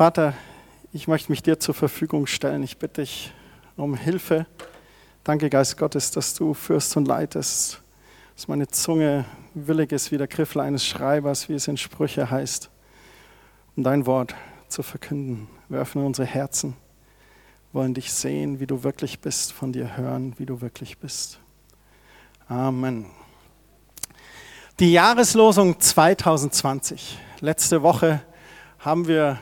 Vater, 0.00 0.32
ich 0.94 1.08
möchte 1.08 1.30
mich 1.30 1.42
dir 1.42 1.60
zur 1.60 1.74
Verfügung 1.74 2.26
stellen. 2.26 2.62
Ich 2.62 2.78
bitte 2.78 3.02
dich 3.02 3.34
um 3.76 3.94
Hilfe. 3.94 4.46
Danke, 5.24 5.50
Geist 5.50 5.76
Gottes, 5.76 6.10
dass 6.10 6.32
du 6.32 6.54
führst 6.54 6.96
und 6.96 7.06
leitest, 7.06 7.82
dass 8.34 8.48
meine 8.48 8.66
Zunge 8.66 9.26
willig 9.52 9.92
ist 9.92 10.10
wie 10.10 10.16
der 10.16 10.26
Griffel 10.26 10.62
eines 10.62 10.86
Schreibers, 10.86 11.50
wie 11.50 11.52
es 11.52 11.68
in 11.68 11.76
Sprüche 11.76 12.30
heißt, 12.30 12.70
um 13.76 13.82
dein 13.82 14.06
Wort 14.06 14.34
zu 14.68 14.82
verkünden. 14.82 15.48
Wir 15.68 15.80
öffnen 15.80 16.06
unsere 16.06 16.26
Herzen, 16.26 16.78
wollen 17.74 17.92
dich 17.92 18.10
sehen, 18.10 18.58
wie 18.58 18.66
du 18.66 18.82
wirklich 18.82 19.20
bist, 19.20 19.52
von 19.52 19.70
dir 19.70 19.98
hören, 19.98 20.32
wie 20.38 20.46
du 20.46 20.62
wirklich 20.62 20.96
bist. 20.96 21.40
Amen. 22.48 23.04
Die 24.78 24.92
Jahreslosung 24.92 25.78
2020. 25.78 27.18
Letzte 27.40 27.82
Woche 27.82 28.22
haben 28.78 29.06
wir 29.06 29.40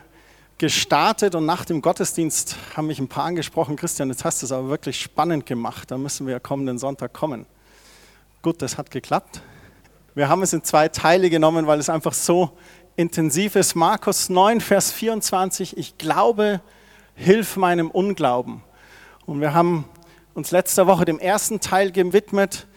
gestartet 0.58 1.34
und 1.34 1.46
nach 1.46 1.64
dem 1.64 1.80
Gottesdienst 1.80 2.56
haben 2.76 2.88
mich 2.88 2.98
ein 2.98 3.08
paar 3.08 3.24
angesprochen, 3.24 3.76
Christian, 3.76 4.10
jetzt 4.10 4.24
hast 4.24 4.42
du 4.42 4.46
es 4.46 4.52
aber 4.52 4.68
wirklich 4.68 5.00
spannend 5.00 5.46
gemacht, 5.46 5.90
da 5.90 5.96
müssen 5.96 6.26
wir 6.26 6.32
ja 6.34 6.40
kommenden 6.40 6.78
Sonntag 6.78 7.12
kommen. 7.12 7.46
Gut, 8.42 8.60
das 8.62 8.76
hat 8.76 8.90
geklappt. 8.90 9.40
Wir 10.14 10.28
haben 10.28 10.42
es 10.42 10.52
in 10.52 10.64
zwei 10.64 10.88
Teile 10.88 11.30
genommen, 11.30 11.66
weil 11.66 11.78
es 11.78 11.88
einfach 11.88 12.12
so 12.12 12.50
intensiv 12.96 13.54
ist. 13.56 13.74
Markus 13.74 14.28
9, 14.28 14.60
Vers 14.60 14.92
24, 14.92 15.76
ich 15.76 15.98
glaube, 15.98 16.60
hilf 17.14 17.56
meinem 17.56 17.90
Unglauben. 17.90 18.62
Und 19.26 19.40
wir 19.40 19.54
haben 19.54 19.84
uns 20.34 20.52
letzte 20.52 20.86
Woche 20.86 21.04
dem 21.04 21.18
ersten 21.18 21.60
Teil 21.60 21.90
gewidmet, 21.90 22.67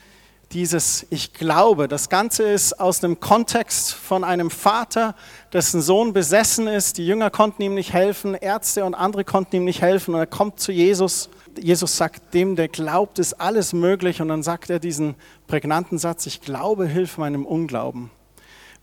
dieses 0.54 1.06
Ich 1.10 1.34
glaube. 1.34 1.88
Das 1.88 2.10
Ganze 2.10 2.44
ist 2.44 2.80
aus 2.80 3.04
einem 3.04 3.20
Kontext 3.20 3.94
von 3.94 4.24
einem 4.24 4.50
Vater, 4.50 5.16
dessen 5.54 5.82
Sohn 5.82 6.14
besessen 6.14 6.68
ist. 6.68 6.98
Die 6.98 7.06
Jünger 7.06 7.30
konnten 7.30 7.62
ihm 7.62 7.74
nicht 7.74 7.94
helfen, 7.94 8.36
Ärzte 8.36 8.86
und 8.86 8.94
andere 8.94 9.24
konnten 9.24 9.58
ihm 9.58 9.66
nicht 9.66 9.82
helfen. 9.82 10.14
Und 10.14 10.20
er 10.20 10.28
kommt 10.28 10.60
zu 10.60 10.72
Jesus. 10.72 11.30
Jesus 11.60 11.98
sagt, 11.98 12.34
dem, 12.34 12.56
der 12.56 12.68
glaubt, 12.68 13.20
ist 13.20 13.34
alles 13.34 13.74
möglich. 13.74 14.22
Und 14.22 14.28
dann 14.28 14.44
sagt 14.44 14.70
er 14.70 14.80
diesen 14.80 15.16
prägnanten 15.48 15.98
Satz, 15.98 16.26
ich 16.26 16.42
glaube, 16.42 16.88
hilf 16.88 17.18
meinem 17.18 17.46
Unglauben. 17.46 18.12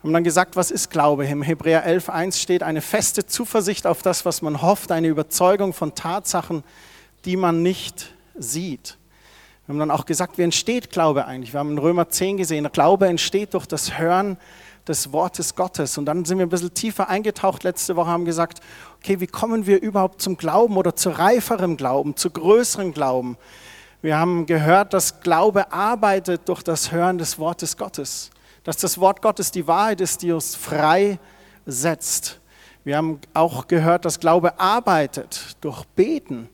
Wir 0.01 0.07
haben 0.07 0.13
dann 0.13 0.23
gesagt, 0.23 0.55
was 0.55 0.71
ist 0.71 0.91
Glaube? 0.91 1.25
Im 1.25 1.41
Hebräer 1.41 1.85
11.1 1.85 2.37
steht 2.37 2.63
eine 2.63 2.81
feste 2.81 3.25
Zuversicht 3.25 3.85
auf 3.85 4.01
das, 4.01 4.23
was 4.23 4.41
man 4.41 4.61
hofft, 4.61 4.91
eine 4.91 5.07
Überzeugung 5.07 5.73
von 5.73 5.93
Tatsachen, 5.93 6.63
die 7.25 7.35
man 7.35 7.63
nicht 7.63 8.13
sieht. 8.37 8.98
Wir 9.69 9.73
haben 9.73 9.87
dann 9.87 9.91
auch 9.91 10.07
gesagt, 10.07 10.39
wie 10.39 10.41
entsteht 10.41 10.89
Glaube 10.89 11.27
eigentlich? 11.27 11.53
Wir 11.53 11.59
haben 11.59 11.69
in 11.69 11.77
Römer 11.77 12.09
10 12.09 12.37
gesehen, 12.37 12.67
Glaube 12.73 13.05
entsteht 13.05 13.53
durch 13.53 13.67
das 13.67 13.99
Hören 13.99 14.39
des 14.87 15.11
Wortes 15.11 15.53
Gottes. 15.53 15.99
Und 15.99 16.07
dann 16.07 16.25
sind 16.25 16.39
wir 16.39 16.47
ein 16.47 16.49
bisschen 16.49 16.73
tiefer 16.73 17.07
eingetaucht 17.07 17.63
letzte 17.63 17.95
Woche, 17.95 18.09
haben 18.09 18.25
gesagt, 18.25 18.61
okay, 18.97 19.19
wie 19.19 19.27
kommen 19.27 19.67
wir 19.67 19.79
überhaupt 19.79 20.23
zum 20.23 20.37
Glauben 20.37 20.75
oder 20.75 20.95
zu 20.95 21.11
reiferem 21.11 21.77
Glauben, 21.77 22.15
zu 22.15 22.31
größerem 22.31 22.95
Glauben? 22.95 23.37
Wir 24.01 24.17
haben 24.17 24.47
gehört, 24.47 24.95
dass 24.95 25.21
Glaube 25.21 25.71
arbeitet 25.71 26.49
durch 26.49 26.63
das 26.63 26.91
Hören 26.91 27.19
des 27.19 27.37
Wortes 27.37 27.77
Gottes. 27.77 28.31
Dass 28.63 28.77
das 28.77 28.97
Wort 28.99 29.21
Gottes 29.21 29.51
die 29.51 29.67
Wahrheit 29.67 30.01
ist, 30.01 30.23
die 30.23 30.31
uns 30.31 30.55
frei 30.55 31.19
setzt. 31.67 32.39
Wir 32.83 32.97
haben 32.97 33.19
auch 33.35 33.67
gehört, 33.67 34.05
dass 34.05 34.19
Glaube 34.19 34.59
arbeitet 34.59 35.57
durch 35.61 35.85
Beten 35.95 36.49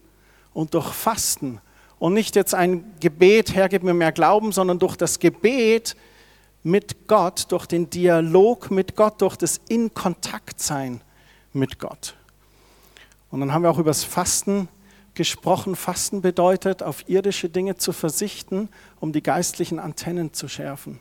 und 0.53 0.73
durch 0.73 0.91
Fasten 0.91 1.61
und 2.05 2.13
nicht 2.13 2.35
jetzt 2.35 2.53
ein 2.53 2.93
Gebet, 2.99 3.55
Herr, 3.55 3.67
gib 3.67 3.81
mir 3.81 3.95
mehr 3.95 4.11
Glauben, 4.11 4.51
sondern 4.51 4.77
durch 4.77 4.95
das 4.95 5.17
Gebet 5.17 5.95
mit 6.61 7.07
Gott, 7.07 7.47
durch 7.51 7.65
den 7.65 7.89
Dialog 7.89 8.69
mit 8.69 8.95
Gott, 8.95 9.23
durch 9.23 9.35
das 9.37 9.59
In 9.69 9.91
Kontakt 9.91 10.61
sein 10.61 11.01
mit 11.51 11.79
Gott. 11.79 12.15
Und 13.31 13.39
dann 13.39 13.51
haben 13.51 13.63
wir 13.63 13.71
auch 13.71 13.79
über 13.79 13.89
das 13.89 14.03
Fasten 14.03 14.67
gesprochen. 15.15 15.75
Fasten 15.75 16.21
bedeutet, 16.21 16.83
auf 16.83 17.09
irdische 17.09 17.49
Dinge 17.49 17.75
zu 17.75 17.91
versichten, 17.91 18.69
um 18.99 19.11
die 19.11 19.23
geistlichen 19.23 19.79
Antennen 19.79 20.31
zu 20.31 20.47
schärfen. 20.47 20.99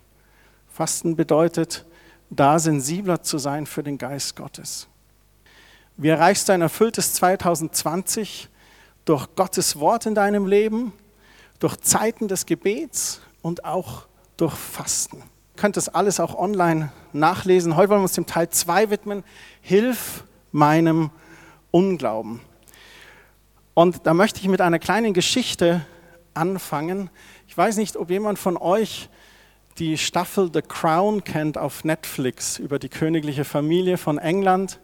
Fasten 0.73 1.17
bedeutet, 1.17 1.85
da 2.31 2.59
sensibler 2.59 3.23
zu 3.23 3.37
sein 3.37 3.67
für 3.67 3.83
den 3.83 3.99
Geist 3.99 4.37
Gottes. 4.37 4.89
Wie 5.99 6.09
erreichst 6.09 6.49
du 6.49 6.55
ein 6.55 6.63
erfülltes 6.63 7.13
2020? 7.13 8.49
Durch 9.05 9.35
Gottes 9.37 9.79
Wort 9.79 10.07
in 10.07 10.15
deinem 10.15 10.47
Leben, 10.47 10.93
durch 11.59 11.77
Zeiten 11.81 12.29
des 12.29 12.47
Gebets 12.47 13.21
und 13.43 13.65
auch 13.65 14.07
durch 14.37 14.55
Fasten. 14.55 15.19
Ihr 15.19 15.61
könnt 15.61 15.77
das 15.77 15.89
alles 15.89 16.21
auch 16.21 16.35
online 16.35 16.93
nachlesen. 17.13 17.77
Heute 17.77 17.91
wollen 17.91 18.01
wir 18.01 18.05
uns 18.05 18.15
dem 18.15 18.27
Teil 18.27 18.49
2 18.49 18.91
widmen. 18.91 19.23
Hilf 19.61 20.25
meinem 20.53 21.11
Unglauben. 21.71 22.41
Und 23.75 24.07
da 24.07 24.15
möchte 24.15 24.41
ich 24.41 24.49
mit 24.49 24.61
einer 24.61 24.79
kleinen 24.79 25.15
Geschichte 25.15 25.85
anfangen. 26.33 27.11
Ich 27.47 27.57
weiß 27.57 27.77
nicht, 27.77 27.97
ob 27.97 28.11
jemand 28.11 28.39
von 28.39 28.57
euch 28.57 29.09
die 29.79 29.99
Staffel 29.99 30.51
The 30.53 30.63
Crown 30.63 31.25
kennt 31.25 31.59
auf 31.59 31.85
Netflix 31.85 32.59
über 32.59 32.79
die 32.79 32.89
königliche 32.89 33.45
Familie 33.45 33.99
von 33.99 34.19
England. 34.19 34.79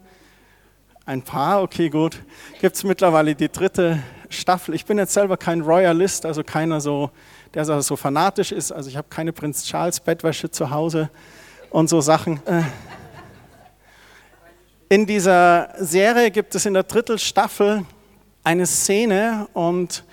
Ein 1.10 1.22
paar, 1.22 1.60
okay, 1.60 1.90
gut. 1.90 2.22
Gibt 2.60 2.76
es 2.76 2.84
mittlerweile 2.84 3.34
die 3.34 3.48
dritte 3.48 4.00
Staffel. 4.28 4.76
Ich 4.76 4.84
bin 4.84 4.96
jetzt 4.96 5.12
selber 5.12 5.36
kein 5.36 5.60
Royalist, 5.60 6.24
also 6.24 6.44
keiner 6.44 6.80
so, 6.80 7.10
der 7.52 7.64
so 7.82 7.96
fanatisch 7.96 8.52
ist. 8.52 8.70
Also 8.70 8.88
ich 8.88 8.96
habe 8.96 9.08
keine 9.10 9.32
Prinz 9.32 9.64
Charles 9.64 9.98
Bettwäsche 9.98 10.52
zu 10.52 10.70
Hause 10.70 11.10
und 11.70 11.88
so 11.88 12.00
Sachen. 12.00 12.40
Äh. 12.46 12.62
In 14.88 15.04
dieser 15.04 15.74
Serie 15.80 16.30
gibt 16.30 16.54
es 16.54 16.64
in 16.64 16.74
der 16.74 16.84
dritten 16.84 17.18
Staffel 17.18 17.84
eine 18.44 18.64
Szene 18.64 19.48
und 19.52 20.04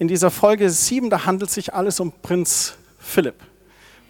in 0.00 0.08
dieser 0.08 0.32
Folge 0.32 0.68
7, 0.68 1.10
da 1.10 1.26
handelt 1.26 1.52
sich 1.52 1.72
alles 1.74 2.00
um 2.00 2.10
Prinz 2.10 2.74
Philipp. 2.98 3.36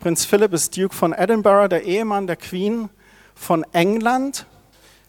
Prinz 0.00 0.24
Philipp 0.24 0.54
ist 0.54 0.74
Duke 0.74 0.94
von 0.94 1.12
Edinburgh, 1.12 1.68
der 1.68 1.84
Ehemann 1.84 2.26
der 2.26 2.36
Queen 2.36 2.88
von 3.34 3.62
England 3.74 4.46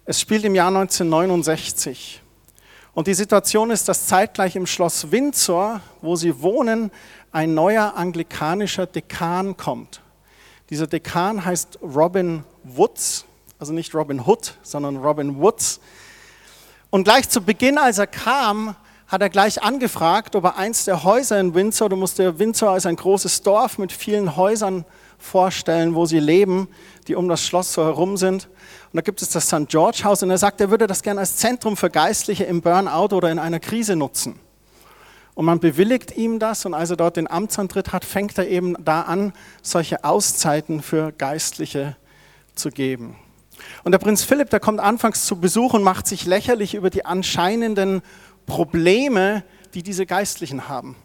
es 0.06 0.20
spielt 0.20 0.44
im 0.46 0.56
Jahr 0.56 0.70
1969. 0.70 2.22
Und 2.94 3.08
die 3.08 3.14
Situation 3.14 3.72
ist, 3.72 3.88
dass 3.88 4.08
zeitgleich 4.08 4.56
im 4.56 4.66
Schloss 4.66 5.12
Windsor, 5.12 5.82
wo 6.02 6.16
sie 6.16 6.42
wohnen, 6.42 6.92
ein 7.32 7.54
neuer 7.54 7.94
anglikanischer 7.96 8.86
Dekan 8.86 9.56
kommt. 9.56 10.02
Dieser 10.70 10.88
Dekan 10.88 11.46
heißt 11.46 11.80
Robin 11.82 12.44
Woods, 12.64 13.26
also 13.60 13.74
nicht 13.74 13.94
Robin 13.94 14.26
Hood, 14.26 14.56
sondern 14.64 14.98
Robin 14.98 15.40
Woods. 15.40 15.80
Und 16.90 17.04
gleich 17.06 17.30
zu 17.30 17.42
Beginn, 17.42 17.78
als 17.78 17.98
er 17.98 18.08
kam, 18.08 18.76
hat 19.08 19.22
er 19.22 19.30
gleich 19.30 19.62
angefragt, 19.62 20.36
ob 20.36 20.46
er 20.46 20.58
eins 20.58 20.86
der 20.86 21.04
Häuser 21.04 21.40
in 21.40 21.54
Windsor, 21.54 21.90
du 21.90 21.96
musst 21.96 22.18
dir 22.18 22.40
Windsor 22.40 22.72
als 22.72 22.86
ein 22.86 22.96
großes 22.96 23.42
Dorf 23.44 23.78
mit 23.78 23.92
vielen 23.92 24.36
Häusern 24.36 24.84
vorstellen, 25.18 25.96
wo 25.96 26.06
sie 26.06 26.20
leben, 26.20 26.68
die 27.08 27.16
um 27.16 27.28
das 27.28 27.46
Schloss 27.46 27.74
so 27.74 27.84
herum 27.84 28.18
sind. 28.18 28.46
Und 28.46 28.98
da 28.98 29.02
gibt 29.02 29.22
es 29.22 29.30
das 29.30 29.48
St. 29.48 29.68
George 29.68 30.02
Haus 30.04 30.24
und 30.24 30.30
er 30.30 30.38
sagt, 30.38 30.62
er 30.62 30.70
würde 30.70 30.88
das 30.88 31.04
gerne 31.04 31.20
als 31.20 31.38
Zentrum 31.38 31.78
für 31.78 31.90
Geistliche 31.90 32.44
im 32.44 32.62
Burnout 32.62 33.16
oder 33.16 33.32
in 33.32 33.40
einer 33.40 33.60
Krise 33.60 33.96
nutzen. 33.96 34.40
Und 35.34 35.46
man 35.46 35.60
bewilligt 35.60 36.18
ihm 36.18 36.40
das 36.40 36.66
und 36.66 36.74
als 36.74 36.90
er 36.90 36.98
dort 36.98 37.18
den 37.18 37.30
Amtsantritt 37.30 37.94
hat, 37.94 38.04
fängt 38.04 38.38
er 38.38 38.48
eben 38.48 38.76
da 38.84 39.02
an, 39.02 39.34
solche 39.62 40.04
Auszeiten 40.04 40.82
für 40.82 41.12
Geistliche 41.14 41.96
zu 42.56 42.70
geben. 42.70 43.16
Und 43.84 43.92
der 43.92 44.00
Prinz 44.00 44.24
Philipp, 44.24 44.50
der 44.50 44.60
kommt 44.60 44.80
anfangs 44.80 45.26
zu 45.26 45.40
Besuch 45.40 45.74
und 45.74 45.84
macht 45.84 46.08
sich 46.08 46.26
lächerlich 46.26 46.74
über 46.74 46.90
die 46.90 47.06
anscheinenden 47.06 48.02
Probleme, 48.46 49.44
die 49.74 49.84
diese 49.84 50.06
Geistlichen 50.06 50.68
haben. 50.68 50.96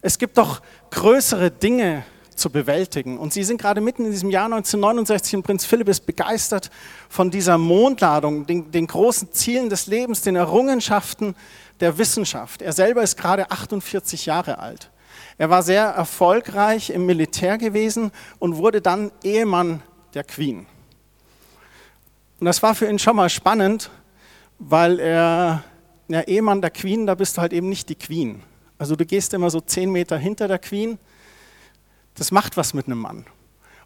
Es 0.00 0.18
gibt 0.18 0.36
doch 0.36 0.60
größere 0.90 1.50
Dinge, 1.50 2.04
zu 2.42 2.50
bewältigen. 2.50 3.18
Und 3.18 3.32
sie 3.32 3.44
sind 3.44 3.60
gerade 3.60 3.80
mitten 3.80 4.04
in 4.04 4.10
diesem 4.10 4.28
Jahr 4.28 4.46
1969 4.46 5.36
und 5.36 5.42
Prinz 5.44 5.64
Philipp 5.64 5.88
ist 5.88 6.06
begeistert 6.06 6.70
von 7.08 7.30
dieser 7.30 7.56
Mondladung, 7.56 8.46
den, 8.46 8.70
den 8.72 8.88
großen 8.88 9.32
Zielen 9.32 9.70
des 9.70 9.86
Lebens, 9.86 10.22
den 10.22 10.36
Errungenschaften 10.36 11.36
der 11.80 11.98
Wissenschaft. 11.98 12.60
Er 12.60 12.72
selber 12.72 13.02
ist 13.02 13.16
gerade 13.16 13.50
48 13.50 14.26
Jahre 14.26 14.58
alt. 14.58 14.90
Er 15.38 15.50
war 15.50 15.62
sehr 15.62 15.84
erfolgreich 15.84 16.90
im 16.90 17.06
Militär 17.06 17.58
gewesen 17.58 18.10
und 18.38 18.56
wurde 18.56 18.80
dann 18.80 19.12
Ehemann 19.22 19.82
der 20.14 20.24
Queen. 20.24 20.66
Und 22.40 22.46
das 22.46 22.62
war 22.62 22.74
für 22.74 22.88
ihn 22.88 22.98
schon 22.98 23.16
mal 23.16 23.30
spannend, 23.30 23.90
weil 24.58 24.98
er, 24.98 25.62
ja, 26.08 26.22
Ehemann 26.22 26.60
der 26.60 26.70
Queen, 26.70 27.06
da 27.06 27.14
bist 27.14 27.36
du 27.36 27.40
halt 27.40 27.52
eben 27.52 27.68
nicht 27.68 27.88
die 27.88 27.94
Queen. 27.94 28.42
Also 28.78 28.96
du 28.96 29.06
gehst 29.06 29.32
immer 29.32 29.48
so 29.48 29.60
zehn 29.60 29.92
Meter 29.92 30.18
hinter 30.18 30.48
der 30.48 30.58
Queen 30.58 30.98
das 32.14 32.30
macht 32.30 32.56
was 32.56 32.74
mit 32.74 32.86
einem 32.86 32.98
Mann. 32.98 33.26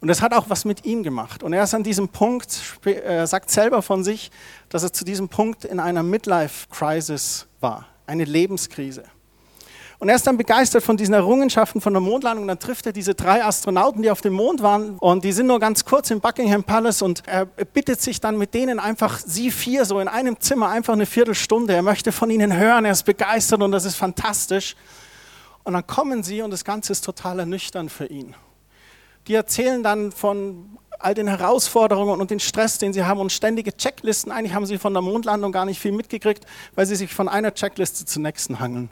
Und 0.00 0.08
das 0.08 0.20
hat 0.20 0.34
auch 0.34 0.50
was 0.50 0.64
mit 0.64 0.84
ihm 0.84 1.02
gemacht. 1.02 1.43
Und 1.43 1.52
er 1.52 1.64
ist 1.64 1.75
an 1.75 1.82
diesem 1.82 2.08
Punkt, 2.08 2.61
er 2.84 3.26
sagt 3.26 3.50
selber 3.50 3.82
von 3.82 4.05
sich, 4.05 4.31
dass 4.69 4.82
er 4.82 4.93
zu 4.93 5.05
diesem 5.05 5.28
Punkt 5.28 5.64
in 5.64 5.81
einer 5.81 6.02
Midlife-Crisis 6.02 7.46
war, 7.61 7.87
eine 8.06 8.25
Lebenskrise. 8.25 9.05
Und 9.99 10.11
er 10.11 10.17
ist 10.17 10.26
dann 10.26 10.37
begeistert 10.37 10.82
von 10.82 10.99
diesen 10.99 11.14
Errungenschaften 11.14 11.81
von 11.81 11.94
der 11.94 12.02
Mondlandung. 12.02 12.46
Dann 12.46 12.58
trifft 12.58 12.84
er 12.84 12.93
diese 12.93 13.14
drei 13.14 13.43
Astronauten, 13.43 14.02
die 14.02 14.11
auf 14.11 14.20
dem 14.20 14.34
Mond 14.34 14.62
waren. 14.62 14.99
Und 14.99 15.25
die 15.25 15.32
sind 15.32 15.46
nur 15.46 15.58
ganz 15.58 15.87
kurz 15.87 16.11
im 16.11 16.20
Buckingham 16.20 16.64
Palace. 16.64 17.00
Und 17.00 17.22
er 17.26 17.46
bittet 17.46 18.02
sich 18.02 18.20
dann 18.20 18.37
mit 18.37 18.52
denen 18.52 18.79
einfach, 18.79 19.19
sie 19.19 19.50
vier, 19.50 19.87
so 19.87 19.99
in 19.99 20.08
einem 20.08 20.38
Zimmer, 20.38 20.69
einfach 20.69 20.93
eine 20.93 21.06
Viertelstunde. 21.06 21.72
Er 21.72 21.82
möchte 21.82 22.12
von 22.12 22.29
ihnen 22.29 22.55
hören. 22.55 22.84
Er 22.84 22.93
ist 22.93 23.05
begeistert 23.05 23.62
und 23.62 23.72
das 23.72 23.87
ist 23.87 23.96
fantastisch. 23.96 24.76
Und 25.66 25.72
dann 25.72 25.84
kommen 25.84 26.22
sie 26.22 26.42
und 26.42 26.52
das 26.52 26.64
Ganze 26.64 26.92
ist 26.92 27.04
total 27.04 27.40
ernüchternd 27.40 27.90
für 27.90 28.06
ihn. 28.06 28.36
Die 29.26 29.34
erzählen 29.34 29.82
dann 29.82 30.12
von 30.12 30.78
all 31.00 31.12
den 31.12 31.26
Herausforderungen 31.26 32.20
und 32.20 32.30
den 32.30 32.38
Stress, 32.38 32.78
den 32.78 32.92
sie 32.92 33.02
haben 33.02 33.18
und 33.18 33.32
ständige 33.32 33.76
Checklisten. 33.76 34.30
Eigentlich 34.30 34.54
haben 34.54 34.64
sie 34.64 34.78
von 34.78 34.92
der 34.92 35.02
Mondlandung 35.02 35.50
gar 35.50 35.64
nicht 35.64 35.80
viel 35.80 35.90
mitgekriegt, 35.90 36.46
weil 36.76 36.86
sie 36.86 36.94
sich 36.94 37.12
von 37.12 37.28
einer 37.28 37.52
Checkliste 37.52 38.04
zur 38.04 38.22
nächsten 38.22 38.60
hangeln. 38.60 38.90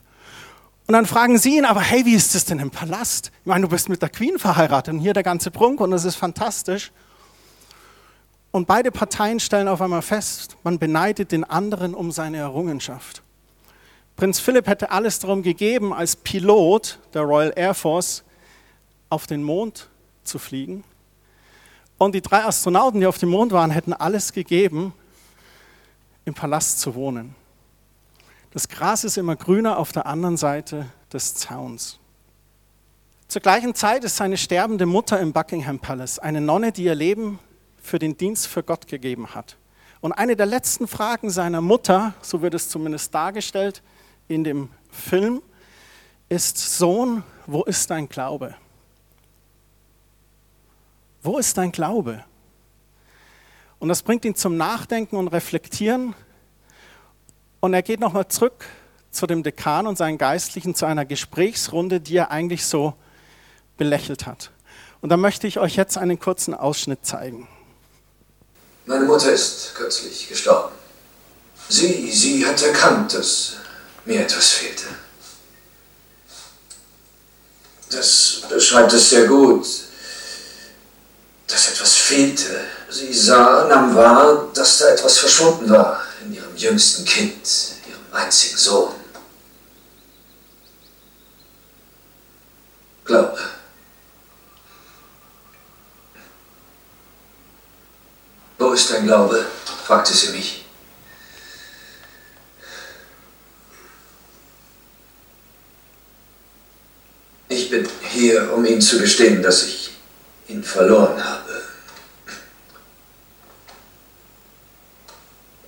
Und 0.88 0.94
dann 0.94 1.06
fragen 1.06 1.38
sie 1.38 1.58
ihn, 1.58 1.64
aber 1.64 1.80
hey, 1.80 2.04
wie 2.06 2.14
ist 2.16 2.34
das 2.34 2.44
denn 2.44 2.58
im 2.58 2.72
Palast? 2.72 3.30
Ich 3.42 3.46
meine, 3.46 3.62
du 3.62 3.68
bist 3.68 3.88
mit 3.88 4.02
der 4.02 4.08
Queen 4.08 4.40
verheiratet 4.40 4.94
und 4.94 5.00
hier 5.00 5.12
der 5.12 5.22
ganze 5.22 5.52
Prunk 5.52 5.80
und 5.80 5.92
das 5.92 6.04
ist 6.04 6.16
fantastisch. 6.16 6.90
Und 8.50 8.66
beide 8.66 8.90
Parteien 8.90 9.38
stellen 9.38 9.68
auf 9.68 9.80
einmal 9.80 10.02
fest, 10.02 10.56
man 10.64 10.80
beneidet 10.80 11.30
den 11.30 11.44
anderen 11.44 11.94
um 11.94 12.10
seine 12.10 12.38
Errungenschaft. 12.38 13.23
Prinz 14.16 14.38
Philipp 14.38 14.68
hätte 14.68 14.90
alles 14.90 15.18
darum 15.18 15.42
gegeben, 15.42 15.92
als 15.92 16.14
Pilot 16.14 16.98
der 17.14 17.22
Royal 17.22 17.52
Air 17.56 17.74
Force 17.74 18.22
auf 19.10 19.26
den 19.26 19.42
Mond 19.42 19.88
zu 20.22 20.38
fliegen. 20.38 20.84
Und 21.98 22.14
die 22.14 22.22
drei 22.22 22.44
Astronauten, 22.44 23.00
die 23.00 23.06
auf 23.06 23.18
dem 23.18 23.30
Mond 23.30 23.52
waren, 23.52 23.70
hätten 23.70 23.92
alles 23.92 24.32
gegeben, 24.32 24.92
im 26.24 26.34
Palast 26.34 26.80
zu 26.80 26.94
wohnen. 26.94 27.34
Das 28.52 28.68
Gras 28.68 29.02
ist 29.02 29.18
immer 29.18 29.34
grüner 29.34 29.78
auf 29.78 29.90
der 29.90 30.06
anderen 30.06 30.36
Seite 30.36 30.86
des 31.12 31.34
Zauns. 31.34 31.98
Zur 33.26 33.42
gleichen 33.42 33.74
Zeit 33.74 34.04
ist 34.04 34.16
seine 34.16 34.36
sterbende 34.36 34.86
Mutter 34.86 35.18
im 35.18 35.32
Buckingham 35.32 35.80
Palace, 35.80 36.20
eine 36.20 36.40
Nonne, 36.40 36.70
die 36.70 36.84
ihr 36.84 36.94
Leben 36.94 37.40
für 37.82 37.98
den 37.98 38.16
Dienst 38.16 38.46
für 38.46 38.62
Gott 38.62 38.86
gegeben 38.86 39.34
hat. 39.34 39.56
Und 40.00 40.12
eine 40.12 40.36
der 40.36 40.46
letzten 40.46 40.86
Fragen 40.86 41.30
seiner 41.30 41.60
Mutter, 41.60 42.14
so 42.22 42.42
wird 42.42 42.54
es 42.54 42.68
zumindest 42.68 43.12
dargestellt 43.12 43.82
in 44.28 44.44
dem 44.44 44.68
Film, 44.90 45.42
ist, 46.28 46.58
Sohn, 46.78 47.22
wo 47.46 47.62
ist 47.64 47.90
dein 47.90 48.08
Glaube? 48.08 48.54
Wo 51.22 51.38
ist 51.38 51.56
dein 51.56 51.72
Glaube? 51.72 52.24
Und 53.78 53.88
das 53.88 54.02
bringt 54.02 54.24
ihn 54.24 54.34
zum 54.34 54.56
Nachdenken 54.56 55.16
und 55.16 55.28
Reflektieren 55.28 56.14
und 57.60 57.74
er 57.74 57.82
geht 57.82 58.00
nochmal 58.00 58.28
zurück 58.28 58.66
zu 59.10 59.26
dem 59.26 59.42
Dekan 59.42 59.86
und 59.86 59.96
seinen 59.96 60.18
Geistlichen 60.18 60.74
zu 60.74 60.86
einer 60.86 61.04
Gesprächsrunde, 61.04 62.00
die 62.00 62.16
er 62.16 62.30
eigentlich 62.30 62.66
so 62.66 62.94
belächelt 63.76 64.26
hat. 64.26 64.50
Und 65.00 65.10
da 65.10 65.16
möchte 65.16 65.46
ich 65.46 65.58
euch 65.58 65.76
jetzt 65.76 65.98
einen 65.98 66.18
kurzen 66.18 66.54
Ausschnitt 66.54 67.04
zeigen. 67.04 67.48
Meine 68.86 69.04
Mutter 69.04 69.32
ist 69.32 69.74
kürzlich 69.74 70.28
gestorben. 70.28 70.74
Sie, 71.68 72.10
sie 72.10 72.44
hat 72.44 72.62
erkannt, 72.62 73.14
dass 73.14 73.56
mir 74.04 74.20
etwas 74.20 74.50
fehlte. 74.50 74.84
Das 77.90 78.42
beschreibt 78.48 78.92
es 78.92 79.10
sehr 79.10 79.26
gut, 79.26 79.66
dass 81.46 81.68
etwas 81.68 81.94
fehlte. 81.94 82.64
Sie 82.90 83.12
sah, 83.12 83.66
nahm 83.68 83.94
wahr, 83.94 84.50
dass 84.54 84.78
da 84.78 84.88
etwas 84.88 85.18
verschwunden 85.18 85.70
war 85.70 86.02
in 86.22 86.34
ihrem 86.34 86.56
jüngsten 86.56 87.04
Kind, 87.04 87.46
ihrem 87.88 88.12
einzigen 88.12 88.56
Sohn. 88.56 88.94
Glaube. 93.04 93.38
Wo 98.58 98.72
ist 98.72 98.90
dein 98.90 99.06
Glaube? 99.06 99.44
fragte 99.84 100.14
sie 100.14 100.30
mich. 100.30 100.64
Ich 107.48 107.63
bin 107.74 107.88
hier, 108.02 108.52
um 108.52 108.64
Ihnen 108.64 108.80
zu 108.80 108.98
gestehen, 108.98 109.42
dass 109.42 109.64
ich 109.64 109.90
ihn 110.48 110.62
verloren 110.62 111.22
habe. 111.22 111.62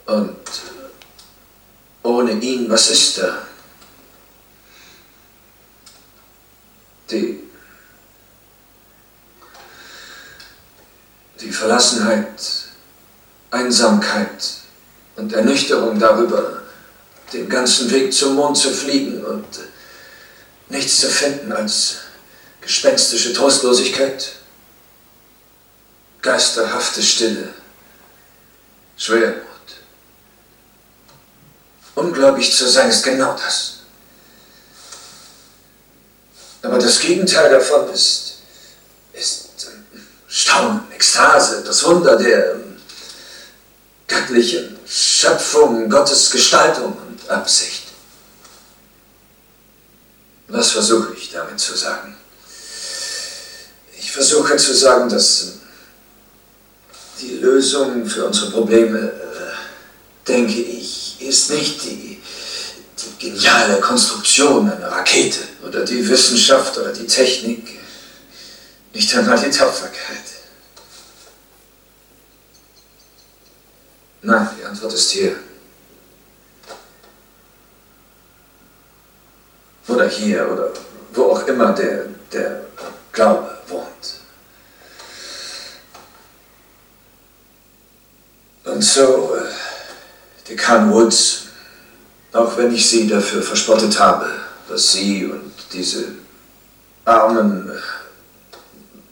Und 0.06 0.36
ohne 2.02 2.32
ihn, 2.32 2.70
was 2.70 2.90
ist 2.90 3.18
da? 3.18 3.42
Die, 7.10 7.40
die 11.40 11.50
Verlassenheit, 11.50 12.40
Einsamkeit 13.50 14.44
und 15.16 15.32
Ernüchterung 15.32 15.98
darüber, 15.98 16.62
den 17.32 17.48
ganzen 17.48 17.90
Weg 17.90 18.12
zum 18.12 18.36
Mond 18.36 18.56
zu 18.56 18.70
fliegen 18.70 19.24
und 19.24 19.44
nichts 20.68 21.00
zu 21.00 21.08
finden 21.08 21.52
als 21.52 21.96
gespenstische 22.60 23.32
Trostlosigkeit, 23.32 24.32
geisterhafte 26.22 27.02
Stille, 27.02 27.54
Schwermut 28.96 29.46
ungläubig 31.96 32.54
zu 32.54 32.68
sein, 32.68 32.88
ist 32.90 33.02
genau 33.02 33.36
das. 33.36 33.78
Aber 36.62 36.78
das 36.78 37.00
Gegenteil 37.00 37.50
davon 37.50 37.88
ist, 37.90 38.38
ist 39.12 39.68
Staunen, 40.28 40.82
Ekstase, 40.92 41.62
das 41.64 41.84
Wunder 41.84 42.16
der 42.16 42.56
göttlichen 44.06 44.78
Schöpfung, 44.86 45.88
Gottes 45.88 46.30
Gestaltung 46.30 46.96
und 47.08 47.30
Absicht. 47.30 47.85
Was 50.48 50.70
versuche 50.70 51.14
ich 51.14 51.30
damit 51.30 51.58
zu 51.58 51.74
sagen? 51.76 52.16
Ich 53.98 54.12
versuche 54.12 54.56
zu 54.56 54.74
sagen, 54.74 55.08
dass 55.08 55.54
die 57.20 57.38
Lösung 57.38 58.06
für 58.06 58.26
unsere 58.26 58.50
Probleme, 58.50 58.98
äh, 58.98 60.26
denke 60.26 60.60
ich, 60.60 61.20
ist 61.20 61.50
nicht 61.50 61.82
die, 61.84 62.20
die 62.98 63.30
geniale 63.30 63.80
Konstruktion 63.80 64.70
einer 64.70 64.88
Rakete 64.88 65.40
oder 65.66 65.84
die 65.84 66.06
Wissenschaft 66.08 66.78
oder 66.78 66.92
die 66.92 67.06
Technik, 67.06 67.80
nicht 68.92 69.14
einmal 69.16 69.38
die 69.38 69.50
Tapferkeit. 69.50 70.24
Nein, 74.22 74.48
die 74.58 74.64
Antwort 74.64 74.92
ist 74.92 75.10
hier. 75.10 75.36
Oder 79.88 80.08
hier 80.08 80.50
oder 80.50 80.70
wo 81.12 81.32
auch 81.32 81.46
immer 81.46 81.72
der, 81.72 82.06
der 82.32 82.62
Glaube 83.12 83.56
wohnt. 83.68 83.86
Und 88.64 88.82
so 88.82 89.36
äh, 89.36 90.48
Dekan 90.48 90.92
Woods, 90.92 91.44
auch 92.32 92.56
wenn 92.58 92.74
ich 92.74 92.88
sie 92.88 93.06
dafür 93.06 93.42
verspottet 93.42 93.98
habe, 93.98 94.28
dass 94.68 94.92
sie 94.92 95.24
und 95.24 95.52
diese 95.72 96.06
armen, 97.04 97.70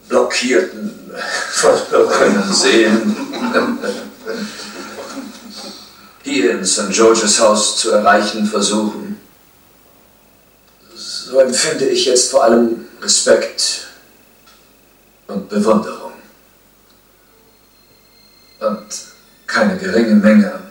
blockierten 0.07 1.11
Verrückten 1.51 2.53
sehen, 2.53 3.15
hier 6.23 6.51
in 6.51 6.65
St. 6.65 6.91
George's 6.91 7.39
Haus 7.39 7.77
zu 7.77 7.91
erreichen 7.91 8.45
versuchen, 8.45 9.04
so 11.35 11.41
empfinde 11.41 11.85
ich 11.89 12.05
jetzt 12.05 12.31
vor 12.31 12.45
allem 12.45 12.87
Respekt 13.01 13.87
und 15.27 15.49
Bewunderung. 15.49 16.13
Und 18.59 18.87
keine 19.45 19.77
geringe 19.77 20.15
Menge 20.15 20.61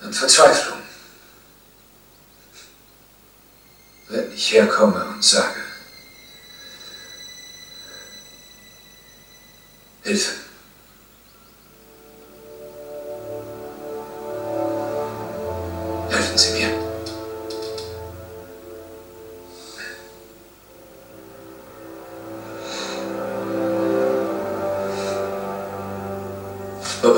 an 0.00 0.12
Verzweiflung. 0.12 0.78
Wenn 4.08 4.32
ich 4.32 4.52
herkomme 4.52 5.04
und 5.04 5.22
sage, 5.22 5.60
Hilfe. 10.02 10.51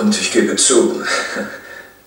Und 0.00 0.20
ich 0.20 0.32
gebe 0.32 0.56
zu, 0.56 1.02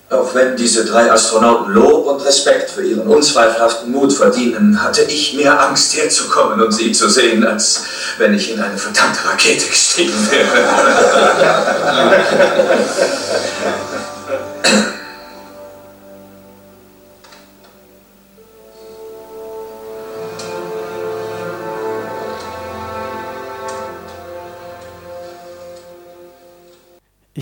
Auch 0.10 0.34
wenn 0.34 0.56
diese 0.56 0.86
drei 0.86 1.12
Astronauten 1.12 1.74
Lob 1.74 2.08
und 2.08 2.26
Respekt 2.26 2.72
für 2.72 2.82
ihren 2.82 3.10
unzweifelhaften 3.10 3.92
Mut 3.92 4.14
verdienen, 4.14 4.82
hatte 4.82 5.02
ich 5.02 5.34
mehr 5.34 5.62
Angst 5.62 5.98
herzukommen 5.98 6.62
und 6.62 6.72
sie 6.72 6.94
zu 6.94 7.10
sehen, 7.10 7.46
als 7.46 7.84
wenn 8.18 8.34
ich 8.34 8.54
in 8.54 8.62
eine 8.62 8.78
verdammte 8.78 9.20
Rakete 9.28 9.66
gestiegen 9.68 10.14
wäre. 10.32 10.48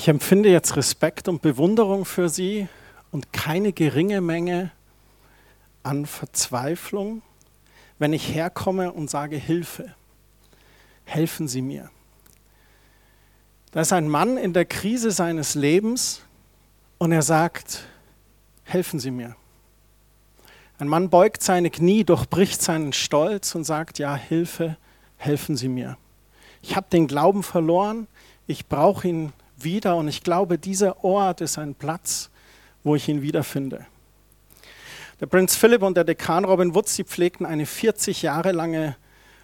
Ich 0.06 0.10
empfinde 0.10 0.50
jetzt 0.50 0.76
Respekt 0.76 1.28
und 1.28 1.42
Bewunderung 1.42 2.06
für 2.06 2.30
Sie 2.30 2.68
und 3.10 3.34
keine 3.34 3.74
geringe 3.74 4.22
Menge 4.22 4.70
an 5.82 6.06
Verzweiflung, 6.06 7.24
wenn 7.98 8.14
ich 8.14 8.36
herkomme 8.36 8.92
und 8.92 9.10
sage 9.10 9.36
Hilfe. 9.36 9.96
Helfen 11.06 11.48
Sie 11.48 11.64
mir. 11.64 11.90
Da 13.72 13.82
ist 13.82 13.94
ein 13.94 14.08
Mann 14.08 14.38
in 14.38 14.54
der 14.54 14.66
Krise 14.66 15.10
seines 15.10 15.56
Lebens 15.56 16.22
und 17.00 17.12
er 17.12 17.24
sagt, 17.24 17.88
helfen 18.64 19.00
Sie 19.00 19.10
mir. 19.10 19.36
Ein 20.78 20.88
Mann 20.88 21.10
beugt 21.10 21.42
seine 21.42 21.72
Knie, 21.72 22.04
durchbricht 22.04 22.62
seinen 22.62 22.94
Stolz 22.94 23.56
und 23.56 23.64
sagt, 23.64 23.98
ja, 23.98 24.16
Hilfe, 24.16 24.78
helfen 25.18 25.58
Sie 25.58 25.68
mir. 25.68 25.98
Ich 26.62 26.76
habe 26.76 26.86
den 26.92 27.08
Glauben 27.08 27.42
verloren, 27.42 28.06
ich 28.46 28.68
brauche 28.68 29.08
ihn 29.08 29.34
wieder 29.66 29.98
und 29.98 30.08
ich 30.08 30.24
glaube, 30.24 30.58
dieser 30.58 31.04
Ort 31.04 31.42
ist 31.42 31.58
ein 31.58 31.76
Platz, 31.76 32.30
wo 32.86 32.96
ich 32.96 33.10
ihn 33.10 33.22
wiederfinde. 33.22 33.86
Der 35.20 35.26
Prinz 35.26 35.56
Philipp 35.56 35.82
und 35.82 35.98
der 35.98 36.06
Dekan 36.06 36.46
Robin 36.46 36.74
Woods, 36.74 36.96
die 36.96 37.04
pflegten 37.04 37.46
eine 37.46 37.66
40 37.66 38.22
Jahre 38.22 38.54
lange 38.54 38.96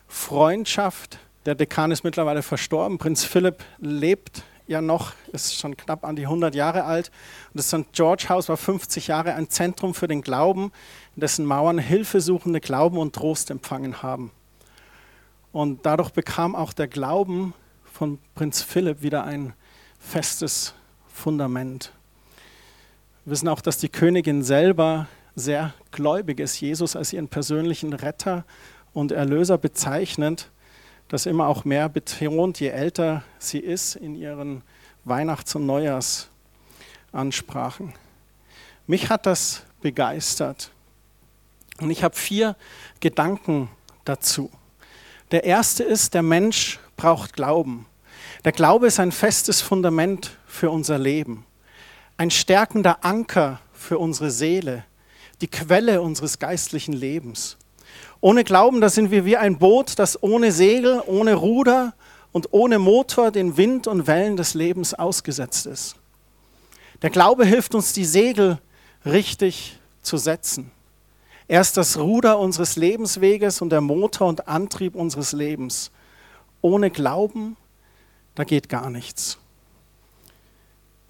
Freundschaft. 0.07 1.19
Der 1.45 1.55
Dekan 1.55 1.91
ist 1.91 2.03
mittlerweile 2.03 2.41
verstorben. 2.41 2.97
Prinz 2.97 3.23
Philipp 3.23 3.63
lebt 3.79 4.43
ja 4.67 4.81
noch, 4.81 5.13
ist 5.31 5.55
schon 5.55 5.77
knapp 5.77 6.03
an 6.05 6.15
die 6.15 6.23
100 6.23 6.55
Jahre 6.55 6.83
alt. 6.83 7.11
Und 7.53 7.59
das 7.59 7.69
St. 7.69 7.91
George 7.93 8.25
House 8.29 8.49
war 8.49 8.57
50 8.57 9.07
Jahre 9.07 9.33
ein 9.33 9.49
Zentrum 9.49 9.93
für 9.93 10.07
den 10.07 10.21
Glauben, 10.21 10.71
in 11.15 11.21
dessen 11.21 11.45
Mauern 11.45 11.77
hilfesuchende 11.77 12.59
Glauben 12.59 12.97
und 12.97 13.15
Trost 13.15 13.49
empfangen 13.49 14.01
haben. 14.01 14.31
Und 15.51 15.85
dadurch 15.85 16.11
bekam 16.11 16.55
auch 16.55 16.73
der 16.73 16.87
Glauben 16.87 17.53
von 17.83 18.19
Prinz 18.35 18.61
Philipp 18.61 19.01
wieder 19.01 19.23
ein 19.23 19.53
festes 20.01 20.73
Fundament. 21.07 21.93
Wir 23.23 23.31
wissen 23.31 23.47
auch, 23.47 23.61
dass 23.61 23.77
die 23.77 23.87
Königin 23.87 24.43
selber 24.43 25.07
sehr 25.35 25.73
gläubig 25.91 26.39
ist, 26.39 26.59
Jesus 26.59 26.95
als 26.95 27.13
ihren 27.13 27.29
persönlichen 27.29 27.93
Retter 27.93 28.43
und 28.93 29.11
Erlöser 29.11 29.57
bezeichnet, 29.57 30.49
das 31.07 31.25
immer 31.25 31.47
auch 31.47 31.65
mehr 31.65 31.87
betont, 31.87 32.59
je 32.59 32.69
älter 32.69 33.23
sie 33.39 33.59
ist 33.59 33.95
in 33.95 34.15
ihren 34.15 34.63
Weihnachts- 35.05 35.55
und 35.55 35.65
Neujahrsansprachen. 35.65 37.93
Mich 38.87 39.09
hat 39.09 39.25
das 39.25 39.63
begeistert. 39.81 40.71
Und 41.79 41.91
ich 41.91 42.03
habe 42.03 42.15
vier 42.15 42.55
Gedanken 42.99 43.69
dazu. 44.05 44.51
Der 45.31 45.45
erste 45.45 45.83
ist, 45.83 46.13
der 46.13 46.21
Mensch 46.21 46.79
braucht 46.97 47.33
Glauben. 47.33 47.87
Der 48.43 48.51
Glaube 48.51 48.87
ist 48.87 48.99
ein 48.99 49.11
festes 49.11 49.61
Fundament 49.61 50.31
für 50.47 50.71
unser 50.71 50.97
Leben, 50.97 51.45
ein 52.17 52.31
stärkender 52.31 53.05
Anker 53.05 53.59
für 53.71 53.99
unsere 53.99 54.31
Seele, 54.31 54.83
die 55.41 55.47
Quelle 55.47 56.01
unseres 56.01 56.39
geistlichen 56.39 56.93
Lebens. 56.93 57.57
Ohne 58.19 58.43
Glauben, 58.43 58.81
da 58.81 58.89
sind 58.89 59.11
wir 59.11 59.25
wie 59.25 59.37
ein 59.37 59.59
Boot, 59.59 59.99
das 59.99 60.23
ohne 60.23 60.51
Segel, 60.51 61.03
ohne 61.05 61.35
Ruder 61.35 61.93
und 62.31 62.47
ohne 62.51 62.79
Motor 62.79 63.29
den 63.29 63.57
Wind 63.57 63.85
und 63.85 64.07
Wellen 64.07 64.37
des 64.37 64.55
Lebens 64.55 64.95
ausgesetzt 64.95 65.67
ist. 65.67 65.95
Der 67.03 67.11
Glaube 67.11 67.45
hilft 67.45 67.75
uns, 67.75 67.93
die 67.93 68.05
Segel 68.05 68.57
richtig 69.05 69.77
zu 70.01 70.17
setzen. 70.17 70.71
Er 71.47 71.61
ist 71.61 71.77
das 71.77 71.99
Ruder 71.99 72.39
unseres 72.39 72.75
Lebensweges 72.75 73.61
und 73.61 73.69
der 73.69 73.81
Motor 73.81 74.29
und 74.29 74.47
Antrieb 74.47 74.95
unseres 74.95 75.31
Lebens. 75.31 75.91
Ohne 76.61 76.89
Glauben 76.89 77.55
da 78.35 78.43
geht 78.43 78.69
gar 78.69 78.89
nichts. 78.89 79.37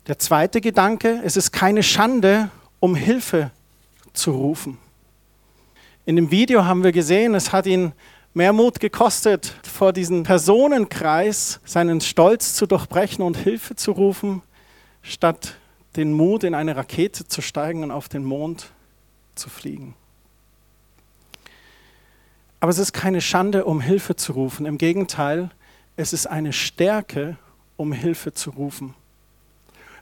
Der 0.08 0.18
zweite 0.18 0.62
Gedanke, 0.62 1.22
es 1.24 1.38
ist 1.38 1.52
keine 1.52 1.84
Schande, 1.84 2.50
um 2.80 2.96
Hilfe 2.96 3.52
zu 4.14 4.32
rufen. 4.32 4.78
In 6.06 6.16
dem 6.16 6.32
Video 6.32 6.66
haben 6.66 6.84
wir 6.84 6.92
gesehen, 6.92 7.36
es 7.36 7.54
hat 7.54 7.68
ihn 7.68 7.94
mehr 8.34 8.54
Mut 8.54 8.80
gekostet, 8.80 9.54
vor 9.64 9.94
diesem 9.94 10.24
Personenkreis 10.24 11.60
seinen 11.66 12.02
Stolz 12.02 12.56
zu 12.56 12.66
durchbrechen 12.66 13.24
und 13.24 13.38
Hilfe 13.38 13.76
zu 13.76 13.92
rufen, 13.92 14.42
statt 15.04 15.56
den 15.96 16.14
Mut, 16.14 16.44
in 16.44 16.56
eine 16.56 16.76
Rakete 16.76 17.28
zu 17.28 17.42
steigen 17.42 17.84
und 17.84 17.92
auf 17.92 18.10
den 18.10 18.24
Mond 18.24 18.72
zu 19.36 19.50
fliegen. 19.50 19.94
Aber 22.60 22.70
es 22.70 22.78
ist 22.78 22.94
keine 22.94 23.22
Schande, 23.22 23.66
um 23.66 23.82
Hilfe 23.82 24.16
zu 24.16 24.34
rufen. 24.34 24.66
Im 24.66 24.78
Gegenteil, 24.78 25.50
es 25.96 26.14
ist 26.14 26.28
eine 26.28 26.54
Stärke, 26.54 27.38
um 27.78 27.94
Hilfe 27.94 28.34
zu 28.34 28.52
rufen. 28.52 28.94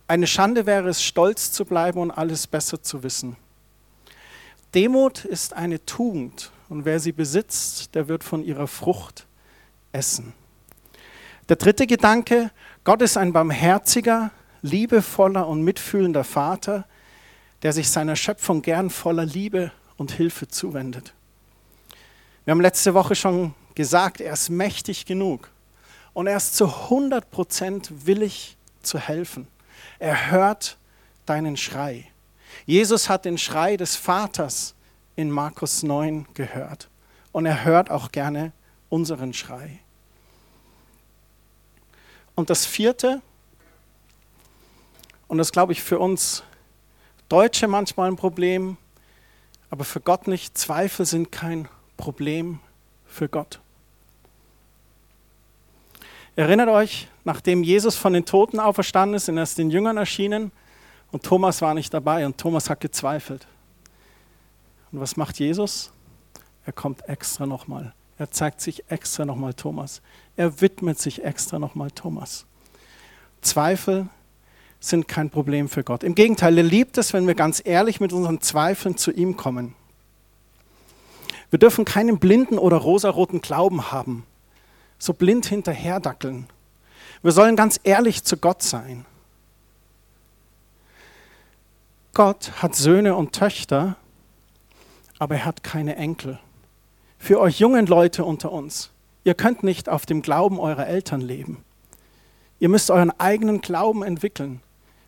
Eine 0.07 0.27
Schande 0.27 0.65
wäre 0.65 0.89
es, 0.89 1.03
stolz 1.03 1.51
zu 1.51 1.65
bleiben 1.65 1.99
und 1.99 2.11
alles 2.11 2.47
besser 2.47 2.81
zu 2.81 3.03
wissen. 3.03 3.35
Demut 4.73 5.25
ist 5.25 5.53
eine 5.53 5.83
Tugend 5.85 6.51
und 6.67 6.85
wer 6.85 6.99
sie 6.99 7.11
besitzt, 7.11 7.95
der 7.95 8.07
wird 8.07 8.23
von 8.23 8.43
ihrer 8.43 8.67
Frucht 8.67 9.27
essen. 9.91 10.33
Der 11.47 11.55
dritte 11.55 11.87
Gedanke, 11.87 12.51
Gott 12.83 13.01
ist 13.01 13.17
ein 13.17 13.33
barmherziger, 13.33 14.31
liebevoller 14.61 15.47
und 15.47 15.63
mitfühlender 15.63 16.23
Vater, 16.23 16.85
der 17.63 17.73
sich 17.73 17.89
seiner 17.89 18.15
Schöpfung 18.15 18.61
gern 18.61 18.89
voller 18.89 19.25
Liebe 19.25 19.71
und 19.97 20.11
Hilfe 20.11 20.47
zuwendet. 20.47 21.13
Wir 22.45 22.51
haben 22.51 22.61
letzte 22.61 22.93
Woche 22.93 23.15
schon 23.15 23.53
gesagt, 23.75 24.21
er 24.21 24.33
ist 24.33 24.49
mächtig 24.49 25.05
genug, 25.05 25.49
und 26.19 26.27
er 26.27 26.35
ist 26.35 26.57
zu 26.57 26.65
100% 26.65 28.05
willig 28.05 28.57
zu 28.81 28.99
helfen. 28.99 29.47
Er 29.99 30.31
hört 30.31 30.77
deinen 31.25 31.55
Schrei. 31.55 32.11
Jesus 32.65 33.07
hat 33.07 33.23
den 33.23 33.37
Schrei 33.37 33.77
des 33.77 33.95
Vaters 33.95 34.75
in 35.15 35.31
Markus 35.31 35.81
9 35.81 36.27
gehört 36.33 36.89
und 37.31 37.45
er 37.45 37.63
hört 37.63 37.89
auch 37.89 38.11
gerne 38.11 38.51
unseren 38.89 39.31
Schrei. 39.31 39.79
Und 42.35 42.49
das 42.49 42.65
vierte, 42.65 43.21
und 45.29 45.37
das 45.37 45.53
glaube 45.53 45.71
ich 45.71 45.81
für 45.81 45.99
uns 45.99 46.43
Deutsche 47.29 47.69
manchmal 47.69 48.11
ein 48.11 48.17
Problem, 48.17 48.75
aber 49.69 49.85
für 49.85 50.01
Gott 50.01 50.27
nicht, 50.27 50.57
Zweifel 50.57 51.05
sind 51.05 51.31
kein 51.31 51.69
Problem 51.95 52.59
für 53.05 53.29
Gott. 53.29 53.61
Erinnert 56.39 56.69
euch, 56.69 57.09
nachdem 57.25 57.63
Jesus 57.63 57.97
von 57.97 58.13
den 58.13 58.23
Toten 58.23 58.61
auferstanden 58.61 59.17
ist, 59.17 59.25
sind 59.25 59.37
erst 59.37 59.57
den 59.57 59.71
Jüngern 59.71 59.97
erschienen 59.97 60.53
und 61.11 61.23
Thomas 61.23 61.61
war 61.61 61.73
nicht 61.73 61.93
dabei 61.93 62.25
und 62.25 62.37
Thomas 62.37 62.69
hat 62.69 62.79
gezweifelt. 62.79 63.45
Und 64.93 65.01
was 65.01 65.17
macht 65.17 65.37
Jesus? 65.37 65.91
Er 66.65 66.71
kommt 66.71 67.09
extra 67.09 67.45
nochmal. 67.45 67.93
Er 68.17 68.31
zeigt 68.31 68.61
sich 68.61 68.89
extra 68.89 69.25
nochmal 69.25 69.53
Thomas. 69.53 70.01
Er 70.37 70.61
widmet 70.61 70.97
sich 70.97 71.25
extra 71.25 71.59
nochmal 71.59 71.91
Thomas. 71.91 72.45
Zweifel 73.41 74.07
sind 74.79 75.09
kein 75.09 75.29
Problem 75.29 75.67
für 75.67 75.83
Gott. 75.83 76.05
Im 76.05 76.15
Gegenteil, 76.15 76.57
er 76.57 76.63
liebt 76.63 76.97
es, 76.97 77.11
wenn 77.11 77.27
wir 77.27 77.35
ganz 77.35 77.61
ehrlich 77.65 77.99
mit 77.99 78.13
unseren 78.13 78.39
Zweifeln 78.39 78.95
zu 78.95 79.11
ihm 79.11 79.35
kommen. 79.35 79.75
Wir 81.49 81.59
dürfen 81.59 81.83
keinen 81.83 82.17
blinden 82.17 82.57
oder 82.57 82.77
rosaroten 82.77 83.41
Glauben 83.41 83.91
haben, 83.91 84.25
so 84.99 85.13
blind 85.13 85.47
hinterherdackeln. 85.47 86.47
Wir 87.23 87.31
sollen 87.31 87.55
ganz 87.55 87.79
ehrlich 87.83 88.23
zu 88.23 88.37
Gott 88.37 88.61
sein. 88.61 89.05
Gott 92.13 92.51
hat 92.61 92.75
Söhne 92.75 93.15
und 93.15 93.33
Töchter, 93.33 93.95
aber 95.17 95.35
er 95.35 95.45
hat 95.45 95.63
keine 95.63 95.95
Enkel. 95.95 96.39
Für 97.17 97.39
euch 97.39 97.59
jungen 97.59 97.85
Leute 97.85 98.23
unter 98.25 98.51
uns, 98.51 98.91
ihr 99.23 99.33
könnt 99.33 99.63
nicht 99.63 99.89
auf 99.89 100.05
dem 100.05 100.21
Glauben 100.21 100.59
eurer 100.59 100.87
Eltern 100.87 101.21
leben. 101.21 101.63
Ihr 102.59 102.69
müsst 102.69 102.91
euren 102.91 103.17
eigenen 103.19 103.61
Glauben 103.61 104.03
entwickeln, 104.03 104.61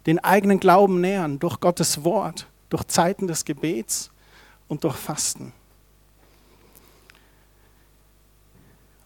den 0.05 0.19
eigenen 0.19 0.59
Glauben 0.59 1.01
nähern 1.01 1.39
durch 1.39 1.59
Gottes 1.59 2.03
Wort, 2.03 2.47
durch 2.69 2.85
Zeiten 2.87 3.27
des 3.27 3.45
Gebets 3.45 4.09
und 4.67 4.83
durch 4.83 4.95
Fasten. 4.95 5.53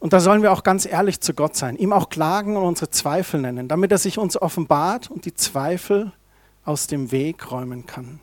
Und 0.06 0.14
da 0.14 0.20
sollen 0.20 0.44
wir 0.44 0.52
auch 0.52 0.62
ganz 0.62 0.86
ehrlich 0.86 1.20
zu 1.20 1.34
Gott 1.34 1.56
sein, 1.56 1.78
ihm 1.78 1.92
auch 1.92 2.10
klagen 2.10 2.58
und 2.58 2.64
unsere 2.64 2.92
Zweifel 2.92 3.42
nennen, 3.42 3.68
damit 3.68 3.92
er 3.92 3.98
sich 3.98 4.20
uns 4.20 4.40
offenbart 4.40 5.10
und 5.10 5.26
die 5.26 5.34
Zweifel 5.34 6.12
aus 6.64 6.86
dem 6.86 7.12
Weg 7.12 7.50
räumen 7.52 7.88
kann. 7.88 8.20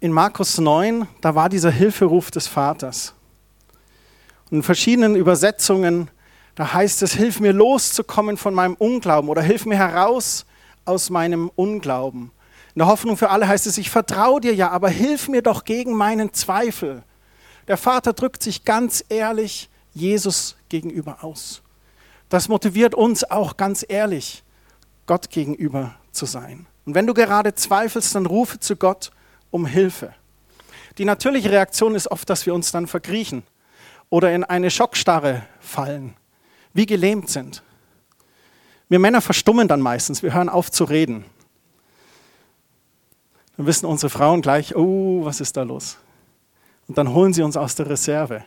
In 0.00 0.10
Markus 0.10 0.56
9, 0.56 1.06
da 1.20 1.34
war 1.34 1.50
dieser 1.50 1.70
Hilferuf 1.70 2.30
des 2.30 2.46
Vaters. 2.46 3.12
Und 4.50 4.56
in 4.56 4.62
verschiedenen 4.62 5.14
Übersetzungen, 5.14 6.10
da 6.54 6.72
heißt 6.72 7.02
es, 7.02 7.12
hilf 7.12 7.40
mir 7.40 7.52
loszukommen 7.52 8.38
von 8.38 8.54
meinem 8.54 8.74
Unglauben 8.76 9.28
oder 9.28 9.42
hilf 9.42 9.66
mir 9.66 9.76
heraus 9.76 10.46
aus 10.86 11.10
meinem 11.10 11.50
Unglauben. 11.56 12.30
In 12.74 12.78
der 12.78 12.86
Hoffnung 12.86 13.18
für 13.18 13.28
alle 13.28 13.46
heißt 13.46 13.66
es, 13.66 13.76
ich 13.76 13.90
vertraue 13.90 14.40
dir 14.40 14.54
ja, 14.54 14.70
aber 14.70 14.88
hilf 14.88 15.28
mir 15.28 15.42
doch 15.42 15.64
gegen 15.64 15.92
meinen 15.92 16.32
Zweifel. 16.32 17.04
Der 17.68 17.76
Vater 17.76 18.12
drückt 18.12 18.42
sich 18.42 18.64
ganz 18.64 19.04
ehrlich 19.08 19.68
Jesus 19.94 20.56
gegenüber 20.68 21.22
aus. 21.22 21.62
Das 22.28 22.48
motiviert 22.48 22.94
uns 22.94 23.24
auch 23.24 23.56
ganz 23.56 23.84
ehrlich, 23.86 24.42
Gott 25.06 25.30
gegenüber 25.30 25.94
zu 26.12 26.26
sein. 26.26 26.66
Und 26.86 26.94
wenn 26.94 27.06
du 27.06 27.14
gerade 27.14 27.54
zweifelst, 27.54 28.14
dann 28.14 28.26
rufe 28.26 28.58
zu 28.58 28.76
Gott 28.76 29.10
um 29.50 29.66
Hilfe. 29.66 30.14
Die 30.98 31.04
natürliche 31.04 31.50
Reaktion 31.50 31.94
ist 31.94 32.10
oft, 32.10 32.28
dass 32.28 32.46
wir 32.46 32.54
uns 32.54 32.72
dann 32.72 32.86
verkriechen 32.86 33.42
oder 34.10 34.32
in 34.32 34.44
eine 34.44 34.70
Schockstarre 34.70 35.42
fallen, 35.60 36.14
wie 36.72 36.86
gelähmt 36.86 37.30
sind. 37.30 37.62
Wir 38.88 38.98
Männer 38.98 39.20
verstummen 39.20 39.68
dann 39.68 39.80
meistens, 39.80 40.22
wir 40.22 40.34
hören 40.34 40.48
auf 40.48 40.70
zu 40.70 40.84
reden. 40.84 41.24
Dann 43.56 43.66
wissen 43.66 43.86
unsere 43.86 44.10
Frauen 44.10 44.42
gleich, 44.42 44.76
oh, 44.76 45.24
was 45.24 45.40
ist 45.40 45.56
da 45.56 45.62
los? 45.62 45.96
Und 46.88 46.98
dann 46.98 47.12
holen 47.12 47.32
sie 47.32 47.42
uns 47.42 47.56
aus 47.56 47.74
der 47.74 47.88
Reserve. 47.88 48.44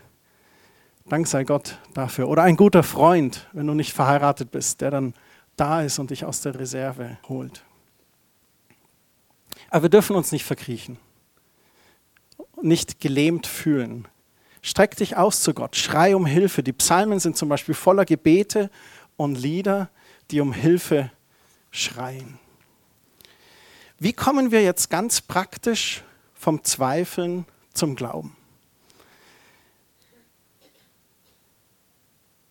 Dank 1.07 1.27
sei 1.27 1.43
Gott 1.43 1.77
dafür. 1.93 2.27
Oder 2.27 2.43
ein 2.43 2.57
guter 2.57 2.83
Freund, 2.83 3.47
wenn 3.53 3.67
du 3.67 3.73
nicht 3.73 3.93
verheiratet 3.93 4.51
bist, 4.51 4.81
der 4.81 4.91
dann 4.91 5.13
da 5.55 5.81
ist 5.81 5.99
und 5.99 6.09
dich 6.09 6.25
aus 6.25 6.41
der 6.41 6.59
Reserve 6.59 7.17
holt. 7.29 7.63
Aber 9.69 9.83
wir 9.83 9.89
dürfen 9.89 10.15
uns 10.15 10.31
nicht 10.31 10.45
verkriechen, 10.45 10.97
nicht 12.61 12.99
gelähmt 12.99 13.47
fühlen. 13.47 14.07
Streck 14.61 14.95
dich 14.95 15.15
aus 15.15 15.41
zu 15.41 15.53
Gott, 15.53 15.75
schrei 15.75 16.15
um 16.15 16.25
Hilfe. 16.25 16.63
Die 16.63 16.73
Psalmen 16.73 17.19
sind 17.19 17.37
zum 17.37 17.49
Beispiel 17.49 17.75
voller 17.75 18.05
Gebete 18.05 18.71
und 19.15 19.35
Lieder, 19.35 19.89
die 20.31 20.41
um 20.41 20.53
Hilfe 20.53 21.11
schreien. 21.71 22.39
Wie 23.99 24.13
kommen 24.13 24.51
wir 24.51 24.63
jetzt 24.63 24.89
ganz 24.89 25.21
praktisch 25.21 26.03
vom 26.33 26.63
Zweifeln 26.63 27.45
zum 27.75 27.95
Glauben? 27.95 28.35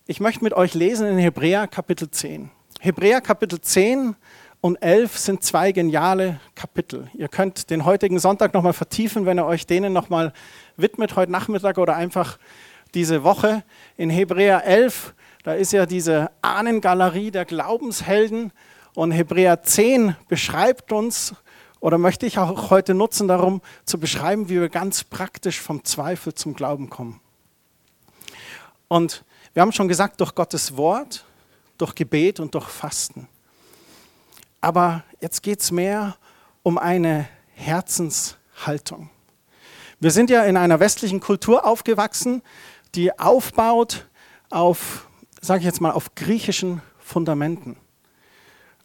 Ich 0.07 0.19
möchte 0.19 0.43
mit 0.43 0.53
euch 0.53 0.75
lesen 0.75 1.07
in 1.07 1.17
Hebräer 1.17 1.67
Kapitel 1.67 2.09
10. 2.09 2.51
Hebräer 2.79 3.21
Kapitel 3.21 3.59
10 3.59 4.15
und 4.61 4.75
11 4.77 5.17
sind 5.17 5.43
zwei 5.43 5.71
geniale 5.71 6.39
Kapitel. 6.53 7.09
Ihr 7.15 7.27
könnt 7.27 7.71
den 7.71 7.85
heutigen 7.85 8.19
Sonntag 8.19 8.53
nochmal 8.53 8.73
vertiefen, 8.73 9.25
wenn 9.25 9.39
ihr 9.39 9.45
euch 9.45 9.65
denen 9.65 9.93
nochmal 9.93 10.31
widmet, 10.77 11.15
heute 11.15 11.31
Nachmittag 11.31 11.79
oder 11.79 11.95
einfach 11.95 12.37
diese 12.93 13.23
Woche. 13.23 13.63
In 13.97 14.11
Hebräer 14.11 14.63
11, 14.63 15.15
da 15.43 15.53
ist 15.53 15.73
ja 15.73 15.87
diese 15.87 16.29
Ahnengalerie 16.41 17.31
der 17.31 17.45
Glaubenshelden 17.45 18.51
und 18.93 19.11
Hebräer 19.11 19.63
10 19.63 20.15
beschreibt 20.27 20.91
uns 20.91 21.33
oder 21.85 21.99
möchte 21.99 22.25
ich 22.25 22.39
auch 22.39 22.71
heute 22.71 22.95
nutzen, 22.95 23.27
darum 23.27 23.61
zu 23.85 23.99
beschreiben, 23.99 24.49
wie 24.49 24.59
wir 24.59 24.69
ganz 24.69 25.03
praktisch 25.03 25.61
vom 25.61 25.83
Zweifel 25.83 26.33
zum 26.33 26.55
Glauben 26.55 26.89
kommen. 26.89 27.19
Und 28.87 29.23
wir 29.53 29.61
haben 29.61 29.71
schon 29.71 29.87
gesagt, 29.87 30.19
durch 30.19 30.33
Gottes 30.33 30.77
Wort, 30.77 31.25
durch 31.77 31.93
Gebet 31.93 32.39
und 32.39 32.55
durch 32.55 32.69
Fasten. 32.69 33.27
Aber 34.61 35.03
jetzt 35.21 35.43
geht 35.43 35.59
es 35.61 35.69
mehr 35.69 36.15
um 36.63 36.79
eine 36.79 37.27
Herzenshaltung. 37.53 39.11
Wir 39.99 40.09
sind 40.09 40.31
ja 40.31 40.41
in 40.41 40.57
einer 40.57 40.79
westlichen 40.79 41.19
Kultur 41.19 41.67
aufgewachsen, 41.67 42.41
die 42.95 43.19
aufbaut 43.19 44.07
auf, 44.49 45.07
sage 45.39 45.59
ich 45.59 45.65
jetzt 45.65 45.81
mal, 45.81 45.91
auf 45.91 46.15
griechischen 46.15 46.81
Fundamenten, 46.97 47.77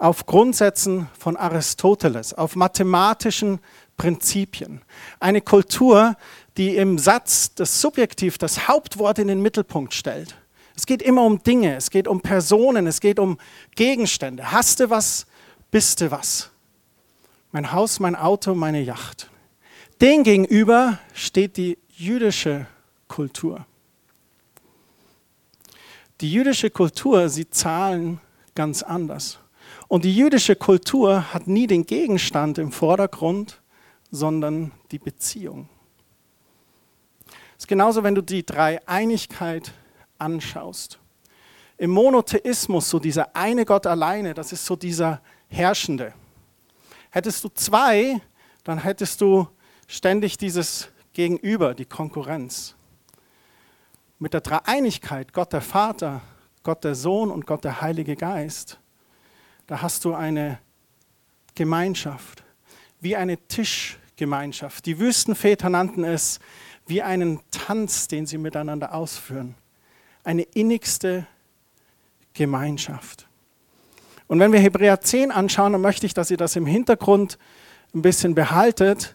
auf 0.01 0.25
Grundsätzen 0.25 1.09
von 1.19 1.37
Aristoteles, 1.37 2.33
auf 2.33 2.57
mathematischen 2.57 3.61
Prinzipien. 3.99 4.81
Eine 5.21 5.43
Kultur, 5.43 6.17
die 6.57 6.77
im 6.77 6.99
Satz 6.99 7.55
das 7.55 7.83
Subjektiv, 7.83 8.39
das 8.39 8.67
Hauptwort 8.67 9.19
in 9.19 9.29
den 9.29 9.43
Mittelpunkt 9.43 9.93
stellt. 9.93 10.37
Es 10.75 10.87
geht 10.87 11.03
immer 11.03 11.25
um 11.25 11.43
Dinge, 11.43 11.77
es 11.77 11.91
geht 11.91 12.09
um 12.09 12.23
Personen, 12.23 12.87
es 12.87 13.01
geht 13.01 13.19
um 13.19 13.37
Gegenstände. 13.77 14.51
Hast 14.51 14.81
du 14.81 14.89
was, 14.89 15.27
bist 15.71 16.01
du 16.01 16.11
was. 16.11 16.51
Mein 17.53 17.73
Haus, 17.73 18.01
mein 18.01 18.17
Auto, 18.17 18.55
meine 18.55 18.81
Yacht. 18.81 19.29
Den 20.01 20.23
gegenüber 20.23 20.99
steht 21.13 21.59
die 21.59 21.77
jüdische 21.89 22.67
Kultur. 23.07 23.67
Die 26.23 26.33
jüdische 26.33 26.71
Kultur 26.71 27.29
sieht 27.29 27.55
Zahlen 27.55 28.19
ganz 28.55 28.83
anders. 28.83 29.40
Und 29.91 30.05
die 30.05 30.15
jüdische 30.15 30.55
Kultur 30.55 31.35
hat 31.35 31.49
nie 31.49 31.67
den 31.67 31.85
Gegenstand 31.85 32.59
im 32.59 32.71
Vordergrund, 32.71 33.61
sondern 34.13 34.71
die 34.93 35.01
Beziehung. 35.01 35.69
Es 37.57 37.65
ist 37.65 37.67
genauso, 37.67 38.05
wenn 38.05 38.15
du 38.15 38.23
die 38.23 38.47
Dreieinigkeit 38.47 39.73
anschaust. 40.17 41.01
Im 41.77 41.91
Monotheismus, 41.91 42.89
so 42.89 43.01
dieser 43.01 43.35
eine 43.35 43.65
Gott 43.65 43.85
alleine, 43.85 44.33
das 44.33 44.53
ist 44.53 44.65
so 44.65 44.77
dieser 44.77 45.21
Herrschende. 45.49 46.15
Hättest 47.11 47.43
du 47.43 47.49
zwei, 47.49 48.21
dann 48.63 48.79
hättest 48.79 49.21
du 49.21 49.49
ständig 49.89 50.39
dieses 50.39 50.89
Gegenüber, 51.15 51.75
die 51.75 51.85
Konkurrenz. 51.85 52.77
Mit 54.21 54.35
der 54.35 54.41
Dreieinigkeit, 54.41 55.33
Gott 55.33 55.53
der 55.53 55.63
Vater, 55.63 56.21
Gott 56.63 56.85
der 56.85 56.95
Sohn 56.95 57.33
und 57.33 57.45
Gott 57.45 57.65
der 57.65 57.81
Heilige 57.81 58.15
Geist, 58.15 58.79
da 59.71 59.83
hast 59.83 60.05
du 60.05 60.15
eine 60.15 60.59
Gemeinschaft, 61.55 62.43
wie 63.01 63.15
eine 63.15 63.37
Tischgemeinschaft. 63.47 64.85
Die 64.85 64.99
Wüstenväter 64.99 65.69
nannten 65.69 66.03
es 66.03 66.41
wie 66.89 67.03
einen 67.03 67.39
Tanz, 67.53 68.09
den 68.09 68.27
sie 68.27 68.37
miteinander 68.37 68.93
ausführen 68.93 69.55
eine 70.25 70.43
innigste 70.43 71.25
Gemeinschaft. 72.35 73.29
Und 74.27 74.41
wenn 74.41 74.53
wir 74.53 74.59
Hebräer 74.59 75.03
10 75.03 75.31
anschauen, 75.31 75.73
dann 75.73 75.83
möchte 75.83 76.05
ich, 76.05 76.15
dass 76.15 76.33
ihr 76.33 76.37
das 76.37 76.57
im 76.57 76.67
Hintergrund 76.67 77.39
ein 77.95 78.03
bisschen 78.03 78.35
behaltet, 78.35 79.15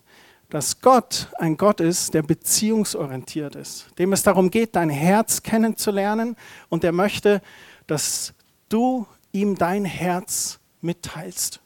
dass 0.50 0.80
Gott 0.80 1.28
ein 1.38 1.58
Gott 1.58 1.82
ist, 1.82 2.14
der 2.14 2.24
beziehungsorientiert 2.24 3.56
ist, 3.56 3.88
dem 4.00 4.14
es 4.14 4.24
darum 4.24 4.50
geht, 4.50 4.78
dein 4.78 4.90
Herz 4.90 5.44
kennenzulernen 5.44 6.38
und 6.70 6.84
der 6.84 6.94
möchte, 6.94 7.42
dass 7.88 8.34
du 8.70 9.06
ihm 9.36 9.58
dein 9.58 9.84
Herz 9.84 10.60
mitteilst. 10.82 11.60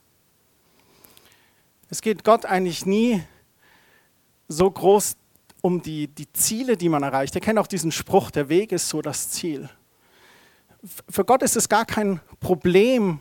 Es 1.90 2.02
geht 2.02 2.24
Gott 2.24 2.46
eigentlich 2.46 2.86
nie 2.86 3.24
so 4.48 4.70
groß 4.70 5.16
um 5.62 5.82
die, 5.82 6.08
die 6.08 6.32
Ziele, 6.34 6.78
die 6.78 6.90
man 6.90 7.04
erreicht. 7.04 7.36
Ihr 7.36 7.42
kennt 7.42 7.60
auch 7.60 7.68
diesen 7.68 7.92
Spruch, 7.92 8.32
der 8.32 8.50
Weg 8.50 8.72
ist 8.72 8.90
so 8.90 9.02
das 9.02 9.30
Ziel. 9.30 9.70
Für 11.10 11.24
Gott 11.24 11.44
ist 11.44 11.56
es 11.58 11.70
gar 11.70 11.86
kein 11.86 12.20
Problem, 12.40 13.20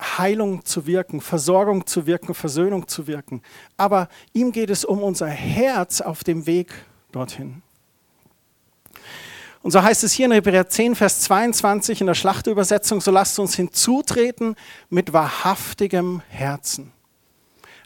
Heilung 0.00 0.62
zu 0.64 0.86
wirken, 0.86 1.22
Versorgung 1.22 1.86
zu 1.86 2.06
wirken, 2.06 2.34
Versöhnung 2.34 2.86
zu 2.88 3.06
wirken. 3.06 3.40
Aber 3.78 4.08
ihm 4.34 4.52
geht 4.52 4.68
es 4.68 4.84
um 4.84 5.02
unser 5.02 5.28
Herz 5.28 6.02
auf 6.02 6.24
dem 6.24 6.46
Weg 6.46 6.74
dorthin. 7.12 7.62
Und 9.66 9.72
so 9.72 9.82
heißt 9.82 10.04
es 10.04 10.12
hier 10.12 10.26
in 10.26 10.30
Hebräer 10.30 10.68
10, 10.68 10.94
Vers 10.94 11.22
22 11.22 12.00
in 12.00 12.06
der 12.06 12.14
Schlachterübersetzung, 12.14 13.00
so 13.00 13.10
lasst 13.10 13.36
uns 13.40 13.56
hinzutreten 13.56 14.54
mit 14.90 15.12
wahrhaftigem 15.12 16.22
Herzen. 16.28 16.92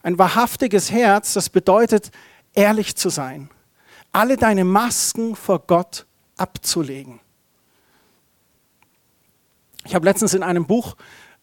Ein 0.02 0.18
wahrhaftiges 0.18 0.90
Herz, 0.90 1.32
das 1.32 1.48
bedeutet, 1.48 2.10
ehrlich 2.52 2.96
zu 2.96 3.08
sein, 3.08 3.48
alle 4.12 4.36
deine 4.36 4.64
Masken 4.64 5.34
vor 5.34 5.60
Gott 5.60 6.04
abzulegen. 6.36 7.18
Ich 9.86 9.94
habe 9.94 10.04
letztens 10.04 10.34
in 10.34 10.42
einem 10.42 10.66
Buch 10.66 10.96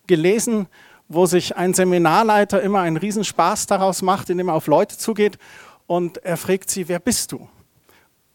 gelesen, 0.05 0.67
wo 1.07 1.25
sich 1.25 1.57
ein 1.57 1.73
Seminarleiter 1.73 2.61
immer 2.61 2.81
einen 2.81 2.97
Riesenspaß 2.97 3.65
daraus 3.65 4.03
macht, 4.03 4.29
indem 4.29 4.49
er 4.49 4.53
auf 4.53 4.67
Leute 4.67 4.99
zugeht 4.99 5.39
und 5.87 6.17
er 6.23 6.37
fragt 6.37 6.69
sie, 6.69 6.87
wer 6.87 6.99
bist 6.99 7.31
du? 7.31 7.49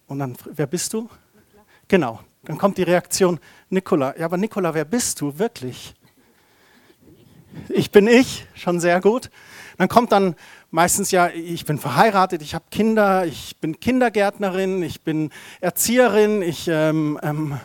Und 0.08 0.18
dann, 0.18 0.36
wer 0.52 0.66
bist 0.66 0.94
du? 0.94 1.08
Genau, 1.92 2.20
dann 2.44 2.56
kommt 2.56 2.78
die 2.78 2.84
Reaktion, 2.84 3.38
Nikola. 3.68 4.16
Ja, 4.16 4.24
aber 4.24 4.38
Nikola, 4.38 4.72
wer 4.72 4.86
bist 4.86 5.20
du 5.20 5.38
wirklich? 5.38 5.92
Ich 7.68 7.90
bin 7.90 8.06
ich, 8.06 8.46
schon 8.54 8.80
sehr 8.80 8.98
gut. 9.02 9.28
Dann 9.76 9.88
kommt 9.88 10.10
dann 10.10 10.34
meistens 10.70 11.10
ja, 11.10 11.28
ich 11.28 11.66
bin 11.66 11.76
verheiratet, 11.76 12.40
ich 12.40 12.54
habe 12.54 12.64
Kinder, 12.70 13.26
ich 13.26 13.58
bin 13.58 13.78
Kindergärtnerin, 13.78 14.82
ich 14.82 15.02
bin 15.02 15.28
Erzieherin, 15.60 16.40
ich, 16.40 16.66
ähm, 16.66 17.20
ähm, 17.22 17.60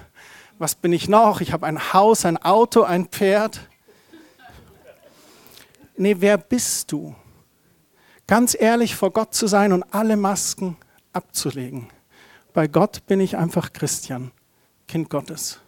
was 0.59 0.75
bin 0.75 0.91
ich 0.91 1.07
noch? 1.07 1.39
Ich 1.39 1.53
habe 1.53 1.65
ein 1.65 1.93
Haus, 1.93 2.25
ein 2.25 2.35
Auto, 2.35 2.81
ein 2.81 3.05
Pferd. 3.05 3.61
Nee, 5.95 6.17
wer 6.19 6.37
bist 6.37 6.91
du? 6.91 7.15
Ganz 8.27 8.57
ehrlich 8.59 8.93
vor 8.93 9.11
Gott 9.11 9.33
zu 9.33 9.47
sein 9.47 9.71
und 9.71 9.83
alle 9.83 10.17
Masken 10.17 10.75
abzulegen. 11.13 11.87
Bei 12.57 12.67
Gott 12.67 13.05
bin 13.05 13.19
ich 13.19 13.37
einfach 13.37 13.71
Christian, 13.71 14.31
Kind 14.87 15.11
Gottes. 15.11 15.59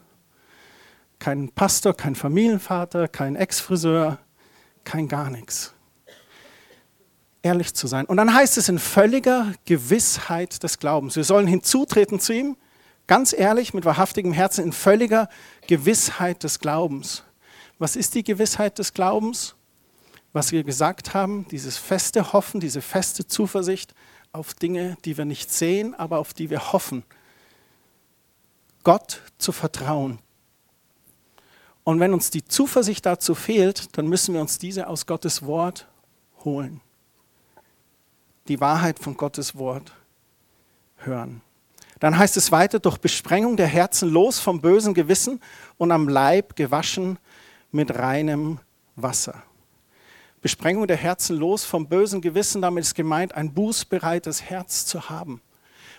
Kein 1.20 1.50
Pastor, 1.50 1.94
kein 1.94 2.16
Familienvater, 2.16 3.08
kein 3.08 3.36
Ex-Friseur, 3.36 4.18
kein 4.86 5.08
gar 5.08 5.30
nichts. 5.30 5.76
Ehrlich 7.44 7.76
zu 7.76 7.86
sein. 7.86 8.08
Und 8.08 8.18
dann 8.18 8.34
heißt 8.34 8.58
es 8.58 8.70
in 8.70 8.80
völliger 8.80 9.54
Gewissheit 9.66 10.64
des 10.64 10.80
Glaubens. 10.80 11.16
Wir 11.16 11.24
sollen 11.24 11.46
hinzutreten 11.46 12.20
zu 12.20 12.34
ihm, 12.34 12.58
ganz 13.06 13.34
ehrlich, 13.34 13.76
mit 13.76 13.86
wahrhaftigem 13.86 14.34
Herzen, 14.34 14.64
in 14.64 14.74
völliger 14.74 15.30
Gewissheit 15.68 16.44
des 16.44 16.58
Glaubens. 16.58 17.24
Was 17.78 17.96
ist 17.96 18.16
die 18.16 18.24
Gewissheit 18.24 18.80
des 18.80 18.96
Glaubens? 18.96 19.54
Was 20.34 20.52
wir 20.52 20.64
gesagt 20.64 21.14
haben, 21.14 21.48
dieses 21.52 21.78
feste 21.78 22.34
Hoffen, 22.34 22.60
diese 22.60 22.82
feste 22.82 23.28
Zuversicht 23.28 23.94
auf 24.32 24.54
Dinge, 24.54 24.98
die 25.06 25.18
wir 25.18 25.26
nicht 25.26 25.52
sehen, 25.52 25.96
aber 25.96 26.20
auf 26.20 26.34
die 26.34 26.50
wir 26.50 26.72
hoffen. 26.72 27.04
Gott 28.84 29.22
zu 29.38 29.52
vertrauen. 29.52 30.20
Und 31.84 32.00
wenn 32.00 32.14
uns 32.14 32.30
die 32.30 32.46
Zuversicht 32.46 33.06
dazu 33.06 33.34
fehlt, 33.34 33.98
dann 33.98 34.08
müssen 34.08 34.34
wir 34.34 34.42
uns 34.42 34.58
diese 34.58 34.88
aus 34.88 35.06
Gottes 35.06 35.46
Wort 35.46 35.88
holen. 36.44 36.82
Die 38.48 38.60
Wahrheit 38.60 39.00
von 39.00 39.18
Gottes 39.18 39.56
Wort 39.56 39.92
hören. 40.98 41.42
Dann 42.00 42.18
heißt 42.18 42.38
es 42.38 42.52
weiter, 42.52 42.80
durch 42.80 42.98
Besprengung 42.98 43.58
der 43.58 43.68
Herzen 43.68 44.10
los 44.10 44.40
vom 44.40 44.62
bösen 44.62 44.94
Gewissen 44.94 45.42
und 45.78 45.92
am 45.92 46.08
Leib 46.08 46.56
gewaschen 46.56 47.20
mit 47.72 47.94
reinem 47.96 48.60
Wasser. 48.96 49.44
Besprengung 50.42 50.88
der 50.88 50.98
Herzen 50.98 51.38
los 51.38 51.66
vom 51.66 51.88
bösen 51.88 52.22
Gewissen, 52.22 52.62
damit 52.62 52.84
ist 52.84 52.96
gemeint, 52.96 53.36
ein 53.36 53.54
bußbereites 53.54 54.44
Herz 54.44 54.86
zu 54.86 55.10
haben. 55.10 55.42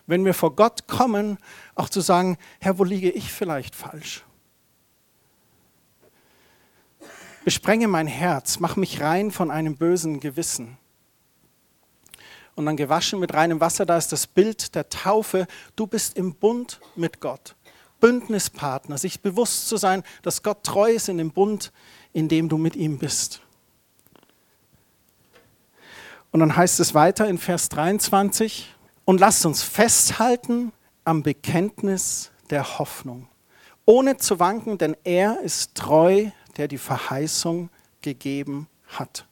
Wenn 0.07 0.25
wir 0.25 0.35
vor 0.35 0.57
Gott 0.57 0.89
kommen, 0.89 1.39
auch 1.75 1.89
zu 1.89 2.01
sagen, 2.01 2.39
Herr, 2.59 2.79
wo 2.79 2.85
liege 2.85 3.11
ich 3.11 3.31
vielleicht 3.33 3.75
falsch? 3.75 4.25
Besprenge 7.45 7.89
mein 7.89 8.07
Herz, 8.07 8.61
mach 8.61 8.77
mich 8.77 9.01
rein 9.01 9.31
von 9.31 9.51
einem 9.51 9.77
bösen 9.77 10.21
Gewissen. 10.21 10.79
Und 12.55 12.67
dann 12.67 12.77
gewaschen 12.77 13.21
mit 13.21 13.33
reinem 13.33 13.61
Wasser, 13.61 13.87
da 13.87 13.97
ist 13.97 14.13
das 14.13 14.27
Bild 14.27 14.75
der 14.75 14.89
Taufe. 14.89 15.47
Du 15.77 15.87
bist 15.87 16.17
im 16.17 16.35
Bund 16.35 16.81
mit 16.97 17.21
Gott. 17.21 17.55
Bündnispartner, 18.01 18.99
sich 18.99 19.21
bewusst 19.21 19.69
zu 19.69 19.77
sein, 19.77 20.03
dass 20.23 20.43
Gott 20.43 20.65
treu 20.65 20.91
ist 20.91 21.09
in 21.09 21.19
dem 21.19 21.31
Bund, 21.31 21.73
in 22.13 22.29
dem 22.29 22.49
du 22.49 22.59
mit 22.59 22.77
ihm 22.77 22.99
bist. 22.99 23.43
Und 26.33 26.41
dann 26.41 26.57
heißt 26.57 26.81
es 26.81 26.95
weiter 26.95 27.29
in 27.29 27.39
Vers 27.39 27.69
23, 27.69 28.75
und 29.05 29.19
lasst 29.19 29.45
uns 29.45 29.63
festhalten 29.63 30.73
am 31.05 31.25
Bekenntnis 31.25 32.31
der 32.51 32.79
Hoffnung, 32.79 33.27
ohne 33.85 34.19
zu 34.19 34.39
wanken, 34.39 34.79
denn 34.79 34.97
er 35.03 35.41
ist 35.41 35.75
treu, 35.75 36.27
der 36.57 36.69
die 36.69 36.79
Verheißung 36.79 37.71
gegeben 38.03 38.69
hat. 38.87 39.27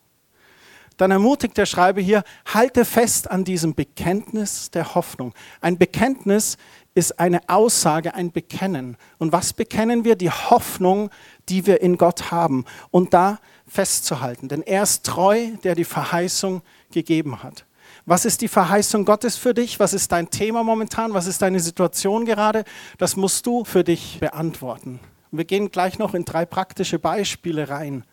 Dann 0.97 1.13
ermutigt 1.13 1.57
der 1.57 1.67
Schreiber 1.67 2.01
hier, 2.01 2.25
halte 2.45 2.85
fest 2.85 3.31
an 3.31 3.45
diesem 3.45 3.75
Bekenntnis 3.75 4.73
der 4.73 4.97
Hoffnung. 4.97 5.33
Ein 5.61 5.79
Bekenntnis 5.79 6.57
ist 6.97 7.21
eine 7.21 7.49
Aussage, 7.49 8.15
ein 8.15 8.33
Bekennen. 8.33 8.97
Und 9.19 9.31
was 9.31 9.53
bekennen 9.53 10.05
wir? 10.05 10.17
Die 10.17 10.31
Hoffnung, 10.31 11.11
die 11.49 11.67
wir 11.67 11.81
in 11.81 11.99
Gott 11.99 12.33
haben. 12.33 12.65
Und 12.91 13.15
da 13.15 13.39
festzuhalten. 13.68 14.48
Denn 14.48 14.62
er 14.62 14.83
ist 14.83 15.04
treu, 15.04 15.50
der 15.62 15.74
die 15.74 15.85
Verheißung 15.85 16.62
gegeben 16.90 17.42
hat. 17.42 17.64
Was 18.07 18.24
ist 18.24 18.40
die 18.40 18.48
Verheißung 18.48 19.04
Gottes 19.04 19.37
für 19.37 19.54
dich? 19.54 19.78
Was 19.78 19.92
ist 19.92 20.12
dein 20.12 20.31
Thema 20.31 20.64
momentan? 20.64 21.12
Was 21.14 21.26
ist 21.26 21.42
deine 21.42 21.61
Situation 21.61 22.24
gerade? 22.24 22.64
Das 22.96 23.16
musst 23.16 23.46
du 23.46 23.64
für 23.64 23.85
dich 23.85 24.18
beantworten. 24.20 24.98
Wir 25.31 25.44
gehen 25.44 25.70
gleich 25.70 25.98
noch 25.98 26.14
in 26.14 26.24
drei 26.24 26.46
praktische 26.46 26.98
Beispiele 26.98 27.68
rein. 27.68 28.04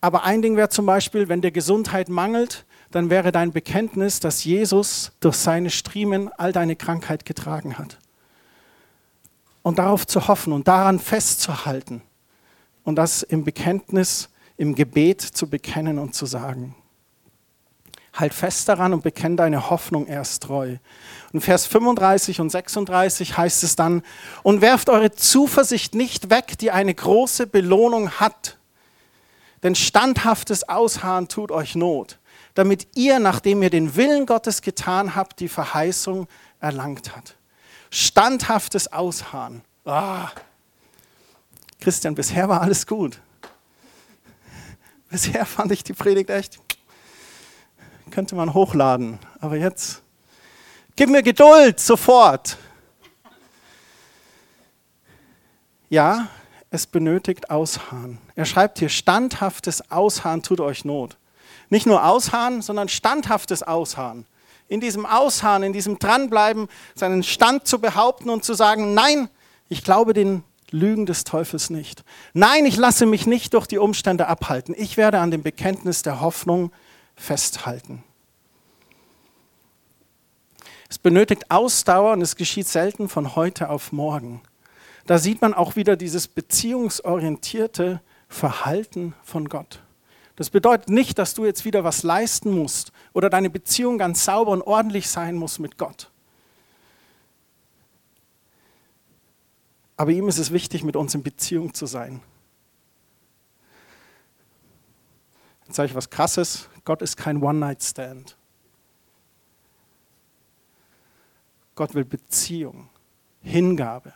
Aber 0.00 0.24
ein 0.24 0.42
Ding 0.42 0.56
wäre 0.56 0.68
zum 0.68 0.86
Beispiel, 0.86 1.28
wenn 1.28 1.40
dir 1.40 1.52
Gesundheit 1.52 2.08
mangelt, 2.08 2.66
dann 2.90 3.10
wäre 3.10 3.32
dein 3.32 3.52
Bekenntnis, 3.52 4.20
dass 4.20 4.44
Jesus 4.44 5.12
durch 5.20 5.36
seine 5.36 5.70
Striemen 5.70 6.30
all 6.36 6.52
deine 6.52 6.76
Krankheit 6.76 7.24
getragen 7.24 7.78
hat. 7.78 7.98
Und 9.62 9.78
darauf 9.78 10.06
zu 10.06 10.28
hoffen 10.28 10.52
und 10.52 10.68
daran 10.68 10.98
festzuhalten 10.98 12.02
und 12.84 12.96
das 12.96 13.22
im 13.22 13.44
Bekenntnis, 13.44 14.28
im 14.56 14.74
Gebet 14.74 15.20
zu 15.20 15.48
bekennen 15.48 15.98
und 15.98 16.14
zu 16.14 16.26
sagen. 16.26 16.76
Halt 18.12 18.32
fest 18.32 18.68
daran 18.68 18.92
und 18.92 19.02
bekenn 19.02 19.36
deine 19.36 19.70
Hoffnung 19.70 20.06
erst 20.06 20.44
treu. 20.44 20.76
Und 21.32 21.40
Vers 21.40 21.66
35 21.66 22.40
und 22.40 22.50
36 22.50 23.36
heißt 23.36 23.64
es 23.64 23.74
dann, 23.74 24.02
und 24.44 24.60
werft 24.60 24.88
eure 24.88 25.10
Zuversicht 25.10 25.96
nicht 25.96 26.30
weg, 26.30 26.56
die 26.58 26.70
eine 26.70 26.94
große 26.94 27.48
Belohnung 27.48 28.10
hat. 28.12 28.58
Denn 29.64 29.74
standhaftes 29.74 30.68
Ausharren 30.68 31.26
tut 31.26 31.50
euch 31.50 31.74
Not, 31.74 32.20
damit 32.54 32.86
ihr, 32.94 33.18
nachdem 33.18 33.62
ihr 33.62 33.70
den 33.70 33.96
Willen 33.96 34.26
Gottes 34.26 34.62
getan 34.62 35.16
habt, 35.16 35.40
die 35.40 35.48
Verheißung 35.48 36.28
erlangt 36.60 37.16
habt. 37.16 37.34
Standhaftes 37.90 38.92
Ausharren. 38.92 39.62
Ah. 39.84 40.28
Christian, 41.80 42.14
bisher 42.14 42.48
war 42.48 42.62
alles 42.62 42.86
gut. 42.86 43.20
Bisher 45.10 45.44
fand 45.46 45.70
ich 45.72 45.84
die 45.84 45.92
Predigt 45.92 46.30
echt 46.30 46.58
könnte 48.14 48.36
man 48.36 48.54
hochladen. 48.54 49.18
Aber 49.40 49.56
jetzt, 49.56 50.02
gib 50.94 51.10
mir 51.10 51.24
Geduld, 51.24 51.80
sofort. 51.80 52.56
Ja, 55.90 56.28
es 56.70 56.86
benötigt 56.86 57.50
Ausharren. 57.50 58.18
Er 58.36 58.44
schreibt 58.44 58.78
hier, 58.78 58.88
standhaftes 58.88 59.90
Ausharren 59.90 60.44
tut 60.44 60.60
euch 60.60 60.84
Not. 60.84 61.16
Nicht 61.70 61.86
nur 61.86 62.04
Ausharren, 62.04 62.62
sondern 62.62 62.88
standhaftes 62.88 63.64
Ausharren. 63.64 64.26
In 64.68 64.80
diesem 64.80 65.06
Ausharren, 65.06 65.64
in 65.64 65.72
diesem 65.72 65.98
Dranbleiben, 65.98 66.68
seinen 66.94 67.24
Stand 67.24 67.66
zu 67.66 67.80
behaupten 67.80 68.30
und 68.30 68.44
zu 68.44 68.54
sagen, 68.54 68.94
nein, 68.94 69.28
ich 69.68 69.82
glaube 69.82 70.12
den 70.12 70.44
Lügen 70.74 71.06
des 71.06 71.24
Teufels 71.24 71.70
nicht. 71.70 72.04
Nein, 72.32 72.66
ich 72.66 72.76
lasse 72.76 73.06
mich 73.06 73.26
nicht 73.26 73.54
durch 73.54 73.66
die 73.66 73.78
Umstände 73.78 74.26
abhalten. 74.26 74.74
Ich 74.76 74.96
werde 74.96 75.20
an 75.20 75.30
dem 75.30 75.42
Bekenntnis 75.42 76.02
der 76.02 76.20
Hoffnung 76.20 76.72
festhalten. 77.14 78.02
Es 80.90 80.98
benötigt 80.98 81.50
Ausdauer 81.50 82.12
und 82.12 82.22
es 82.22 82.36
geschieht 82.36 82.68
selten 82.68 83.08
von 83.08 83.36
heute 83.36 83.70
auf 83.70 83.92
morgen. 83.92 84.42
Da 85.06 85.18
sieht 85.18 85.40
man 85.40 85.54
auch 85.54 85.76
wieder 85.76 85.96
dieses 85.96 86.26
beziehungsorientierte 86.28 88.00
Verhalten 88.28 89.14
von 89.22 89.48
Gott. 89.48 89.80
Das 90.36 90.50
bedeutet 90.50 90.88
nicht, 90.88 91.18
dass 91.18 91.34
du 91.34 91.44
jetzt 91.44 91.64
wieder 91.64 91.84
was 91.84 92.02
leisten 92.02 92.50
musst 92.50 92.90
oder 93.12 93.30
deine 93.30 93.50
Beziehung 93.50 93.98
ganz 93.98 94.24
sauber 94.24 94.50
und 94.50 94.62
ordentlich 94.62 95.08
sein 95.08 95.36
muss 95.36 95.60
mit 95.60 95.78
Gott. 95.78 96.10
Aber 99.96 100.10
ihm 100.10 100.28
ist 100.28 100.38
es 100.38 100.52
wichtig, 100.52 100.82
mit 100.82 100.96
uns 100.96 101.14
in 101.14 101.22
Beziehung 101.22 101.72
zu 101.72 101.86
sein. 101.86 102.20
Jetzt 105.66 105.76
sage 105.76 105.88
ich 105.88 105.94
was 105.94 106.10
Krasses. 106.10 106.68
Gott 106.84 107.00
ist 107.00 107.16
kein 107.16 107.42
One-Night-Stand. 107.42 108.36
Gott 111.74 111.94
will 111.94 112.04
Beziehung, 112.04 112.88
Hingabe, 113.42 114.12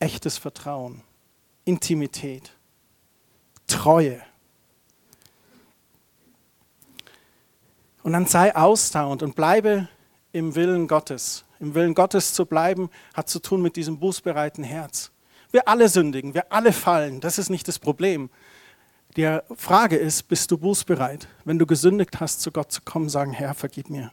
echtes 0.00 0.36
Vertrauen, 0.38 1.02
Intimität, 1.64 2.52
Treue. 3.66 4.20
Und 8.02 8.12
dann 8.12 8.26
sei 8.26 8.54
ausdauernd 8.54 9.22
und 9.22 9.34
bleibe 9.34 9.88
im 10.32 10.54
Willen 10.54 10.88
Gottes. 10.88 11.44
Im 11.64 11.74
Willen 11.74 11.94
Gottes 11.94 12.34
zu 12.34 12.44
bleiben, 12.44 12.90
hat 13.14 13.30
zu 13.30 13.38
tun 13.38 13.62
mit 13.62 13.76
diesem 13.76 13.98
bußbereiten 13.98 14.62
Herz. 14.62 15.10
Wir 15.50 15.66
alle 15.66 15.88
sündigen, 15.88 16.34
wir 16.34 16.52
alle 16.52 16.74
fallen, 16.74 17.22
das 17.22 17.38
ist 17.38 17.48
nicht 17.48 17.66
das 17.66 17.78
Problem. 17.78 18.28
Die 19.16 19.38
Frage 19.56 19.96
ist, 19.96 20.24
bist 20.24 20.50
du 20.50 20.58
bußbereit, 20.58 21.26
wenn 21.46 21.58
du 21.58 21.64
gesündigt 21.64 22.20
hast, 22.20 22.42
zu 22.42 22.52
Gott 22.52 22.70
zu 22.70 22.82
kommen, 22.82 23.08
sagen, 23.08 23.32
Herr, 23.32 23.54
vergib 23.54 23.88
mir. 23.88 24.12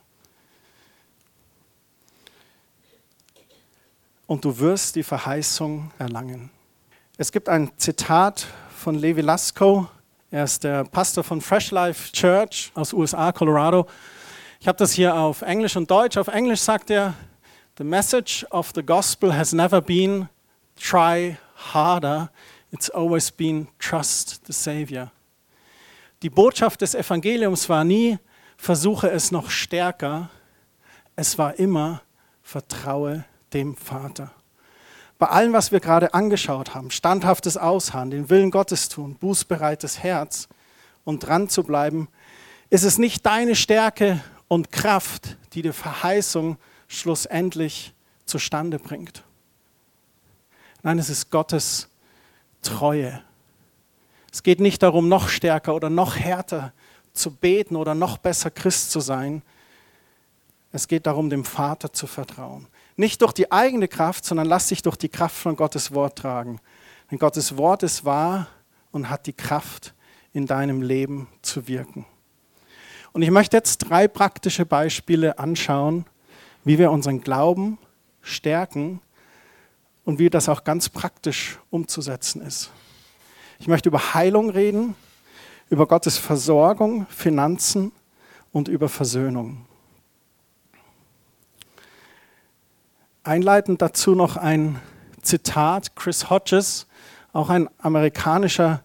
Und 4.27 4.45
du 4.45 4.57
wirst 4.59 4.95
die 4.95 5.03
Verheißung 5.03 5.91
erlangen. 5.99 6.51
Es 7.17 7.33
gibt 7.33 7.49
ein 7.49 7.69
Zitat 7.75 8.47
von 8.77 8.95
Levi 8.95 9.19
Lasko, 9.19 9.89
er 10.29 10.45
ist 10.45 10.63
der 10.63 10.85
Pastor 10.85 11.25
von 11.25 11.41
Fresh 11.41 11.71
Life 11.71 12.13
Church 12.13 12.71
aus 12.75 12.93
USA, 12.93 13.33
Colorado. 13.33 13.87
Ich 14.61 14.67
habe 14.67 14.77
das 14.77 14.93
hier 14.93 15.15
auf 15.15 15.41
Englisch 15.41 15.75
und 15.75 15.89
Deutsch. 15.89 16.17
Auf 16.17 16.27
Englisch 16.27 16.61
sagt 16.61 16.91
er, 16.91 17.15
The 17.81 17.87
message 17.87 18.45
of 18.51 18.73
the 18.75 18.83
gospel 18.83 19.31
has 19.31 19.53
never 19.53 19.81
been 19.81 20.29
try 20.79 21.39
harder, 21.73 22.29
It's 22.71 22.91
always 22.91 23.31
been 23.31 23.69
trust 23.79 24.45
the 24.45 24.53
Savior. 24.53 25.11
Die 26.21 26.29
Botschaft 26.29 26.81
des 26.81 26.93
Evangeliums 26.93 27.67
war 27.69 27.83
nie, 27.83 28.19
versuche 28.55 29.09
es 29.09 29.31
noch 29.31 29.49
stärker. 29.49 30.29
Es 31.15 31.39
war 31.39 31.57
immer, 31.57 32.03
vertraue 32.43 33.25
dem 33.51 33.75
Vater. 33.75 34.29
Bei 35.17 35.29
allem, 35.29 35.53
was 35.53 35.71
wir 35.71 35.79
gerade 35.79 36.13
angeschaut 36.13 36.75
haben, 36.75 36.91
standhaftes 36.91 37.57
Ausharren, 37.57 38.11
den 38.11 38.29
Willen 38.29 38.51
Gottes 38.51 38.89
tun, 38.89 39.15
bußbereites 39.15 40.03
Herz 40.03 40.47
und 41.03 41.25
dran 41.25 41.49
zu 41.49 41.63
bleiben, 41.63 42.09
ist 42.69 42.83
es 42.83 42.99
nicht 42.99 43.25
deine 43.25 43.55
Stärke 43.55 44.23
und 44.47 44.71
Kraft, 44.71 45.35
die 45.53 45.63
die 45.63 45.73
Verheißung 45.73 46.59
schlussendlich 46.91 47.93
zustande 48.25 48.77
bringt. 48.77 49.23
Nein, 50.83 50.99
es 50.99 51.09
ist 51.09 51.31
Gottes 51.31 51.87
Treue. 52.61 53.21
Es 54.31 54.43
geht 54.43 54.59
nicht 54.59 54.83
darum, 54.83 55.07
noch 55.07 55.29
stärker 55.29 55.73
oder 55.73 55.89
noch 55.89 56.15
härter 56.15 56.73
zu 57.13 57.31
beten 57.31 57.75
oder 57.75 57.95
noch 57.95 58.17
besser 58.17 58.51
Christ 58.51 58.91
zu 58.91 58.99
sein. 58.99 59.41
Es 60.71 60.87
geht 60.87 61.05
darum, 61.05 61.29
dem 61.29 61.43
Vater 61.43 61.91
zu 61.91 62.07
vertrauen. 62.07 62.67
Nicht 62.95 63.21
durch 63.21 63.33
die 63.33 63.51
eigene 63.51 63.87
Kraft, 63.87 64.25
sondern 64.25 64.47
lass 64.47 64.67
dich 64.67 64.81
durch 64.81 64.95
die 64.95 65.09
Kraft 65.09 65.35
von 65.35 65.55
Gottes 65.55 65.93
Wort 65.93 66.17
tragen. 66.17 66.59
Denn 67.09 67.19
Gottes 67.19 67.57
Wort 67.57 67.83
ist 67.83 68.05
wahr 68.05 68.47
und 68.91 69.09
hat 69.09 69.27
die 69.27 69.33
Kraft, 69.33 69.93
in 70.33 70.45
deinem 70.45 70.81
Leben 70.81 71.27
zu 71.41 71.67
wirken. 71.67 72.05
Und 73.11 73.21
ich 73.21 73.31
möchte 73.31 73.57
jetzt 73.57 73.79
drei 73.79 74.07
praktische 74.07 74.65
Beispiele 74.65 75.37
anschauen, 75.37 76.05
wie 76.63 76.77
wir 76.77 76.91
unseren 76.91 77.21
Glauben 77.21 77.77
stärken 78.21 79.01
und 80.03 80.19
wie 80.19 80.29
das 80.29 80.49
auch 80.49 80.63
ganz 80.63 80.89
praktisch 80.89 81.59
umzusetzen 81.69 82.41
ist. 82.41 82.71
Ich 83.59 83.67
möchte 83.67 83.89
über 83.89 84.13
Heilung 84.13 84.49
reden, 84.49 84.95
über 85.69 85.87
Gottes 85.87 86.17
Versorgung, 86.17 87.07
Finanzen 87.07 87.91
und 88.51 88.67
über 88.67 88.89
Versöhnung. 88.89 89.65
Einleitend 93.23 93.81
dazu 93.81 94.15
noch 94.15 94.35
ein 94.35 94.79
Zitat, 95.21 95.95
Chris 95.95 96.29
Hodges, 96.29 96.87
auch 97.33 97.49
ein 97.49 97.69
amerikanischer 97.77 98.81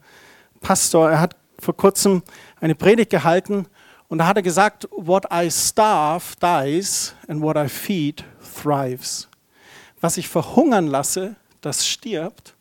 Pastor, 0.61 1.11
er 1.11 1.21
hat 1.21 1.37
vor 1.59 1.77
kurzem 1.77 2.23
eine 2.61 2.75
Predigt 2.75 3.11
gehalten 3.11 3.67
und 4.09 4.19
da 4.19 4.27
hat 4.27 4.37
er 4.37 4.43
gesagt, 4.43 4.89
what 4.93 5.25
I 5.33 5.51
starve 5.51 6.37
dies 6.41 7.15
and 7.27 7.43
what 7.43 7.57
I 7.57 7.69
feed 7.69 8.25
thrives. 8.55 9.29
Was 10.01 10.17
ich 10.17 10.29
verhungern 10.29 10.87
lasse, 10.87 11.37
das 11.61 11.87
stirbt 11.87 12.55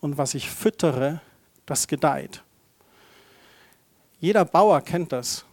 und 0.00 0.16
was 0.16 0.34
ich 0.34 0.48
füttere, 0.48 1.20
das 1.66 1.86
gedeiht. 1.86 2.42
Jeder 4.20 4.44
Bauer 4.44 4.80
kennt 4.80 5.12
das. 5.12 5.44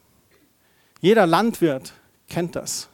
Jeder 1.01 1.27
Landwirt 1.27 1.93
kennt 2.29 2.55
das. 2.55 2.87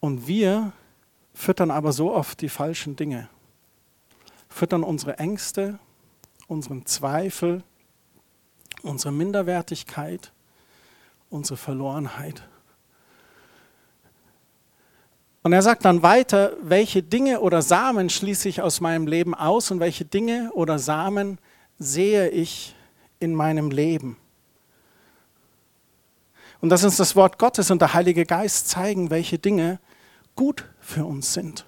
Und 0.00 0.26
wir 0.26 0.72
füttern 1.34 1.70
aber 1.70 1.92
so 1.92 2.12
oft 2.12 2.40
die 2.40 2.48
falschen 2.48 2.96
Dinge. 2.96 3.28
Füttern 4.48 4.82
unsere 4.82 5.18
Ängste, 5.18 5.78
unseren 6.48 6.86
Zweifel, 6.86 7.62
unsere 8.82 9.12
Minderwertigkeit, 9.12 10.32
unsere 11.30 11.56
Verlorenheit. 11.56 12.42
Und 15.42 15.52
er 15.52 15.62
sagt 15.62 15.84
dann 15.84 16.02
weiter, 16.02 16.52
welche 16.62 17.02
Dinge 17.02 17.40
oder 17.40 17.62
Samen 17.62 18.10
schließe 18.10 18.48
ich 18.48 18.62
aus 18.62 18.80
meinem 18.80 19.06
Leben 19.06 19.34
aus 19.34 19.70
und 19.70 19.80
welche 19.80 20.04
Dinge 20.04 20.50
oder 20.52 20.78
Samen 20.78 21.38
sehe 21.78 22.28
ich 22.28 22.76
in 23.18 23.34
meinem 23.34 23.70
Leben. 23.70 24.16
Und 26.60 26.68
dass 26.68 26.84
uns 26.84 26.96
das 26.96 27.16
Wort 27.16 27.38
Gottes 27.38 27.72
und 27.72 27.82
der 27.82 27.92
Heilige 27.92 28.24
Geist 28.24 28.68
zeigen, 28.68 29.10
welche 29.10 29.38
Dinge 29.38 29.80
gut 30.36 30.64
für 30.80 31.04
uns 31.04 31.32
sind. 31.32 31.66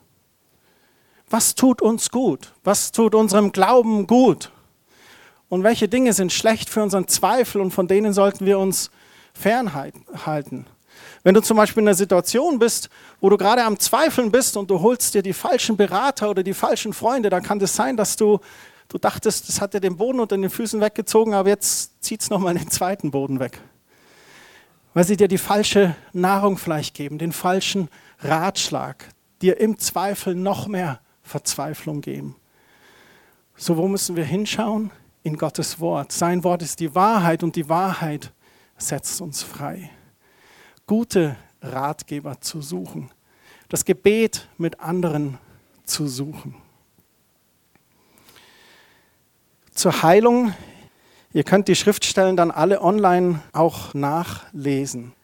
Was 1.29 1.57
tut 1.57 1.83
uns 1.83 2.11
gut? 2.11 2.53
Was 2.63 2.93
tut 2.93 3.17
unserem 3.17 3.51
Glauben 3.51 4.07
gut? 4.07 4.53
Und 5.55 5.63
welche 5.63 5.87
Dinge 5.87 6.13
sind 6.13 6.33
schlecht 6.33 6.69
für 6.69 6.83
unseren 6.83 7.07
Zweifel 7.07 7.61
und 7.61 7.71
von 7.71 7.87
denen 7.87 8.13
sollten 8.13 8.45
wir 8.45 8.59
uns 8.59 8.91
fernhalten? 9.35 10.67
Wenn 11.23 11.33
du 11.33 11.43
zum 11.43 11.57
Beispiel 11.57 11.81
in 11.81 11.87
einer 11.87 11.95
Situation 11.95 12.59
bist, 12.59 12.91
wo 13.21 13.31
du 13.31 13.37
gerade 13.37 13.63
am 13.63 13.79
Zweifeln 13.79 14.33
bist 14.33 14.57
und 14.57 14.69
du 14.69 14.81
holst 14.81 15.15
dir 15.15 15.23
die 15.23 15.33
falschen 15.33 15.77
Berater 15.77 16.29
oder 16.29 16.43
die 16.43 16.55
falschen 16.55 16.93
Freunde, 16.93 17.31
dann 17.31 17.45
kann 17.45 17.59
es 17.59 17.71
das 17.71 17.77
sein, 17.77 17.97
dass 17.97 18.17
du, 18.17 18.41
du 18.89 18.99
dachtest, 18.99 19.49
das 19.49 19.61
hat 19.61 19.75
dir 19.75 19.81
den 19.81 19.97
Boden 19.97 20.19
unter 20.19 20.37
den 20.37 20.51
Füßen 20.51 20.81
weggezogen, 20.81 21.35
aber 21.35 21.51
jetzt 21.51 22.03
zieht 22.03 22.21
es 22.21 22.31
nochmal 22.31 22.55
den 22.55 22.69
zweiten 22.69 23.13
Boden 23.13 23.39
weg. 23.39 23.61
Weil 24.93 25.05
sie 25.05 25.17
dir 25.17 25.29
die 25.29 25.39
falsche 25.39 25.95
Nahrung 26.13 26.59
vielleicht 26.59 26.97
geben, 26.97 27.19
den 27.19 27.31
falschen 27.31 27.91
Ratschlag, 28.19 29.05
dir 29.41 29.61
im 29.61 29.79
Zweifel 29.79 30.35
noch 30.35 30.67
mehr 30.67 30.99
Verzweiflung 31.23 32.01
geben. 32.01 32.35
So, 33.55 33.77
wo 33.77 33.87
müssen 33.87 34.17
wir 34.17 34.25
hinschauen? 34.25 34.91
In 35.25 35.39
Gottes 35.39 35.81
Wort. 35.81 36.13
Sein 36.13 36.45
Wort 36.45 36.61
ist 36.61 36.81
die 36.81 36.95
Wahrheit 36.95 37.43
und 37.43 37.57
die 37.57 37.71
Wahrheit 37.71 38.31
setzt 38.77 39.23
uns 39.23 39.43
frei. 39.43 39.91
Gute 40.87 41.37
Ratgeber 41.63 42.43
zu 42.43 42.61
suchen. 42.61 43.11
Das 43.71 43.87
Gebet 43.87 44.47
mit 44.59 44.81
anderen 44.81 45.39
zu 45.87 46.09
suchen. 46.09 46.55
Zur 49.73 50.03
Heilung, 50.03 50.53
ihr 51.33 51.43
könnt 51.43 51.69
die 51.69 51.75
Schriftstellen 51.75 52.37
dann 52.37 52.51
alle 52.51 52.83
online 52.83 53.41
auch 53.53 53.95
nachlesen. 53.95 55.15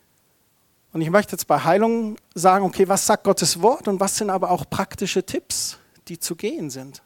Und 0.94 1.02
ich 1.02 1.10
möchte 1.10 1.32
jetzt 1.32 1.46
bei 1.46 1.62
Heilung 1.62 2.16
sagen, 2.34 2.64
okay, 2.64 2.88
was 2.88 3.04
sagt 3.04 3.24
Gottes 3.24 3.60
Wort 3.60 3.86
und 3.86 4.00
was 4.00 4.16
sind 4.16 4.30
aber 4.30 4.50
auch 4.50 4.64
praktische 4.70 5.22
Tipps, 5.26 5.76
die 6.08 6.18
zu 6.18 6.36
gehen 6.36 6.70
sind. 6.70 7.02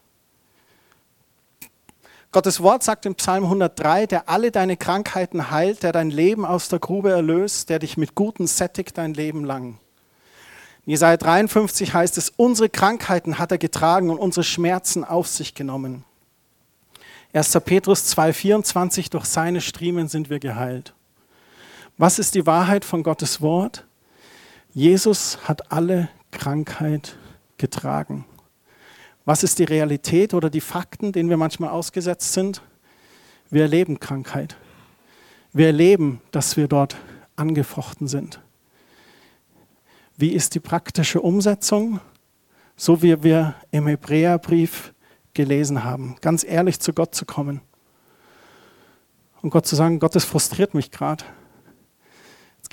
Gottes 2.34 2.60
Wort 2.60 2.82
sagt 2.82 3.06
im 3.06 3.14
Psalm 3.14 3.44
103, 3.44 4.08
der 4.08 4.28
alle 4.28 4.50
deine 4.50 4.76
Krankheiten 4.76 5.52
heilt, 5.52 5.84
der 5.84 5.92
dein 5.92 6.10
Leben 6.10 6.44
aus 6.44 6.68
der 6.68 6.80
Grube 6.80 7.12
erlöst, 7.12 7.70
der 7.70 7.78
dich 7.78 7.96
mit 7.96 8.16
Guten 8.16 8.48
sättigt 8.48 8.98
dein 8.98 9.14
Leben 9.14 9.44
lang. 9.44 9.78
In 10.84 10.90
Jesaja 10.90 11.16
53 11.16 11.94
heißt 11.94 12.18
es, 12.18 12.32
unsere 12.36 12.68
Krankheiten 12.68 13.38
hat 13.38 13.52
er 13.52 13.58
getragen 13.58 14.10
und 14.10 14.18
unsere 14.18 14.42
Schmerzen 14.42 15.04
auf 15.04 15.28
sich 15.28 15.54
genommen. 15.54 16.04
1. 17.32 17.52
Petrus 17.64 18.12
2,24, 18.16 19.10
durch 19.10 19.26
seine 19.26 19.60
Striemen 19.60 20.08
sind 20.08 20.28
wir 20.28 20.40
geheilt. 20.40 20.92
Was 21.98 22.18
ist 22.18 22.34
die 22.34 22.46
Wahrheit 22.46 22.84
von 22.84 23.04
Gottes 23.04 23.42
Wort? 23.42 23.84
Jesus 24.72 25.38
hat 25.44 25.70
alle 25.70 26.08
Krankheit 26.32 27.16
getragen. 27.58 28.24
Was 29.24 29.42
ist 29.42 29.58
die 29.58 29.64
Realität 29.64 30.34
oder 30.34 30.50
die 30.50 30.60
Fakten, 30.60 31.12
denen 31.12 31.30
wir 31.30 31.36
manchmal 31.36 31.70
ausgesetzt 31.70 32.32
sind? 32.32 32.62
Wir 33.50 33.62
erleben 33.62 34.00
Krankheit. 34.00 34.56
Wir 35.52 35.66
erleben, 35.66 36.20
dass 36.30 36.56
wir 36.56 36.68
dort 36.68 36.96
angefochten 37.36 38.08
sind. 38.08 38.40
Wie 40.16 40.32
ist 40.32 40.54
die 40.54 40.60
praktische 40.60 41.20
Umsetzung? 41.20 42.00
So 42.76 43.02
wie 43.02 43.22
wir 43.22 43.54
im 43.70 43.86
Hebräerbrief 43.86 44.92
gelesen 45.32 45.84
haben, 45.84 46.16
ganz 46.20 46.44
ehrlich 46.44 46.80
zu 46.80 46.92
Gott 46.92 47.14
zu 47.14 47.24
kommen 47.24 47.60
und 49.42 49.50
Gott 49.50 49.66
zu 49.66 49.76
sagen, 49.76 49.98
Gott, 49.98 50.14
das 50.14 50.24
frustriert 50.24 50.74
mich 50.74 50.90
gerade 50.90 51.24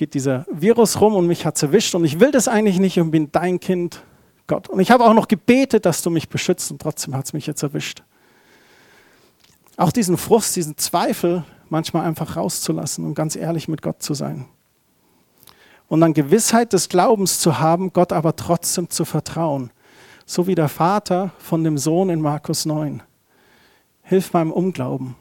geht 0.01 0.15
dieser 0.15 0.47
Virus 0.51 0.99
rum 0.99 1.13
und 1.13 1.27
mich 1.27 1.45
hat 1.45 1.57
es 1.57 1.61
erwischt 1.61 1.93
und 1.93 2.03
ich 2.05 2.19
will 2.19 2.31
das 2.31 2.47
eigentlich 2.47 2.79
nicht 2.79 2.99
und 2.99 3.11
bin 3.11 3.31
dein 3.31 3.59
Kind, 3.59 4.01
Gott. 4.47 4.69
Und 4.69 4.79
ich 4.79 4.91
habe 4.91 5.05
auch 5.05 5.13
noch 5.13 5.27
gebetet, 5.27 5.85
dass 5.85 6.01
du 6.01 6.09
mich 6.09 6.29
beschützt 6.29 6.71
und 6.71 6.81
trotzdem 6.81 7.15
hat 7.15 7.25
es 7.25 7.33
mich 7.33 7.47
jetzt 7.47 7.63
erwischt. 7.63 8.03
Auch 9.77 9.91
diesen 9.91 10.17
Frust, 10.17 10.55
diesen 10.55 10.77
Zweifel 10.77 11.43
manchmal 11.69 12.05
einfach 12.05 12.35
rauszulassen 12.35 13.05
und 13.05 13.15
ganz 13.15 13.35
ehrlich 13.35 13.67
mit 13.67 13.81
Gott 13.81 14.03
zu 14.03 14.13
sein. 14.13 14.45
Und 15.87 16.01
dann 16.01 16.13
Gewissheit 16.13 16.73
des 16.73 16.89
Glaubens 16.89 17.39
zu 17.39 17.59
haben, 17.59 17.91
Gott 17.91 18.13
aber 18.13 18.35
trotzdem 18.35 18.89
zu 18.89 19.05
vertrauen. 19.05 19.71
So 20.25 20.47
wie 20.47 20.55
der 20.55 20.69
Vater 20.69 21.31
von 21.37 21.63
dem 21.63 21.77
Sohn 21.77 22.09
in 22.09 22.21
Markus 22.21 22.65
9. 22.65 23.01
Hilf 24.03 24.33
meinem 24.33 24.51
Unglauben. 24.51 25.15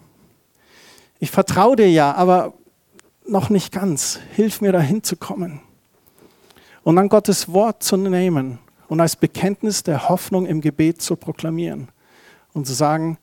Ich 1.19 1.31
vertraue 1.31 1.77
dir 1.77 1.91
ja, 1.91 2.15
aber 2.15 2.55
noch 3.27 3.51
nicht 3.51 3.73
ganz. 3.73 4.21
Hilf 4.35 4.61
mir 4.61 4.73
dahin 4.73 5.03
zu 5.03 5.17
kommen. 5.17 5.61
Und 6.83 6.97
dann 6.97 7.09
Gottes 7.09 7.53
Wort 7.53 7.83
zu 7.83 7.97
nehmen 7.97 8.59
und 8.91 9.01
als 9.01 9.15
Bekenntnis 9.15 9.85
der 9.85 10.09
Hoffnung 10.09 10.47
im 10.47 10.61
Gebet 10.61 11.01
zu 11.01 11.15
proklamieren 11.15 11.89
und 12.53 12.67
zu 12.67 12.73
sagen, 12.75 13.19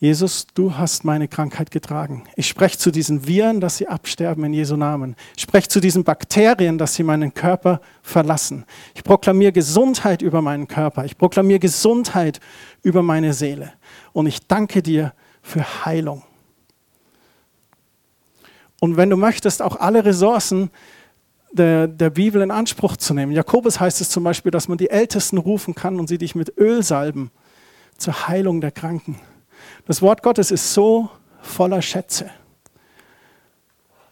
Jesus, 0.00 0.48
du 0.52 0.76
hast 0.76 1.04
meine 1.04 1.28
Krankheit 1.28 1.70
getragen. 1.70 2.24
Ich 2.34 2.48
spreche 2.48 2.76
zu 2.76 2.90
diesen 2.90 3.24
Viren, 3.24 3.60
dass 3.60 3.76
sie 3.76 3.86
absterben 3.86 4.42
in 4.44 4.52
Jesu 4.52 4.76
Namen. 4.76 5.14
Ich 5.36 5.42
spreche 5.42 5.68
zu 5.68 5.78
diesen 5.78 6.02
Bakterien, 6.02 6.76
dass 6.76 6.94
sie 6.94 7.04
meinen 7.04 7.32
Körper 7.32 7.80
verlassen. 8.02 8.64
Ich 8.94 9.04
proklamiere 9.04 9.52
Gesundheit 9.52 10.22
über 10.22 10.42
meinen 10.42 10.66
Körper. 10.66 11.04
Ich 11.04 11.16
proklamiere 11.16 11.60
Gesundheit 11.60 12.40
über 12.82 13.02
meine 13.02 13.32
Seele. 13.32 13.72
Und 14.12 14.26
ich 14.26 14.44
danke 14.48 14.82
dir 14.82 15.12
für 15.40 15.84
Heilung. 15.84 16.24
Und 18.80 18.96
wenn 18.96 19.10
du 19.10 19.16
möchtest, 19.16 19.62
auch 19.62 19.76
alle 19.76 20.04
Ressourcen 20.04 20.70
der, 21.52 21.88
der 21.88 22.10
Bibel 22.10 22.42
in 22.42 22.50
Anspruch 22.50 22.96
zu 22.96 23.14
nehmen. 23.14 23.32
Jakobus 23.32 23.80
heißt 23.80 24.00
es 24.00 24.10
zum 24.10 24.24
Beispiel, 24.24 24.52
dass 24.52 24.68
man 24.68 24.78
die 24.78 24.90
Ältesten 24.90 25.38
rufen 25.38 25.74
kann 25.74 25.98
und 25.98 26.08
sie 26.08 26.18
dich 26.18 26.34
mit 26.34 26.56
Öl 26.58 26.82
salben 26.82 27.30
zur 27.96 28.28
Heilung 28.28 28.60
der 28.60 28.70
Kranken. 28.70 29.18
Das 29.86 30.02
Wort 30.02 30.22
Gottes 30.22 30.50
ist 30.50 30.72
so 30.72 31.10
voller 31.40 31.82
Schätze. 31.82 32.30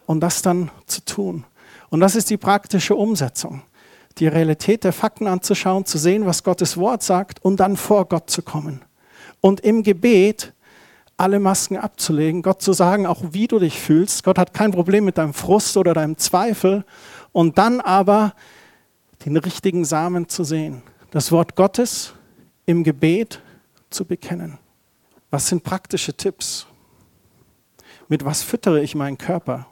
Und 0.07 0.21
das 0.21 0.43
dann 0.43 0.71
zu 0.87 1.05
tun. 1.05 1.45
Und 1.91 2.01
das 2.01 2.17
ist 2.17 2.31
die 2.31 2.37
praktische 2.37 2.95
Umsetzung. 2.97 3.63
Die 4.19 4.27
Realität 4.27 4.85
der 4.85 4.93
Fakten 4.93 5.27
anzuschauen, 5.27 5.85
zu 5.85 5.99
sehen, 5.99 6.27
was 6.27 6.43
Gottes 6.43 6.77
Wort 6.77 7.03
sagt 7.03 7.45
und 7.45 7.61
dann 7.61 7.77
vor 7.77 8.07
Gott 8.07 8.31
zu 8.31 8.43
kommen. 8.43 8.83
Und 9.41 9.61
im 9.61 9.83
Gebet 9.83 10.53
alle 11.17 11.41
Masken 11.41 11.77
abzulegen, 11.77 12.43
Gott 12.43 12.63
zu 12.63 12.73
sagen, 12.73 13.07
auch 13.07 13.23
wie 13.33 13.49
du 13.49 13.59
dich 13.59 13.81
fühlst. 13.81 14.23
Gott 14.23 14.39
hat 14.39 14.55
kein 14.55 14.71
Problem 14.71 15.05
mit 15.05 15.19
deinem 15.19 15.35
Frust 15.35 15.77
oder 15.77 15.93
deinem 15.93 16.17
Zweifel. 16.17 16.85
Und 17.39 17.57
dann 17.57 17.81
aber 17.81 18.35
den 19.25 19.37
richtigen 19.37 19.85
Samen 19.85 20.29
zu 20.29 20.43
sehen. 20.43 20.83
Das 21.13 21.31
Wort 21.31 21.55
Gottes 21.55 22.13
im 22.67 22.83
Gebet 22.83 23.41
zu 23.91 24.05
bekennen. 24.05 24.59
Was 25.31 25.47
sind 25.47 25.63
praktische 25.63 26.13
Tipps? 26.13 26.67
Mit 28.09 28.25
was 28.25 28.43
füttere 28.43 28.83
ich 28.83 28.97
meinen 28.97 29.19
Körper? 29.19 29.69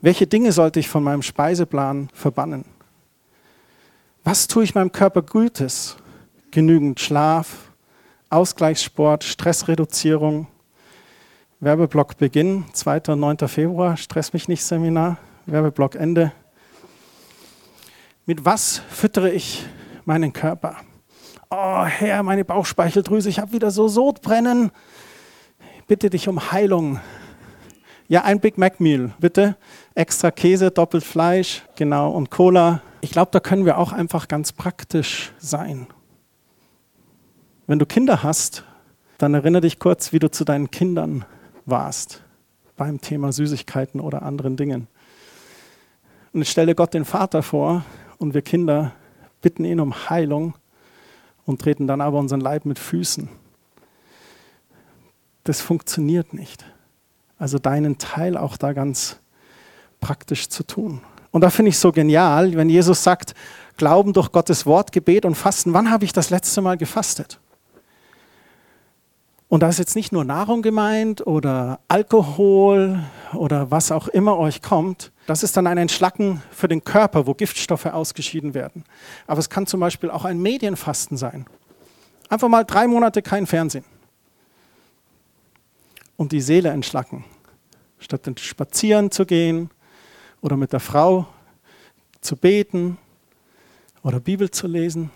Welche 0.00 0.26
Dinge 0.26 0.50
sollte 0.50 0.80
ich 0.80 0.88
von 0.88 1.04
meinem 1.04 1.22
Speiseplan 1.22 2.08
verbannen? 2.12 2.64
Was 4.24 4.48
tue 4.48 4.64
ich 4.64 4.74
meinem 4.74 4.90
Körper 4.90 5.22
Gutes? 5.22 5.96
Genügend 6.50 6.98
Schlaf, 6.98 7.70
Ausgleichssport, 8.30 9.22
Stressreduzierung. 9.22 10.48
Werbeblock 11.60 12.16
Beginn, 12.16 12.64
2. 12.72 13.12
und 13.12 13.20
9. 13.20 13.46
Februar, 13.46 13.96
Stress 13.96 14.32
mich 14.32 14.48
nicht 14.48 14.64
Seminar, 14.64 15.18
Werbeblock 15.46 15.94
Ende. 15.94 16.32
Mit 18.28 18.44
was 18.44 18.82
füttere 18.90 19.30
ich 19.30 19.64
meinen 20.04 20.34
Körper? 20.34 20.76
Oh 21.48 21.84
Herr, 21.86 22.22
meine 22.22 22.44
Bauchspeicheldrüse, 22.44 23.30
ich 23.30 23.38
habe 23.38 23.52
wieder 23.52 23.70
so 23.70 23.88
Sodbrennen. 23.88 24.70
Ich 25.78 25.86
bitte 25.86 26.10
dich 26.10 26.28
um 26.28 26.52
Heilung. 26.52 27.00
Ja, 28.06 28.24
ein 28.24 28.38
Big 28.38 28.58
Mac 28.58 28.80
Meal, 28.80 29.12
bitte. 29.18 29.56
Extra 29.94 30.30
Käse, 30.30 30.70
doppelt 30.70 31.04
Fleisch, 31.04 31.62
genau, 31.74 32.10
und 32.10 32.30
Cola. 32.30 32.82
Ich 33.00 33.12
glaube, 33.12 33.30
da 33.32 33.40
können 33.40 33.64
wir 33.64 33.78
auch 33.78 33.92
einfach 33.92 34.28
ganz 34.28 34.52
praktisch 34.52 35.32
sein. 35.38 35.86
Wenn 37.66 37.78
du 37.78 37.86
Kinder 37.86 38.22
hast, 38.22 38.62
dann 39.16 39.32
erinnere 39.32 39.62
dich 39.62 39.78
kurz, 39.78 40.12
wie 40.12 40.18
du 40.18 40.30
zu 40.30 40.44
deinen 40.44 40.70
Kindern 40.70 41.24
warst 41.64 42.22
beim 42.76 43.00
Thema 43.00 43.32
Süßigkeiten 43.32 44.02
oder 44.02 44.20
anderen 44.20 44.58
Dingen. 44.58 44.86
Und 46.34 46.42
ich 46.42 46.50
stelle 46.50 46.74
Gott 46.74 46.92
den 46.92 47.06
Vater 47.06 47.42
vor 47.42 47.86
und 48.18 48.34
wir 48.34 48.42
Kinder 48.42 48.92
bitten 49.40 49.64
ihn 49.64 49.80
um 49.80 50.10
Heilung 50.10 50.54
und 51.46 51.60
treten 51.60 51.86
dann 51.86 52.00
aber 52.00 52.18
unseren 52.18 52.40
Leib 52.40 52.64
mit 52.64 52.78
Füßen. 52.78 53.28
Das 55.44 55.60
funktioniert 55.60 56.34
nicht. 56.34 56.64
Also 57.38 57.58
deinen 57.58 57.98
Teil 57.98 58.36
auch 58.36 58.56
da 58.56 58.72
ganz 58.72 59.18
praktisch 60.00 60.48
zu 60.48 60.62
tun. 60.64 61.00
Und 61.30 61.42
da 61.42 61.50
finde 61.50 61.70
ich 61.70 61.78
so 61.78 61.92
genial, 61.92 62.54
wenn 62.54 62.68
Jesus 62.68 63.02
sagt, 63.02 63.34
Glauben 63.76 64.12
durch 64.12 64.32
Gottes 64.32 64.66
Wort, 64.66 64.90
Gebet 64.90 65.24
und 65.24 65.36
Fasten. 65.36 65.72
Wann 65.72 65.90
habe 65.90 66.04
ich 66.04 66.12
das 66.12 66.30
letzte 66.30 66.60
Mal 66.60 66.76
gefastet? 66.76 67.38
Und 69.48 69.62
da 69.62 69.68
ist 69.70 69.78
jetzt 69.78 69.96
nicht 69.96 70.12
nur 70.12 70.24
Nahrung 70.24 70.60
gemeint 70.60 71.26
oder 71.26 71.80
Alkohol 71.88 73.02
oder 73.32 73.70
was 73.70 73.90
auch 73.90 74.08
immer 74.08 74.36
euch 74.36 74.60
kommt. 74.60 75.10
Das 75.26 75.42
ist 75.42 75.56
dann 75.56 75.66
ein 75.66 75.78
Entschlacken 75.78 76.42
für 76.50 76.68
den 76.68 76.84
Körper, 76.84 77.26
wo 77.26 77.32
Giftstoffe 77.32 77.86
ausgeschieden 77.86 78.52
werden. 78.52 78.84
Aber 79.26 79.40
es 79.40 79.48
kann 79.48 79.66
zum 79.66 79.80
Beispiel 79.80 80.10
auch 80.10 80.26
ein 80.26 80.38
Medienfasten 80.38 81.16
sein. 81.16 81.46
Einfach 82.28 82.48
mal 82.48 82.64
drei 82.64 82.86
Monate 82.86 83.22
kein 83.22 83.46
Fernsehen 83.46 83.84
und 86.18 86.32
die 86.32 86.42
Seele 86.42 86.68
entschlacken. 86.68 87.24
Statt 87.98 88.30
spazieren 88.38 89.10
zu 89.10 89.24
gehen 89.24 89.70
oder 90.42 90.58
mit 90.58 90.74
der 90.74 90.80
Frau 90.80 91.26
zu 92.20 92.36
beten 92.36 92.98
oder 94.02 94.20
Bibel 94.20 94.50
zu 94.50 94.66
lesen. 94.66 95.10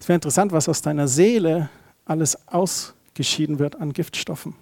Es 0.00 0.08
wäre 0.08 0.14
interessant, 0.14 0.52
was 0.52 0.70
aus 0.70 0.80
deiner 0.80 1.06
Seele 1.06 1.68
alles 2.08 2.48
ausgeschieden 2.48 3.58
wird 3.58 3.80
an 3.80 3.92
Giftstoffen. 3.92 4.54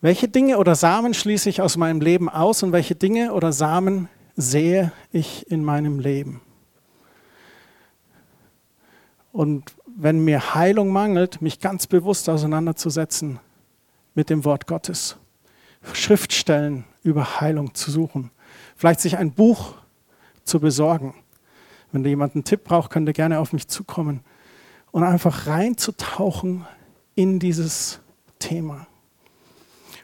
Welche 0.00 0.28
Dinge 0.28 0.58
oder 0.58 0.74
Samen 0.74 1.12
schließe 1.12 1.50
ich 1.50 1.60
aus 1.60 1.76
meinem 1.76 2.00
Leben 2.00 2.28
aus 2.28 2.62
und 2.62 2.72
welche 2.72 2.94
Dinge 2.94 3.34
oder 3.34 3.52
Samen 3.52 4.08
sehe 4.34 4.92
ich 5.12 5.50
in 5.50 5.62
meinem 5.62 5.98
Leben? 5.98 6.40
Und 9.32 9.74
wenn 9.86 10.24
mir 10.24 10.54
Heilung 10.54 10.88
mangelt, 10.88 11.42
mich 11.42 11.60
ganz 11.60 11.86
bewusst 11.86 12.28
auseinanderzusetzen 12.28 13.38
mit 14.14 14.30
dem 14.30 14.44
Wort 14.44 14.66
Gottes. 14.66 15.16
Schriftstellen 15.92 16.84
über 17.02 17.40
Heilung 17.40 17.74
zu 17.74 17.90
suchen. 17.90 18.30
Vielleicht 18.76 19.00
sich 19.00 19.18
ein 19.18 19.32
Buch 19.32 19.74
zu 20.44 20.60
besorgen. 20.60 21.14
Wenn 21.92 22.04
jemand 22.04 22.34
einen 22.34 22.44
Tipp 22.44 22.64
braucht, 22.64 22.90
könnt 22.90 23.08
ihr 23.08 23.12
gerne 23.12 23.38
auf 23.38 23.52
mich 23.52 23.68
zukommen. 23.68 24.20
Und 24.92 25.04
einfach 25.04 25.46
reinzutauchen 25.46 26.66
in 27.14 27.38
dieses 27.38 28.00
Thema. 28.38 28.86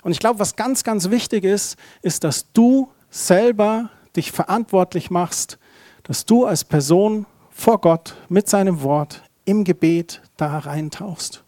Und 0.03 0.13
ich 0.13 0.21
glaube, 0.21 0.39
was 0.39 0.55
ganz, 0.55 0.85
ganz 0.85 1.11
wichtig 1.11 1.45
ist, 1.45 1.77
ist, 2.03 2.23
dass 2.23 2.53
du 2.53 2.89
selber 3.11 3.91
dich 4.15 4.31
verantwortlich 4.31 5.11
machst, 5.11 5.59
dass 6.05 6.25
du 6.25 6.45
als 6.45 6.63
Person 6.63 7.27
vor 7.51 7.81
Gott 7.81 8.15
mit 8.29 8.49
seinem 8.49 8.83
Wort 8.83 9.23
im 9.45 9.65
Gebet 9.65 10.23
da 10.37 10.59
reintauchst. 10.59 11.43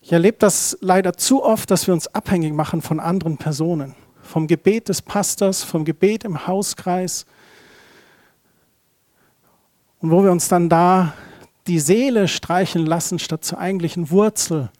Ich 0.00 0.12
erlebe 0.12 0.36
das 0.38 0.76
leider 0.80 1.14
zu 1.14 1.42
oft, 1.42 1.70
dass 1.70 1.86
wir 1.86 1.94
uns 1.94 2.08
abhängig 2.08 2.52
machen 2.52 2.82
von 2.82 3.00
anderen 3.00 3.38
Personen. 3.38 3.94
Vom 4.22 4.46
Gebet 4.46 4.88
des 4.88 5.00
Pastors, 5.00 5.62
vom 5.62 5.84
Gebet 5.84 6.24
im 6.24 6.46
Hauskreis. 6.46 7.24
Und 10.00 10.10
wo 10.10 10.22
wir 10.22 10.30
uns 10.30 10.48
dann 10.48 10.68
da 10.68 11.14
die 11.66 11.80
Seele 11.80 12.28
streichen 12.28 12.84
lassen, 12.84 13.18
statt 13.18 13.44
zur 13.44 13.58
eigentlichen 13.58 14.10
Wurzel 14.10 14.70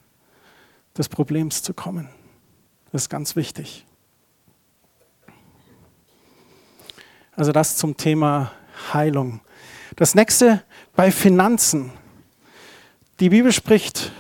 des 0.96 1.08
Problems 1.08 1.62
zu 1.62 1.74
kommen. 1.74 2.08
Das 2.92 3.02
ist 3.02 3.08
ganz 3.08 3.36
wichtig. 3.36 3.84
Also 7.32 7.52
das 7.52 7.76
zum 7.76 7.96
Thema 7.96 8.52
Heilung. 8.92 9.40
Das 9.96 10.14
nächste 10.14 10.62
bei 10.94 11.10
Finanzen. 11.10 11.90
Die 13.20 13.30
Bibel 13.30 13.52
spricht 13.52 14.12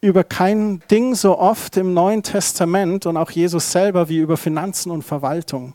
über 0.00 0.22
kein 0.22 0.80
Ding 0.90 1.14
so 1.14 1.38
oft 1.38 1.76
im 1.76 1.94
Neuen 1.94 2.22
Testament 2.22 3.06
und 3.06 3.16
auch 3.16 3.30
Jesus 3.30 3.72
selber 3.72 4.08
wie 4.08 4.18
über 4.18 4.36
Finanzen 4.36 4.90
und 4.90 5.02
Verwaltung. 5.02 5.74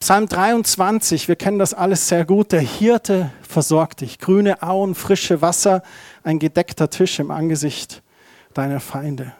Psalm 0.00 0.28
23, 0.28 1.28
wir 1.28 1.36
kennen 1.36 1.58
das 1.58 1.74
alles 1.74 2.08
sehr 2.08 2.24
gut. 2.24 2.52
Der 2.52 2.62
Hirte 2.62 3.30
versorgt 3.42 4.00
dich. 4.00 4.18
Grüne 4.18 4.62
Auen, 4.62 4.94
frische 4.94 5.42
Wasser, 5.42 5.82
ein 6.24 6.38
gedeckter 6.38 6.88
Tisch 6.88 7.18
im 7.18 7.30
Angesicht 7.30 8.02
deiner 8.54 8.80
Feinde. 8.80 9.34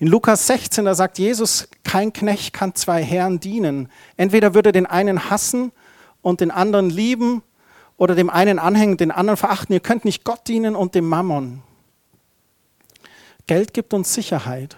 In 0.00 0.08
Lukas 0.08 0.48
16, 0.48 0.84
da 0.84 0.96
sagt 0.96 1.20
Jesus, 1.20 1.68
kein 1.84 2.12
Knecht 2.12 2.52
kann 2.52 2.74
zwei 2.74 3.04
Herren 3.04 3.38
dienen. 3.38 3.88
Entweder 4.16 4.54
würde 4.54 4.72
den 4.72 4.84
einen 4.84 5.30
hassen 5.30 5.70
und 6.22 6.40
den 6.40 6.50
anderen 6.50 6.90
lieben 6.90 7.44
oder 7.96 8.16
dem 8.16 8.30
einen 8.30 8.58
anhängen, 8.58 8.96
den 8.96 9.12
anderen 9.12 9.36
verachten. 9.36 9.72
Ihr 9.74 9.80
könnt 9.80 10.04
nicht 10.04 10.24
Gott 10.24 10.48
dienen 10.48 10.74
und 10.74 10.96
dem 10.96 11.06
Mammon. 11.06 11.62
Geld 13.46 13.72
gibt 13.72 13.94
uns 13.94 14.12
Sicherheit. 14.12 14.76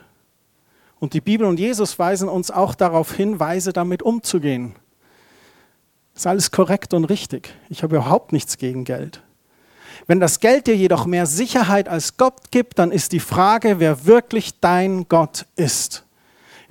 Und 1.00 1.12
die 1.14 1.20
Bibel 1.20 1.46
und 1.46 1.58
Jesus 1.58 1.98
weisen 1.98 2.28
uns 2.28 2.50
auch 2.50 2.74
darauf 2.74 3.12
hin, 3.12 3.40
weise 3.40 3.72
damit 3.72 4.02
umzugehen. 4.02 4.74
Ist 6.14 6.26
alles 6.26 6.50
korrekt 6.50 6.94
und 6.94 7.04
richtig. 7.06 7.52
Ich 7.68 7.82
habe 7.82 7.96
überhaupt 7.96 8.32
nichts 8.32 8.56
gegen 8.56 8.84
Geld. 8.84 9.20
Wenn 10.06 10.20
das 10.20 10.40
Geld 10.40 10.66
dir 10.66 10.76
jedoch 10.76 11.06
mehr 11.06 11.26
Sicherheit 11.26 11.88
als 11.88 12.16
Gott 12.16 12.50
gibt, 12.50 12.78
dann 12.78 12.92
ist 12.92 13.12
die 13.12 13.20
Frage, 13.20 13.80
wer 13.80 14.04
wirklich 14.04 14.60
dein 14.60 15.08
Gott 15.08 15.46
ist. 15.56 16.04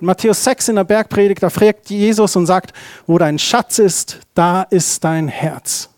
In 0.00 0.06
Matthäus 0.06 0.44
6 0.44 0.68
in 0.68 0.76
der 0.76 0.84
Bergpredigt, 0.84 1.42
da 1.42 1.50
fragt 1.50 1.90
Jesus 1.90 2.36
und 2.36 2.46
sagt, 2.46 2.72
wo 3.06 3.18
dein 3.18 3.38
Schatz 3.38 3.78
ist, 3.78 4.20
da 4.34 4.62
ist 4.62 5.02
dein 5.04 5.28
Herz. 5.28 5.90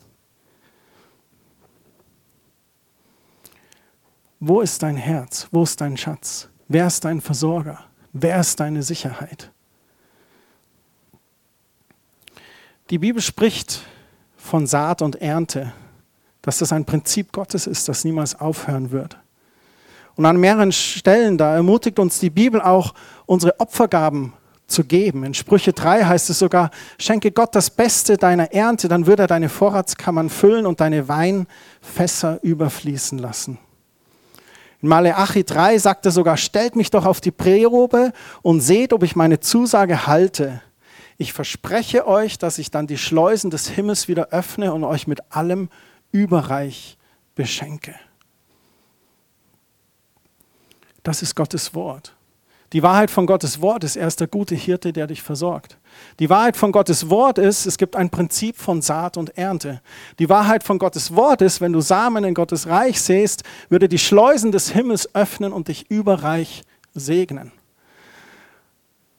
Wo 4.41 4.61
ist 4.61 4.83
dein 4.83 4.97
Herz? 4.97 5.49
Wo 5.51 5.63
ist 5.63 5.81
dein 5.81 5.97
Schatz? 5.97 6.49
Wer 6.69 6.87
ist 6.87 7.05
dein 7.05 7.21
Versorger? 7.21 7.81
Wer 8.13 8.41
ist 8.41 8.61
deine 8.61 8.83
Sicherheit? 8.83 9.51
Die 12.91 12.99
Bibel 12.99 13.21
spricht 13.21 13.81
von 14.37 14.67
Saat 14.67 15.03
und 15.03 15.21
Ernte 15.21 15.73
dass 16.47 16.59
das 16.59 16.73
ein 16.73 16.85
Prinzip 16.85 17.33
Gottes 17.33 17.67
ist, 17.67 17.89
das 17.89 18.05
niemals 18.05 18.41
aufhören 18.41 18.93
wird. 18.93 19.19
Und 20.15 20.25
an 20.25 20.39
mehreren 20.39 20.71
Stellen, 20.71 21.37
da 21.37 21.57
ermutigt 21.57 21.99
uns 21.99 22.21
die 22.21 22.31
Bibel 22.31 22.63
auch, 22.63 22.95
unsere 23.27 23.59
Opfergaben 23.59 24.33
zu 24.69 24.85
geben. 24.85 25.25
In 25.25 25.35
Sprüche 25.35 25.73
3 25.73 26.05
heißt 26.05 26.31
es 26.31 26.39
sogar, 26.39 26.71
schenke 26.99 27.33
Gott 27.33 27.55
das 27.55 27.69
Beste 27.69 28.17
deiner 28.17 28.53
Ernte, 28.53 28.87
dann 28.87 29.07
wird 29.07 29.19
er 29.19 29.27
deine 29.27 29.49
Vorratskammern 29.49 30.31
füllen 30.31 30.67
und 30.67 30.81
deine 30.81 31.09
Weinfässer 31.09 32.39
überfließen 32.43 33.19
lassen. 33.19 33.59
In 34.81 34.89
Maleachi 34.89 35.43
3 35.43 35.79
sagt 35.79 36.07
er 36.07 36.13
sogar, 36.13 36.37
stellt 36.37 36.77
mich 36.77 36.91
doch 36.91 37.07
auf 37.07 37.21
die 37.21 37.33
Prärobe 37.33 38.13
und 38.43 38.61
seht, 38.61 38.93
ob 38.93 39.03
ich 39.03 39.17
meine 39.17 39.41
Zusage 39.41 40.07
halte. 40.07 40.63
Ich 41.19 41.33
verspreche 41.33 42.07
euch, 42.07 42.39
dass 42.39 42.59
ich 42.59 42.71
dann 42.71 42.87
die 42.87 42.99
Schleusen 42.99 43.51
des 43.51 43.69
Himmels 43.69 44.09
wieder 44.09 44.29
öffne 44.29 44.73
und 44.73 44.85
euch 44.85 45.07
mit 45.07 45.33
allem 45.33 45.71
überreich 46.13 46.99
beschenke. 47.35 47.95
Das 51.03 51.23
ist 51.23 51.35
Gottes 51.35 51.75
Wort. 51.75 52.17
Die 52.73 52.83
Wahrheit 52.83 53.13
von 53.13 53.27
Gottes 53.27 53.61
Wort 53.61 53.85
ist, 53.85 53.97
er 53.97 54.09
ist 54.09 54.19
der 54.19 54.27
gute 54.27 54.57
Hirte, 54.57 54.93
der 54.93 55.07
dich 55.07 55.23
versorgt. 55.23 55.79
Die 56.19 56.29
Wahrheit 56.29 56.57
von 56.57 56.73
Gottes 56.73 57.09
Wort 57.09 57.39
ist, 57.39 57.65
es 57.65 57.79
gibt 57.79 57.95
ein 57.95 58.11
Prinzip 58.11 58.57
von 58.57 58.83
Saat 58.83 59.17
und 59.17 59.39
Ernte. 59.39 59.81
Die 60.19 60.29
Wahrheit 60.29 60.65
von 60.65 60.79
Gottes 60.79 61.15
Wort 61.15 61.43
ist, 61.43 61.61
wenn 61.61 61.73
du 61.73 61.81
Samen 61.81 62.25
in 62.25 62.35
Gottes 62.35 62.67
Reich 62.67 63.01
säst, 63.01 63.45
würde 63.69 63.89
die 63.89 63.99
Schleusen 63.99 64.51
des 64.51 64.71
Himmels 64.71 65.15
öffnen 65.15 65.53
und 65.53 65.69
dich 65.69 65.91
überreich 65.91 66.65
segnen. 66.93 67.53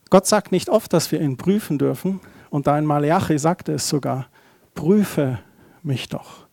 Gott 0.09 0.27
sagt 0.27 0.51
nicht 0.51 0.69
oft, 0.69 0.93
dass 0.93 1.11
wir 1.11 1.21
ihn 1.21 1.37
prüfen 1.37 1.77
dürfen. 1.77 2.19
Und 2.49 2.67
da 2.67 2.77
in 2.77 2.85
Malachi 2.85 3.37
sagte 3.37 3.73
es 3.73 3.89
sogar, 3.89 4.27
prüfe 4.73 5.39
mich 5.83 6.09
doch. 6.09 6.47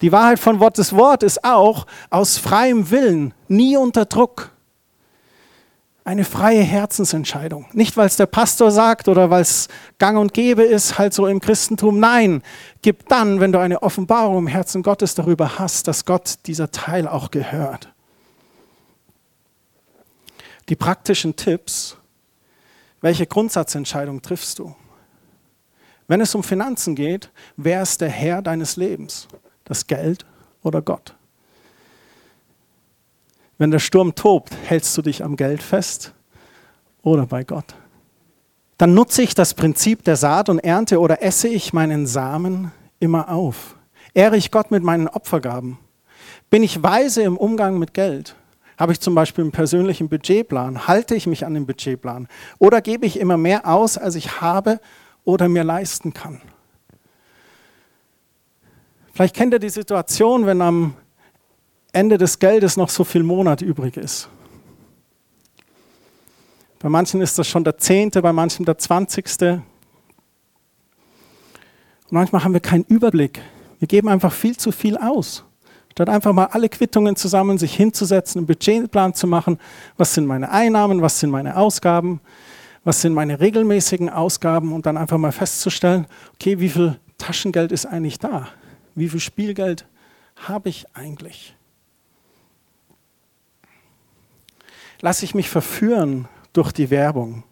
Die 0.00 0.12
Wahrheit 0.12 0.38
von 0.38 0.58
Gottes 0.58 0.94
Wort 0.94 1.22
ist 1.22 1.44
auch 1.44 1.86
aus 2.10 2.36
freiem 2.36 2.90
Willen, 2.90 3.34
nie 3.48 3.76
unter 3.76 4.04
Druck. 4.04 4.50
Eine 6.04 6.24
freie 6.24 6.62
Herzensentscheidung. 6.62 7.66
Nicht, 7.72 7.96
weil 7.96 8.08
es 8.08 8.16
der 8.16 8.26
Pastor 8.26 8.72
sagt 8.72 9.06
oder 9.06 9.30
weil 9.30 9.42
es 9.42 9.68
gang 9.98 10.18
und 10.18 10.34
gäbe 10.34 10.64
ist, 10.64 10.98
halt 10.98 11.14
so 11.14 11.28
im 11.28 11.38
Christentum. 11.38 12.00
Nein, 12.00 12.42
gib 12.82 13.08
dann, 13.08 13.38
wenn 13.38 13.52
du 13.52 13.60
eine 13.60 13.84
Offenbarung 13.84 14.38
im 14.38 14.46
Herzen 14.48 14.82
Gottes 14.82 15.14
darüber 15.14 15.60
hast, 15.60 15.86
dass 15.86 16.04
Gott 16.04 16.38
dieser 16.46 16.72
Teil 16.72 17.06
auch 17.06 17.30
gehört. 17.30 17.88
Die 20.68 20.74
praktischen 20.76 21.36
Tipps 21.36 21.96
welche 23.02 23.26
Grundsatzentscheidung 23.26 24.22
triffst 24.22 24.58
du? 24.58 24.74
Wenn 26.08 26.20
es 26.20 26.34
um 26.34 26.42
Finanzen 26.42 26.94
geht, 26.94 27.30
wer 27.56 27.82
ist 27.82 28.00
der 28.00 28.08
Herr 28.08 28.40
deines 28.42 28.76
Lebens? 28.76 29.28
Das 29.64 29.86
Geld 29.86 30.24
oder 30.62 30.80
Gott? 30.80 31.14
Wenn 33.58 33.70
der 33.70 33.78
Sturm 33.78 34.14
tobt, 34.14 34.52
hältst 34.64 34.96
du 34.96 35.02
dich 35.02 35.22
am 35.22 35.36
Geld 35.36 35.62
fest 35.62 36.12
oder 37.02 37.26
bei 37.26 37.44
Gott? 37.44 37.74
Dann 38.78 38.94
nutze 38.94 39.22
ich 39.22 39.34
das 39.34 39.54
Prinzip 39.54 40.02
der 40.04 40.16
Saat 40.16 40.48
und 40.48 40.58
Ernte 40.58 40.98
oder 40.98 41.22
esse 41.22 41.48
ich 41.48 41.72
meinen 41.72 42.06
Samen 42.06 42.72
immer 42.98 43.28
auf? 43.28 43.76
Ehre 44.14 44.36
ich 44.36 44.50
Gott 44.50 44.70
mit 44.70 44.82
meinen 44.82 45.08
Opfergaben? 45.08 45.78
Bin 46.50 46.62
ich 46.62 46.82
weise 46.82 47.22
im 47.22 47.36
Umgang 47.36 47.78
mit 47.78 47.94
Geld? 47.94 48.34
Habe 48.78 48.92
ich 48.92 49.00
zum 49.00 49.14
Beispiel 49.14 49.42
einen 49.42 49.52
persönlichen 49.52 50.08
Budgetplan? 50.08 50.86
Halte 50.86 51.14
ich 51.14 51.26
mich 51.26 51.44
an 51.44 51.54
den 51.54 51.66
Budgetplan? 51.66 52.28
Oder 52.58 52.80
gebe 52.80 53.06
ich 53.06 53.18
immer 53.18 53.36
mehr 53.36 53.66
aus, 53.66 53.98
als 53.98 54.14
ich 54.14 54.40
habe 54.40 54.80
oder 55.24 55.48
mir 55.48 55.64
leisten 55.64 56.12
kann? 56.12 56.40
Vielleicht 59.12 59.36
kennt 59.36 59.52
ihr 59.52 59.58
die 59.58 59.68
Situation, 59.68 60.46
wenn 60.46 60.62
am 60.62 60.94
Ende 61.92 62.16
des 62.16 62.38
Geldes 62.38 62.76
noch 62.78 62.88
so 62.88 63.04
viel 63.04 63.22
Monat 63.22 63.60
übrig 63.60 63.98
ist. 63.98 64.28
Bei 66.78 66.88
manchen 66.88 67.20
ist 67.20 67.38
das 67.38 67.46
schon 67.46 67.62
der 67.62 67.76
zehnte, 67.78 68.22
bei 68.22 68.32
manchen 68.32 68.64
der 68.64 68.78
zwanzigste. 68.78 69.62
Und 72.04 72.12
manchmal 72.12 72.42
haben 72.42 72.54
wir 72.54 72.60
keinen 72.60 72.84
Überblick. 72.84 73.40
Wir 73.78 73.86
geben 73.86 74.08
einfach 74.08 74.32
viel 74.32 74.56
zu 74.56 74.72
viel 74.72 74.96
aus. 74.96 75.44
Statt 75.92 76.08
einfach 76.08 76.32
mal 76.32 76.46
alle 76.46 76.68
Quittungen 76.70 77.16
zusammen, 77.16 77.58
sich 77.58 77.74
hinzusetzen, 77.74 78.40
einen 78.40 78.46
Budgetplan 78.46 79.12
zu 79.14 79.26
machen, 79.26 79.58
was 79.98 80.14
sind 80.14 80.26
meine 80.26 80.50
Einnahmen, 80.50 81.02
was 81.02 81.20
sind 81.20 81.30
meine 81.30 81.56
Ausgaben, 81.56 82.20
was 82.82 83.02
sind 83.02 83.12
meine 83.12 83.40
regelmäßigen 83.40 84.08
Ausgaben 84.08 84.72
und 84.72 84.86
dann 84.86 84.96
einfach 84.96 85.18
mal 85.18 85.32
festzustellen, 85.32 86.06
okay, 86.34 86.60
wie 86.60 86.70
viel 86.70 86.98
Taschengeld 87.18 87.72
ist 87.72 87.84
eigentlich 87.86 88.18
da? 88.18 88.48
Wie 88.94 89.08
viel 89.08 89.20
Spielgeld 89.20 89.86
habe 90.36 90.70
ich 90.70 90.86
eigentlich? 90.94 91.54
Lasse 95.00 95.24
ich 95.24 95.34
mich 95.34 95.50
verführen 95.50 96.26
durch 96.54 96.72
die 96.72 96.90
Werbung? 96.90 97.44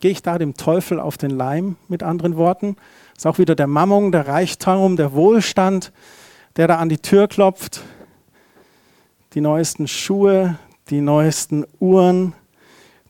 Gehe 0.00 0.10
ich 0.10 0.22
da 0.22 0.38
dem 0.38 0.54
Teufel 0.54 1.00
auf 1.00 1.18
den 1.18 1.30
Leim, 1.30 1.76
mit 1.88 2.02
anderen 2.02 2.36
Worten? 2.36 2.76
Ist 3.16 3.26
auch 3.26 3.38
wieder 3.38 3.54
der 3.54 3.66
Mammung, 3.66 4.12
der 4.12 4.26
Reichtum, 4.26 4.96
der 4.96 5.12
Wohlstand, 5.12 5.92
der 6.56 6.68
da 6.68 6.76
an 6.76 6.88
die 6.88 6.98
Tür 6.98 7.28
klopft. 7.28 7.82
Die 9.34 9.40
neuesten 9.40 9.86
Schuhe, 9.86 10.58
die 10.88 11.00
neuesten 11.00 11.66
Uhren, 11.78 12.32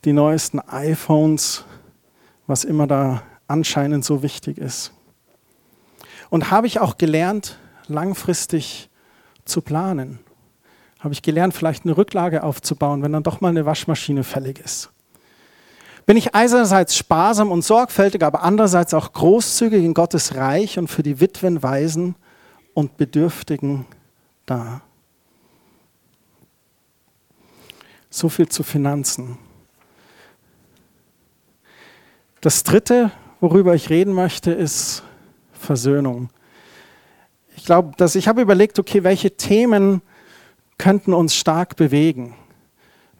die 0.03 0.13
neuesten 0.13 0.59
iPhones, 0.59 1.63
was 2.45 2.63
immer 2.63 2.87
da 2.87 3.23
anscheinend 3.47 4.03
so 4.03 4.23
wichtig 4.23 4.57
ist. 4.57 4.91
Und 6.29 6.51
habe 6.51 6.67
ich 6.67 6.79
auch 6.79 6.97
gelernt, 6.97 7.57
langfristig 7.87 8.89
zu 9.45 9.61
planen. 9.61 10.19
Habe 10.99 11.13
ich 11.13 11.21
gelernt, 11.21 11.53
vielleicht 11.53 11.85
eine 11.85 11.95
Rücklage 11.95 12.43
aufzubauen, 12.43 13.01
wenn 13.01 13.13
dann 13.13 13.23
doch 13.23 13.39
mal 13.39 13.49
eine 13.49 13.65
Waschmaschine 13.65 14.23
fällig 14.23 14.59
ist. 14.59 14.89
Bin 16.05 16.17
ich 16.17 16.35
einerseits 16.35 16.97
sparsam 16.97 17.51
und 17.51 17.63
sorgfältig, 17.63 18.23
aber 18.23 18.43
andererseits 18.43 18.93
auch 18.93 19.13
großzügig 19.13 19.83
in 19.83 19.93
Gottes 19.93 20.35
Reich 20.35 20.77
und 20.79 20.87
für 20.89 21.03
die 21.03 21.21
Witwen, 21.21 21.63
Waisen 21.63 22.15
und 22.77 22.95
Bedürftigen 22.95 23.87
da. 24.45 24.81
So 28.11 28.29
viel 28.29 28.47
zu 28.49 28.61
Finanzen. 28.61 29.39
Das 32.39 32.61
Dritte, 32.61 33.09
worüber 33.39 33.73
ich 33.73 33.89
reden 33.89 34.13
möchte, 34.13 34.51
ist 34.51 35.01
Versöhnung. 35.53 36.29
Ich 37.55 37.65
glaube, 37.65 37.93
dass 37.97 38.13
ich 38.13 38.27
habe 38.27 38.43
überlegt, 38.43 38.77
okay, 38.77 39.03
welche 39.03 39.35
Themen 39.35 40.03
könnten 40.77 41.15
uns 41.15 41.33
stark 41.33 41.77
bewegen? 41.77 42.35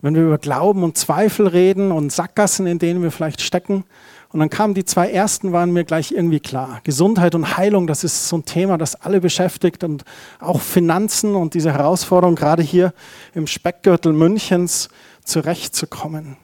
Wenn 0.02 0.16
wir 0.16 0.24
über 0.24 0.38
Glauben 0.38 0.84
und 0.84 0.98
Zweifel 0.98 1.48
reden 1.48 1.92
und 1.92 2.12
Sackgassen, 2.12 2.68
in 2.68 2.80
denen 2.80 3.02
wir 3.02 3.12
vielleicht 3.12 3.42
stecken, 3.42 3.84
und 4.30 4.42
dann 4.42 4.50
kamen 4.50 4.74
die 4.74 4.84
zwei 4.84 5.10
ersten, 5.10 5.54
waren 5.54 5.72
mir 5.72 5.86
gleich 5.86 6.12
irgendwie 6.12 6.42
klar. 6.42 6.82
Gesundheit 6.84 7.34
und 7.34 7.58
Heilung, 7.58 7.88
das 7.88 8.04
ist 8.04 8.28
so 8.28 8.38
ein 8.38 8.46
Thema, 8.46 8.78
das 8.78 8.96
alle 8.96 9.22
beschäftigt 9.22 9.84
und 9.86 10.04
auch 10.40 10.60
Finanzen 10.60 11.34
und 11.36 11.54
diese 11.54 11.72
Herausforderung, 11.72 12.36
gerade 12.36 12.62
hier 12.62 12.94
im 13.34 13.48
Speckgürtel 13.48 14.12
Münchens 14.12 14.90
zurechtzukommen. 15.24 16.36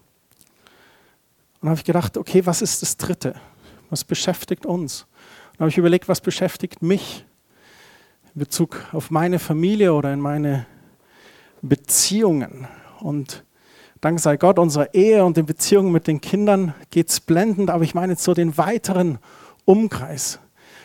Und 1.61 1.69
habe 1.69 1.77
ich 1.77 1.85
gedacht, 1.85 2.17
okay, 2.17 2.45
was 2.45 2.61
ist 2.61 2.81
das 2.81 2.97
Dritte? 2.97 3.35
Was 3.89 4.03
beschäftigt 4.03 4.65
uns? 4.65 5.05
Und 5.53 5.59
habe 5.59 5.69
ich 5.69 5.77
überlegt, 5.77 6.07
was 6.07 6.21
beschäftigt 6.21 6.81
mich 6.81 7.25
in 8.33 8.39
Bezug 8.39 8.85
auf 8.93 9.11
meine 9.11 9.39
Familie 9.39 9.93
oder 9.93 10.13
in 10.13 10.19
meine 10.19 10.65
Beziehungen. 11.61 12.67
Und 13.03 13.43
Dank 13.99 14.19
sei 14.19 14.37
Gott, 14.37 14.59
unserer 14.59 14.93
Ehe 14.93 15.23
und 15.23 15.37
den 15.37 15.45
Beziehungen 15.45 15.91
mit 15.91 16.07
den 16.07 16.21
Kindern 16.21 16.73
geht 16.89 17.09
es 17.09 17.19
blendend, 17.19 17.69
aber 17.69 17.83
ich 17.83 17.93
meine 17.93 18.13
jetzt 18.13 18.23
so 18.23 18.33
den 18.33 18.57
weiteren 18.57 19.19
Umkreis. 19.65 20.39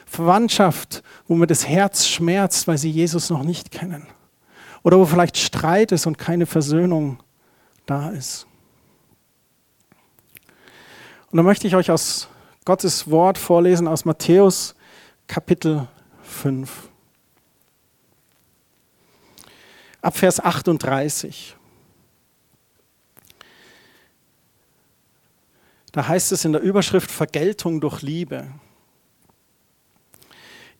Verwandtschaft, 0.07 1.03
wo 1.27 1.35
mir 1.35 1.47
das 1.47 1.66
Herz 1.66 2.07
schmerzt, 2.07 2.66
weil 2.69 2.79
sie 2.79 2.91
Jesus 2.91 3.31
noch 3.31 3.43
nicht 3.43 3.71
kennen. 3.71 4.07
Oder 4.83 4.99
wo 4.99 5.05
vielleicht 5.05 5.37
Streit 5.37 5.93
ist 5.93 6.07
und 6.07 6.16
keine 6.16 6.47
Versöhnung 6.47 7.19
da 7.87 8.11
ist. 8.11 8.47
Und 11.31 11.37
dann 11.37 11.45
möchte 11.45 11.66
ich 11.66 11.77
euch 11.77 11.91
aus 11.91 12.29
Gottes 12.64 13.11
Wort 13.11 13.37
vorlesen 13.37 13.87
aus 13.87 14.05
Matthäus 14.05 14.75
Kapitel 15.27 15.89
5. 16.23 16.89
Ab 20.01 20.16
Vers 20.16 20.41
38. 20.41 21.58
Da 25.99 26.07
heißt 26.07 26.31
es 26.31 26.45
in 26.45 26.53
der 26.53 26.61
Überschrift 26.61 27.11
Vergeltung 27.11 27.81
durch 27.81 28.03
Liebe. 28.03 28.47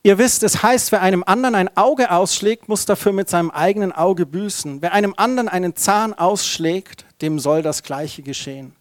Ihr 0.01 0.17
wisst, 0.17 0.43
es 0.43 0.63
heißt, 0.63 0.93
wer 0.93 1.01
einem 1.01 1.25
anderen 1.25 1.55
ein 1.55 1.75
Auge 1.75 2.09
ausschlägt, 2.09 2.69
muss 2.69 2.85
dafür 2.85 3.11
mit 3.11 3.29
seinem 3.29 3.51
eigenen 3.51 3.91
Auge 3.91 4.25
büßen. 4.25 4.81
Wer 4.81 4.93
einem 4.93 5.13
anderen 5.17 5.49
einen 5.49 5.75
Zahn 5.75 6.13
ausschlägt, 6.13 7.05
dem 7.21 7.37
soll 7.37 7.61
das 7.63 7.83
Gleiche 7.83 8.21
geschehen. 8.21 8.77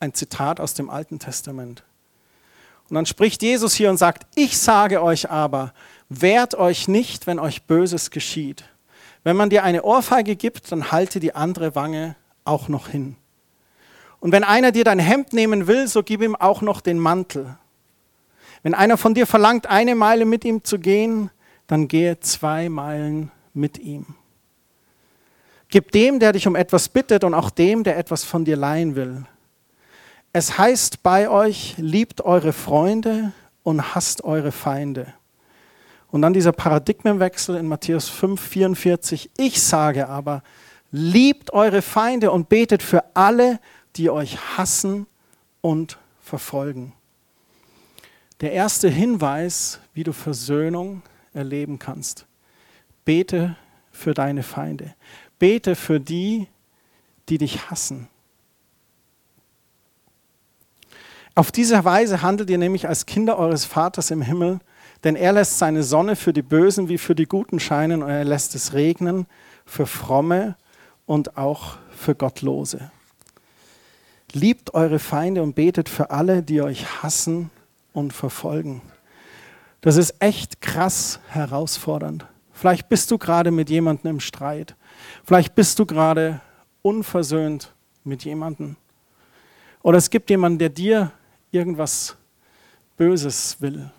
Ein 0.00 0.12
Zitat 0.12 0.60
aus 0.60 0.74
dem 0.74 0.90
Alten 0.90 1.18
Testament. 1.18 1.82
Und 2.90 2.96
dann 2.96 3.06
spricht 3.06 3.42
Jesus 3.42 3.72
hier 3.72 3.88
und 3.88 3.96
sagt, 3.96 4.26
ich 4.34 4.58
sage 4.58 5.02
euch 5.02 5.30
aber, 5.30 5.72
wehrt 6.10 6.56
euch 6.56 6.88
nicht, 6.88 7.26
wenn 7.26 7.38
euch 7.38 7.62
Böses 7.62 8.10
geschieht. 8.10 8.64
Wenn 9.24 9.36
man 9.36 9.48
dir 9.48 9.64
eine 9.64 9.82
Ohrfeige 9.82 10.36
gibt, 10.36 10.70
dann 10.72 10.92
halte 10.92 11.20
die 11.20 11.34
andere 11.34 11.74
Wange 11.74 12.16
auch 12.44 12.68
noch 12.68 12.88
hin. 12.88 13.16
Und 14.20 14.32
wenn 14.32 14.44
einer 14.44 14.72
dir 14.72 14.84
dein 14.84 14.98
Hemd 14.98 15.32
nehmen 15.32 15.66
will, 15.66 15.88
so 15.88 16.02
gib 16.02 16.22
ihm 16.22 16.36
auch 16.36 16.62
noch 16.62 16.80
den 16.80 16.98
Mantel. 16.98 17.56
Wenn 18.62 18.74
einer 18.74 18.96
von 18.96 19.14
dir 19.14 19.26
verlangt, 19.26 19.66
eine 19.66 19.94
Meile 19.94 20.24
mit 20.24 20.44
ihm 20.44 20.64
zu 20.64 20.78
gehen, 20.78 21.30
dann 21.66 21.88
gehe 21.88 22.20
zwei 22.20 22.68
Meilen 22.68 23.30
mit 23.54 23.78
ihm. 23.78 24.06
Gib 25.68 25.92
dem, 25.92 26.20
der 26.20 26.32
dich 26.32 26.46
um 26.46 26.56
etwas 26.56 26.88
bittet 26.88 27.24
und 27.24 27.34
auch 27.34 27.50
dem, 27.50 27.84
der 27.84 27.98
etwas 27.98 28.24
von 28.24 28.44
dir 28.44 28.56
leihen 28.56 28.94
will. 28.94 29.24
Es 30.32 30.58
heißt 30.58 31.02
bei 31.02 31.28
euch, 31.28 31.74
liebt 31.78 32.20
eure 32.20 32.52
Freunde 32.52 33.32
und 33.62 33.94
hasst 33.94 34.22
eure 34.22 34.52
Feinde. 34.52 35.12
Und 36.10 36.22
dann 36.22 36.32
dieser 36.32 36.52
Paradigmenwechsel 36.52 37.56
in 37.56 37.66
Matthäus 37.66 38.08
5, 38.08 38.40
44. 38.40 39.30
Ich 39.38 39.62
sage 39.62 40.08
aber, 40.08 40.42
liebt 40.92 41.52
eure 41.52 41.82
Feinde 41.82 42.30
und 42.30 42.48
betet 42.48 42.82
für 42.82 43.04
alle, 43.14 43.54
die 43.54 43.60
euch 44.10 44.38
hassen 44.56 45.06
und 45.60 45.98
verfolgen. 46.20 46.92
Der 48.40 48.52
erste 48.52 48.88
Hinweis, 48.88 49.80
wie 49.94 50.04
du 50.04 50.12
Versöhnung 50.12 51.02
erleben 51.32 51.78
kannst. 51.78 52.26
Bete 53.04 53.56
für 53.92 54.12
deine 54.12 54.42
Feinde. 54.42 54.94
Bete 55.38 55.74
für 55.74 56.00
die, 56.00 56.48
die 57.28 57.38
dich 57.38 57.70
hassen. 57.70 58.08
Auf 61.34 61.52
diese 61.52 61.84
Weise 61.84 62.22
handelt 62.22 62.48
ihr 62.50 62.58
nämlich 62.58 62.88
als 62.88 63.06
Kinder 63.06 63.38
eures 63.38 63.64
Vaters 63.64 64.10
im 64.10 64.22
Himmel, 64.22 64.58
denn 65.04 65.16
er 65.16 65.32
lässt 65.32 65.58
seine 65.58 65.82
Sonne 65.82 66.16
für 66.16 66.32
die 66.32 66.42
Bösen 66.42 66.88
wie 66.88 66.98
für 66.98 67.14
die 67.14 67.26
Guten 67.26 67.60
scheinen 67.60 68.02
und 68.02 68.08
er 68.08 68.24
lässt 68.24 68.54
es 68.54 68.72
regnen 68.72 69.26
für 69.66 69.86
Fromme 69.86 70.56
und 71.04 71.36
auch 71.36 71.76
für 71.94 72.14
Gottlose. 72.14 72.90
Liebt 74.32 74.74
eure 74.74 74.98
Feinde 74.98 75.42
und 75.42 75.54
betet 75.54 75.88
für 75.88 76.10
alle, 76.10 76.42
die 76.42 76.60
euch 76.60 77.02
hassen 77.02 77.50
und 77.92 78.12
verfolgen. 78.12 78.82
Das 79.80 79.96
ist 79.96 80.16
echt 80.20 80.60
krass 80.60 81.20
herausfordernd. 81.28 82.26
Vielleicht 82.52 82.88
bist 82.88 83.10
du 83.10 83.18
gerade 83.18 83.50
mit 83.50 83.70
jemandem 83.70 84.12
im 84.12 84.20
Streit. 84.20 84.74
Vielleicht 85.24 85.54
bist 85.54 85.78
du 85.78 85.86
gerade 85.86 86.40
unversöhnt 86.82 87.74
mit 88.02 88.24
jemandem. 88.24 88.76
Oder 89.82 89.98
es 89.98 90.10
gibt 90.10 90.30
jemanden, 90.30 90.58
der 90.58 90.70
dir 90.70 91.12
irgendwas 91.50 92.16
Böses 92.96 93.60
will. 93.60 93.90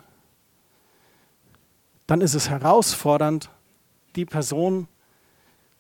Dann 2.08 2.22
ist 2.22 2.34
es 2.34 2.50
herausfordernd, 2.50 3.50
die 4.16 4.26
Person 4.26 4.88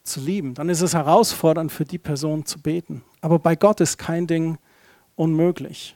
zu 0.04 0.20
lieben. 0.20 0.54
Dann 0.54 0.70
ist 0.70 0.82
es 0.82 0.93
herausfordernd, 0.93 1.72
für 1.72 1.86
die 1.86 1.98
Person 1.98 2.45
zu 2.45 2.60
beten. 2.60 3.04
Aber 3.22 3.39
bei 3.39 3.55
Gott 3.55 3.82
ist 3.82 3.97
kein 3.97 4.28
Ding 4.28 4.57
unmöglich. 5.15 5.95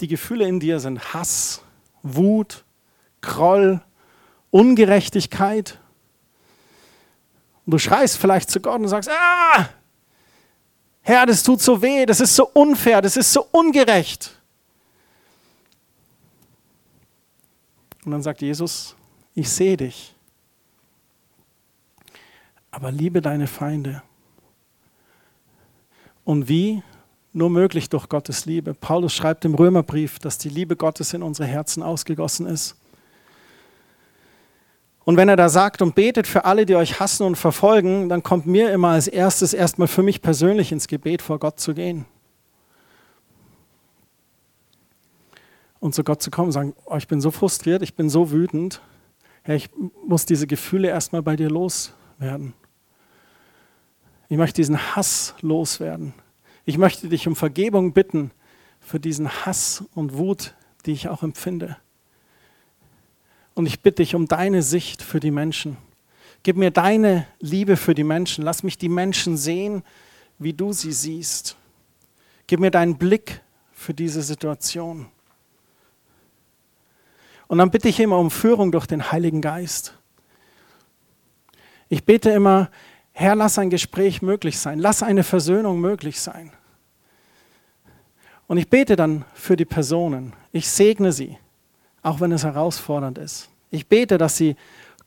Die 0.00 0.08
Gefühle 0.08 0.46
in 0.46 0.60
dir 0.60 0.80
sind 0.80 1.12
Hass, 1.12 1.62
Wut, 2.02 2.64
Groll, 3.20 3.80
Ungerechtigkeit. 4.50 5.78
Und 7.66 7.72
du 7.72 7.78
schreist 7.78 8.16
vielleicht 8.16 8.50
zu 8.50 8.60
Gott 8.60 8.80
und 8.80 8.88
sagst, 8.88 9.10
ah, 9.10 9.68
Herr, 11.02 11.26
das 11.26 11.42
tut 11.42 11.60
so 11.60 11.80
weh, 11.80 12.06
das 12.06 12.20
ist 12.20 12.36
so 12.36 12.48
unfair, 12.48 13.00
das 13.02 13.16
ist 13.16 13.32
so 13.32 13.46
ungerecht. 13.50 14.38
Und 18.04 18.12
dann 18.12 18.22
sagt 18.22 18.40
Jesus, 18.42 18.94
ich 19.34 19.50
sehe 19.50 19.76
dich, 19.76 20.14
aber 22.70 22.90
liebe 22.90 23.20
deine 23.20 23.46
Feinde. 23.46 24.02
Und 26.28 26.46
wie? 26.46 26.82
Nur 27.32 27.48
möglich 27.48 27.88
durch 27.88 28.06
Gottes 28.06 28.44
Liebe. 28.44 28.74
Paulus 28.74 29.14
schreibt 29.14 29.46
im 29.46 29.54
Römerbrief, 29.54 30.18
dass 30.18 30.36
die 30.36 30.50
Liebe 30.50 30.76
Gottes 30.76 31.14
in 31.14 31.22
unsere 31.22 31.48
Herzen 31.48 31.82
ausgegossen 31.82 32.46
ist. 32.46 32.76
Und 35.06 35.16
wenn 35.16 35.30
er 35.30 35.36
da 35.36 35.48
sagt 35.48 35.80
und 35.80 35.94
betet 35.94 36.26
für 36.26 36.44
alle, 36.44 36.66
die 36.66 36.76
euch 36.76 37.00
hassen 37.00 37.24
und 37.24 37.36
verfolgen, 37.36 38.10
dann 38.10 38.22
kommt 38.22 38.44
mir 38.44 38.70
immer 38.72 38.88
als 38.88 39.08
erstes 39.08 39.54
erstmal 39.54 39.88
für 39.88 40.02
mich 40.02 40.20
persönlich 40.20 40.70
ins 40.70 40.86
Gebet 40.86 41.22
vor 41.22 41.38
Gott 41.38 41.60
zu 41.60 41.72
gehen. 41.72 42.04
Und 45.80 45.94
zu 45.94 46.04
Gott 46.04 46.20
zu 46.20 46.30
kommen 46.30 46.48
und 46.48 46.52
sagen, 46.52 46.74
oh, 46.84 46.96
ich 46.96 47.08
bin 47.08 47.22
so 47.22 47.30
frustriert, 47.30 47.80
ich 47.80 47.94
bin 47.94 48.10
so 48.10 48.30
wütend, 48.30 48.82
Herr, 49.44 49.54
ich 49.54 49.70
muss 50.06 50.26
diese 50.26 50.46
Gefühle 50.46 50.88
erstmal 50.88 51.22
bei 51.22 51.36
dir 51.36 51.48
loswerden. 51.48 52.52
Ich 54.28 54.36
möchte 54.36 54.56
diesen 54.56 54.94
Hass 54.94 55.34
loswerden. 55.40 56.12
Ich 56.64 56.76
möchte 56.76 57.08
dich 57.08 57.26
um 57.26 57.34
Vergebung 57.34 57.92
bitten 57.92 58.30
für 58.80 59.00
diesen 59.00 59.28
Hass 59.46 59.84
und 59.94 60.18
Wut, 60.18 60.54
die 60.84 60.92
ich 60.92 61.08
auch 61.08 61.22
empfinde. 61.22 61.78
Und 63.54 63.66
ich 63.66 63.80
bitte 63.80 64.02
dich 64.02 64.14
um 64.14 64.28
deine 64.28 64.62
Sicht 64.62 65.02
für 65.02 65.18
die 65.18 65.30
Menschen. 65.30 65.78
Gib 66.42 66.56
mir 66.56 66.70
deine 66.70 67.26
Liebe 67.40 67.76
für 67.76 67.94
die 67.94 68.04
Menschen. 68.04 68.44
Lass 68.44 68.62
mich 68.62 68.78
die 68.78 68.88
Menschen 68.88 69.36
sehen, 69.36 69.82
wie 70.38 70.52
du 70.52 70.72
sie 70.72 70.92
siehst. 70.92 71.56
Gib 72.46 72.60
mir 72.60 72.70
deinen 72.70 72.96
Blick 72.96 73.40
für 73.72 73.94
diese 73.94 74.22
Situation. 74.22 75.06
Und 77.48 77.58
dann 77.58 77.70
bitte 77.70 77.88
ich 77.88 77.98
immer 77.98 78.18
um 78.18 78.30
Führung 78.30 78.70
durch 78.72 78.86
den 78.86 79.10
Heiligen 79.10 79.40
Geist. 79.40 79.94
Ich 81.88 82.04
bete 82.04 82.30
immer, 82.30 82.70
Herr, 83.18 83.34
lass 83.34 83.58
ein 83.58 83.70
Gespräch 83.70 84.22
möglich 84.22 84.58
sein, 84.58 84.78
lass 84.78 85.02
eine 85.02 85.24
Versöhnung 85.24 85.80
möglich 85.80 86.20
sein. 86.20 86.52
Und 88.46 88.58
ich 88.58 88.70
bete 88.70 88.96
dann 88.96 89.24
für 89.34 89.56
die 89.56 89.64
Personen. 89.64 90.32
Ich 90.52 90.68
segne 90.68 91.12
sie 91.12 91.36
auch 92.02 92.20
wenn 92.20 92.32
es 92.32 92.44
herausfordernd 92.44 93.18
ist. 93.18 93.50
Ich 93.70 93.86
bete, 93.86 94.18
dass 94.18 94.36
sie 94.36 94.56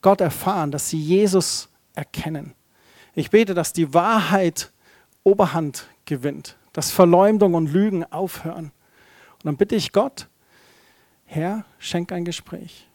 Gott 0.02 0.22
erfahren, 0.22 0.72
dass 0.72 0.90
sie 0.90 1.00
Jesus 1.00 1.70
erkennen. 1.96 2.54
Ich 3.16 3.30
bete, 3.30 3.54
dass 3.54 3.74
die 3.74 3.94
Wahrheit 3.94 4.72
Oberhand 5.24 5.88
gewinnt, 6.06 6.58
dass 6.74 6.92
Verleumdung 6.92 7.54
und 7.54 7.72
Lügen 7.72 8.06
aufhören. 8.06 8.66
Und 9.34 9.46
dann 9.46 9.58
bitte 9.58 9.76
ich 9.76 9.92
Gott, 9.92 10.28
Herr, 11.26 11.66
schenk 11.80 12.12
ein 12.12 12.26
Gespräch. 12.26 12.88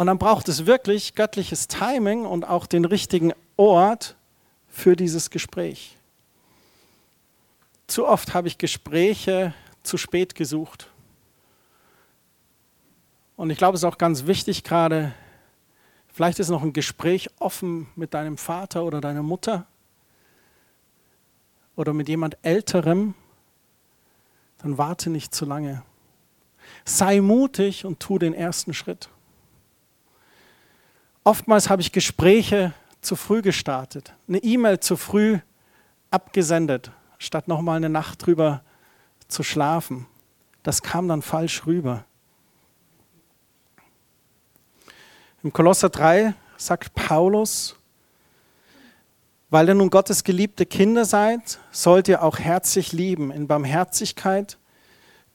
Und 0.00 0.06
dann 0.06 0.16
braucht 0.16 0.48
es 0.48 0.64
wirklich 0.64 1.14
göttliches 1.14 1.68
Timing 1.68 2.24
und 2.24 2.48
auch 2.48 2.64
den 2.64 2.86
richtigen 2.86 3.34
Ort 3.58 4.16
für 4.66 4.96
dieses 4.96 5.28
Gespräch. 5.28 5.94
Zu 7.86 8.06
oft 8.06 8.32
habe 8.32 8.48
ich 8.48 8.56
Gespräche 8.56 9.52
zu 9.82 9.98
spät 9.98 10.34
gesucht. 10.34 10.88
Und 13.36 13.50
ich 13.50 13.58
glaube, 13.58 13.74
es 13.74 13.82
ist 13.82 13.84
auch 13.84 13.98
ganz 13.98 14.24
wichtig 14.24 14.64
gerade, 14.64 15.12
vielleicht 16.08 16.38
ist 16.38 16.48
noch 16.48 16.62
ein 16.62 16.72
Gespräch 16.72 17.28
offen 17.38 17.86
mit 17.94 18.14
deinem 18.14 18.38
Vater 18.38 18.84
oder 18.84 19.02
deiner 19.02 19.22
Mutter 19.22 19.66
oder 21.76 21.92
mit 21.92 22.08
jemand 22.08 22.38
Älterem, 22.40 23.12
dann 24.62 24.78
warte 24.78 25.10
nicht 25.10 25.34
zu 25.34 25.44
lange. 25.44 25.82
Sei 26.86 27.20
mutig 27.20 27.84
und 27.84 28.00
tu 28.00 28.18
den 28.18 28.32
ersten 28.32 28.72
Schritt. 28.72 29.10
Oftmals 31.24 31.68
habe 31.68 31.82
ich 31.82 31.92
Gespräche 31.92 32.72
zu 33.02 33.14
früh 33.14 33.42
gestartet, 33.42 34.14
eine 34.26 34.38
E-Mail 34.38 34.80
zu 34.80 34.96
früh 34.96 35.38
abgesendet, 36.10 36.90
statt 37.18 37.46
nochmal 37.46 37.76
eine 37.76 37.90
Nacht 37.90 38.24
drüber 38.24 38.62
zu 39.28 39.42
schlafen. 39.42 40.06
Das 40.62 40.82
kam 40.82 41.08
dann 41.08 41.22
falsch 41.22 41.66
rüber. 41.66 42.04
Im 45.42 45.52
Kolosser 45.52 45.88
3 45.88 46.34
sagt 46.56 46.94
Paulus, 46.94 47.76
weil 49.48 49.68
ihr 49.68 49.74
nun 49.74 49.90
Gottes 49.90 50.24
geliebte 50.24 50.64
Kinder 50.64 51.04
seid, 51.04 51.58
sollt 51.70 52.08
ihr 52.08 52.22
auch 52.22 52.38
herzlich 52.38 52.92
lieben 52.92 53.30
in 53.30 53.46
Barmherzigkeit, 53.46 54.58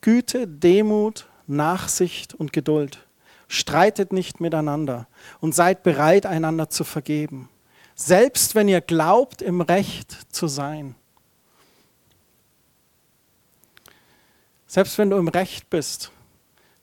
Güte, 0.02 0.48
Demut, 0.48 1.28
Nachsicht 1.48 2.34
und 2.34 2.54
Geduld. 2.54 3.05
Streitet 3.48 4.12
nicht 4.12 4.42
miteinander 4.42 5.08
und 5.40 5.54
seid 5.54 5.84
bereit, 5.84 6.26
einander 6.26 6.70
zu 6.70 6.84
vergeben, 6.84 7.50
selbst 7.96 8.56
wenn 8.56 8.68
ihr 8.68 8.82
glaubt, 8.82 9.42
im 9.42 9.62
Recht 9.62 10.34
zu 10.34 10.48
sein. 10.48 10.96
Selbst 14.68 14.98
wenn 14.98 15.10
du 15.10 15.18
im 15.18 15.28
Recht 15.28 15.70
bist, 15.70 16.12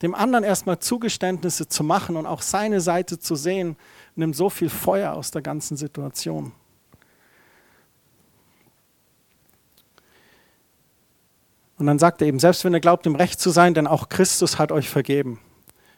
dem 0.01 0.15
anderen 0.15 0.45
erstmal 0.45 0.79
Zugeständnisse 0.79 1.69
zu 1.69 1.85
machen 1.85 2.17
und 2.17 2.27
auch 2.27 2.43
seine 2.43 2.81
Seite 2.81 3.19
zu 3.19 3.37
sehen, 3.37 3.77
nimmt 4.17 4.35
so 4.35 4.51
viel 4.51 4.69
Feuer 4.69 5.13
aus 5.13 5.31
der 5.31 5.43
ganzen 5.43 5.77
Situation. 5.77 6.53
Und 11.79 11.87
dann 11.87 11.99
sagt 11.99 12.21
er 12.21 12.29
eben, 12.29 12.39
selbst 12.39 12.65
wenn 12.65 12.75
ihr 12.75 12.81
glaubt, 12.81 13.07
im 13.07 13.17
Recht 13.17 13.41
zu 13.41 13.51
sein, 13.51 13.75
denn 13.75 13.87
auch 13.87 14.09
Christus 14.09 14.59
hat 14.59 14.71
euch 14.71 14.89
vergeben. 14.89 15.41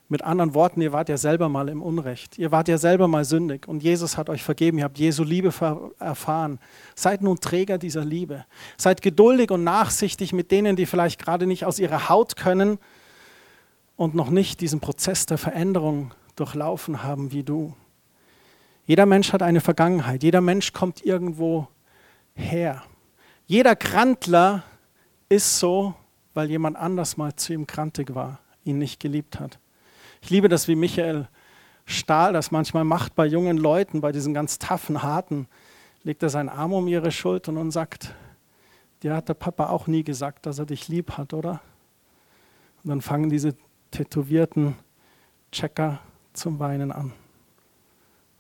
Mit 0.09 0.23
anderen 0.23 0.53
Worten, 0.55 0.83
ihr 0.83 0.93
wart 0.93 1.09
ja 1.09 1.17
selber 1.17 1.49
mal 1.49 1.69
im 1.69 1.83
Unrecht. 1.83 2.39
Ihr 2.39 2.53
wart 2.53 2.69
ja 2.69 2.77
selber 2.77 3.09
mal 3.09 3.25
sündig 3.25 3.67
und 3.67 3.83
Jesus 3.83 4.19
hat 4.19 4.29
euch 4.29 4.43
vergeben. 4.43 4.79
Ihr 4.79 4.85
habt 4.85 4.99
Jesu 4.99 5.25
Liebe 5.25 5.53
erfahren. 5.99 6.59
Seid 6.95 7.23
nun 7.23 7.41
Träger 7.41 7.79
dieser 7.79 8.05
Liebe. 8.05 8.45
Seid 8.77 9.01
geduldig 9.01 9.51
und 9.51 9.65
nachsichtig 9.65 10.35
mit 10.35 10.51
denen, 10.51 10.77
die 10.77 10.85
vielleicht 10.85 11.19
gerade 11.19 11.47
nicht 11.47 11.65
aus 11.65 11.79
ihrer 11.79 12.11
Haut 12.11 12.37
können 12.37 12.79
und 13.97 14.15
noch 14.15 14.29
nicht 14.29 14.61
diesen 14.61 14.81
Prozess 14.81 15.25
der 15.25 15.39
Veränderung 15.39 16.13
durchlaufen 16.37 17.03
haben 17.03 17.33
wie 17.33 17.43
du. 17.43 17.75
Jeder 18.87 19.07
Mensch 19.07 19.33
hat 19.33 19.43
eine 19.43 19.61
Vergangenheit. 19.61 20.23
Jeder 20.23 20.43
Mensch 20.43 20.75
kommt 20.75 21.05
irgendwo 21.05 21.69
her. 22.35 22.83
Jeder 23.47 23.75
Krantler 23.75 24.65
ist 25.31 25.59
so, 25.59 25.95
weil 26.35 26.51
jemand 26.51 26.77
anders 26.77 27.17
mal 27.17 27.35
zu 27.37 27.55
ihm 27.55 27.67
krantig 27.67 28.15
war, 28.15 28.41
ihn 28.65 28.79
nicht 28.79 29.01
geliebt 29.01 29.41
hat. 29.41 29.59
Ich 30.25 30.31
liebe 30.31 30.49
das, 30.49 30.69
wie 30.69 30.75
Michael 30.75 31.29
Stahl 31.85 32.33
das 32.33 32.51
manchmal 32.51 32.85
macht 32.85 33.15
bei 33.15 33.27
jungen 33.27 33.59
Leuten, 33.59 34.01
bei 34.01 34.11
diesen 34.11 34.33
ganz 34.33 34.59
taffen, 34.59 35.03
harten. 35.03 35.49
Legt 36.03 36.23
er 36.23 36.31
seinen 36.31 36.49
Arm 36.49 36.73
um 36.73 36.89
ihre 36.89 37.13
Schultern 37.13 37.59
und 37.59 37.73
sagt, 37.73 38.15
dir 39.03 39.15
hat 39.15 39.29
der 39.29 39.35
Papa 39.35 39.69
auch 39.69 39.87
nie 39.87 40.03
gesagt, 40.03 40.47
dass 40.47 40.59
er 40.59 40.65
dich 40.65 40.89
lieb 40.89 41.19
hat, 41.19 41.35
oder? 41.35 41.61
Und 42.83 42.89
dann 42.89 43.03
fangen 43.03 43.29
diese 43.29 43.55
tätowierten 43.91 44.77
Checker 45.53 46.01
zum 46.33 46.59
Weinen 46.59 46.91
an. 46.91 47.13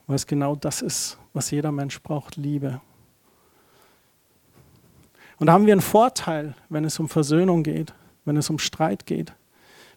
Weil 0.07 0.17
es 0.17 0.27
genau 0.27 0.57
das 0.57 0.81
ist, 0.81 1.19
was 1.35 1.51
jeder 1.51 1.71
Mensch 1.71 2.01
braucht, 2.01 2.37
Liebe. 2.37 2.81
Und 5.37 5.49
da 5.49 5.53
haben 5.53 5.67
wir 5.67 5.75
einen 5.75 5.83
Vorteil, 5.83 6.55
wenn 6.71 6.87
es 6.87 6.99
um 6.99 7.11
Versöhnung 7.11 7.63
geht, 7.63 7.93
wenn 8.25 8.39
es 8.39 8.49
um 8.49 8.59
Streit 8.59 9.05
geht. 9.05 9.35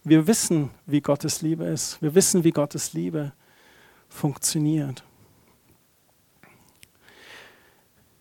Wir 0.10 0.26
wissen, 0.26 0.70
wie 0.86 1.02
Gottes 1.02 1.42
Liebe 1.42 1.66
ist. 1.66 2.02
Wir 2.02 2.16
wissen, 2.16 2.46
wie 2.46 2.52
Gottes 2.52 2.94
Liebe 2.94 3.34
funktioniert. 4.08 5.04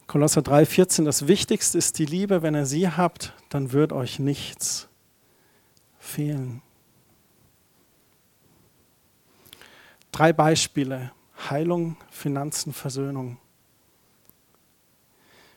Kolosser 0.09 0.41
3,14, 0.41 1.05
das 1.05 1.29
Wichtigste 1.29 1.79
ist 1.79 2.01
die 2.01 2.05
Liebe. 2.05 2.43
Wenn 2.43 2.57
ihr 2.57 2.67
sie 2.67 2.89
habt, 2.89 3.35
dann 3.51 3.71
wird 3.71 3.93
euch 3.93 4.19
nichts 4.19 4.89
fehlen. 6.01 6.61
Drei 10.11 10.33
Beispiele. 10.33 11.13
Heilung, 11.51 11.97
Finanzen, 12.11 12.73
Versöhnung. 12.73 13.39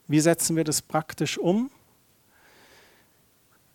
Wie 0.07 0.19
setzen 0.19 0.55
wir 0.55 0.63
das 0.63 0.83
praktisch 0.83 1.39
um? 1.39 1.71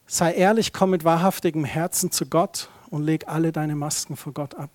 Sei 0.06 0.32
ehrlich, 0.34 0.72
komm 0.72 0.90
mit 0.90 1.04
wahrhaftigem 1.04 1.64
Herzen 1.64 2.10
zu 2.10 2.26
Gott 2.26 2.68
und 2.90 3.02
leg 3.02 3.26
alle 3.26 3.52
deine 3.52 3.74
Masken 3.74 4.16
vor 4.16 4.32
Gott 4.32 4.54
ab. 4.54 4.70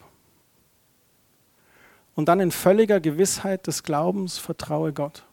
Und 2.16 2.26
dann 2.26 2.40
in 2.40 2.52
völliger 2.52 3.00
Gewissheit 3.00 3.68
des 3.68 3.84
Glaubens 3.84 4.38
vertraue 4.38 4.92
Gott. 4.92 5.24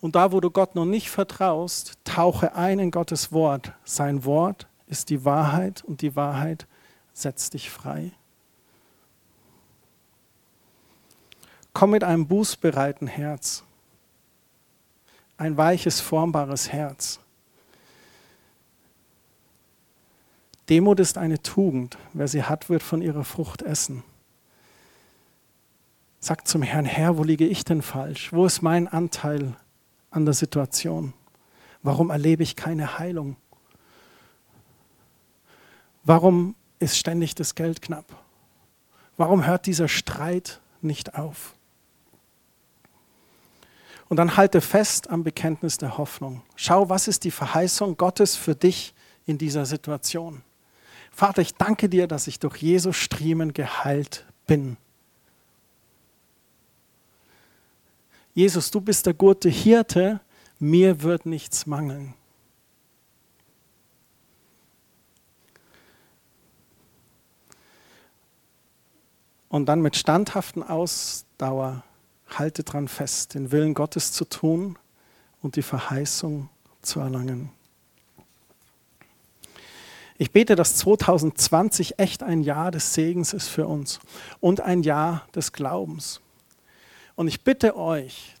Und 0.00 0.14
da, 0.14 0.32
wo 0.32 0.40
du 0.40 0.50
Gott 0.50 0.74
noch 0.74 0.84
nicht 0.84 1.10
vertraust, 1.10 1.94
tauche 2.04 2.54
ein 2.54 2.78
in 2.78 2.90
Gottes 2.90 3.32
Wort. 3.32 3.72
Sein 3.84 4.24
Wort 4.24 4.66
ist 4.86 5.10
die 5.10 5.24
Wahrheit 5.24 5.82
und 5.84 6.00
die 6.00 6.16
Wahrheit 6.16 6.66
setzt 7.12 7.54
dich 7.54 7.70
frei. 7.70 8.12
Komm 11.72 11.90
mit 11.90 12.04
einem 12.04 12.26
bußbereiten 12.26 13.06
Herz. 13.06 13.62
Ein 15.36 15.56
weiches, 15.56 16.00
formbares 16.00 16.72
Herz. 16.72 17.20
Demut 20.68 21.00
ist 21.00 21.18
eine 21.18 21.42
Tugend. 21.42 21.96
Wer 22.12 22.28
sie 22.28 22.42
hat, 22.42 22.68
wird 22.68 22.82
von 22.82 23.02
ihrer 23.02 23.24
Frucht 23.24 23.62
essen. 23.62 24.02
Sag 26.18 26.48
zum 26.48 26.62
Herrn, 26.62 26.86
Herr, 26.86 27.18
wo 27.18 27.22
liege 27.22 27.46
ich 27.46 27.64
denn 27.64 27.82
falsch? 27.82 28.32
Wo 28.32 28.46
ist 28.46 28.62
mein 28.62 28.88
Anteil 28.88 29.54
an 30.10 30.24
der 30.24 30.34
Situation? 30.34 31.12
Warum 31.82 32.10
erlebe 32.10 32.42
ich 32.42 32.56
keine 32.56 32.98
Heilung? 32.98 33.36
Warum 36.02 36.56
ist 36.78 36.98
ständig 36.98 37.34
das 37.34 37.54
Geld 37.54 37.80
knapp? 37.80 38.06
Warum 39.16 39.46
hört 39.46 39.66
dieser 39.66 39.88
Streit 39.88 40.60
nicht 40.80 41.14
auf? 41.14 41.54
Und 44.08 44.16
dann 44.16 44.36
halte 44.36 44.60
fest 44.60 45.10
am 45.10 45.24
Bekenntnis 45.24 45.78
der 45.78 45.98
Hoffnung. 45.98 46.42
Schau, 46.54 46.88
was 46.88 47.08
ist 47.08 47.24
die 47.24 47.30
Verheißung 47.30 47.96
Gottes 47.96 48.36
für 48.36 48.54
dich 48.54 48.94
in 49.26 49.38
dieser 49.38 49.66
Situation? 49.66 50.42
Vater, 51.16 51.40
ich 51.40 51.54
danke 51.54 51.88
dir, 51.88 52.06
dass 52.06 52.26
ich 52.26 52.40
durch 52.40 52.58
Jesus 52.58 52.94
Striemen 52.94 53.54
geheilt 53.54 54.26
bin. 54.46 54.76
Jesus, 58.34 58.70
du 58.70 58.82
bist 58.82 59.06
der 59.06 59.14
gute 59.14 59.48
Hirte, 59.48 60.20
mir 60.58 61.00
wird 61.00 61.24
nichts 61.24 61.64
mangeln. 61.64 62.12
Und 69.48 69.64
dann 69.70 69.80
mit 69.80 69.96
standhaften 69.96 70.62
Ausdauer 70.62 71.82
halte 72.28 72.62
dran 72.62 72.88
fest, 72.88 73.32
den 73.32 73.52
Willen 73.52 73.72
Gottes 73.72 74.12
zu 74.12 74.26
tun 74.26 74.78
und 75.40 75.56
die 75.56 75.62
Verheißung 75.62 76.50
zu 76.82 77.00
erlangen. 77.00 77.55
Ich 80.18 80.30
bete, 80.30 80.56
dass 80.56 80.76
2020 80.76 81.98
echt 81.98 82.22
ein 82.22 82.42
Jahr 82.42 82.70
des 82.70 82.94
Segens 82.94 83.32
ist 83.32 83.48
für 83.48 83.66
uns 83.66 84.00
und 84.40 84.60
ein 84.60 84.82
Jahr 84.82 85.26
des 85.34 85.52
Glaubens. 85.52 86.20
Und 87.16 87.28
ich 87.28 87.42
bitte 87.42 87.76
euch 87.76 88.34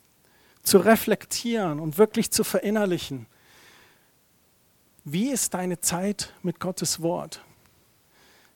zu 0.62 0.78
reflektieren 0.78 1.80
und 1.80 1.98
wirklich 1.98 2.30
zu 2.30 2.44
verinnerlichen, 2.44 3.26
wie 5.04 5.30
ist 5.30 5.54
deine 5.54 5.80
Zeit 5.80 6.32
mit 6.42 6.58
Gottes 6.58 7.00
Wort? 7.00 7.42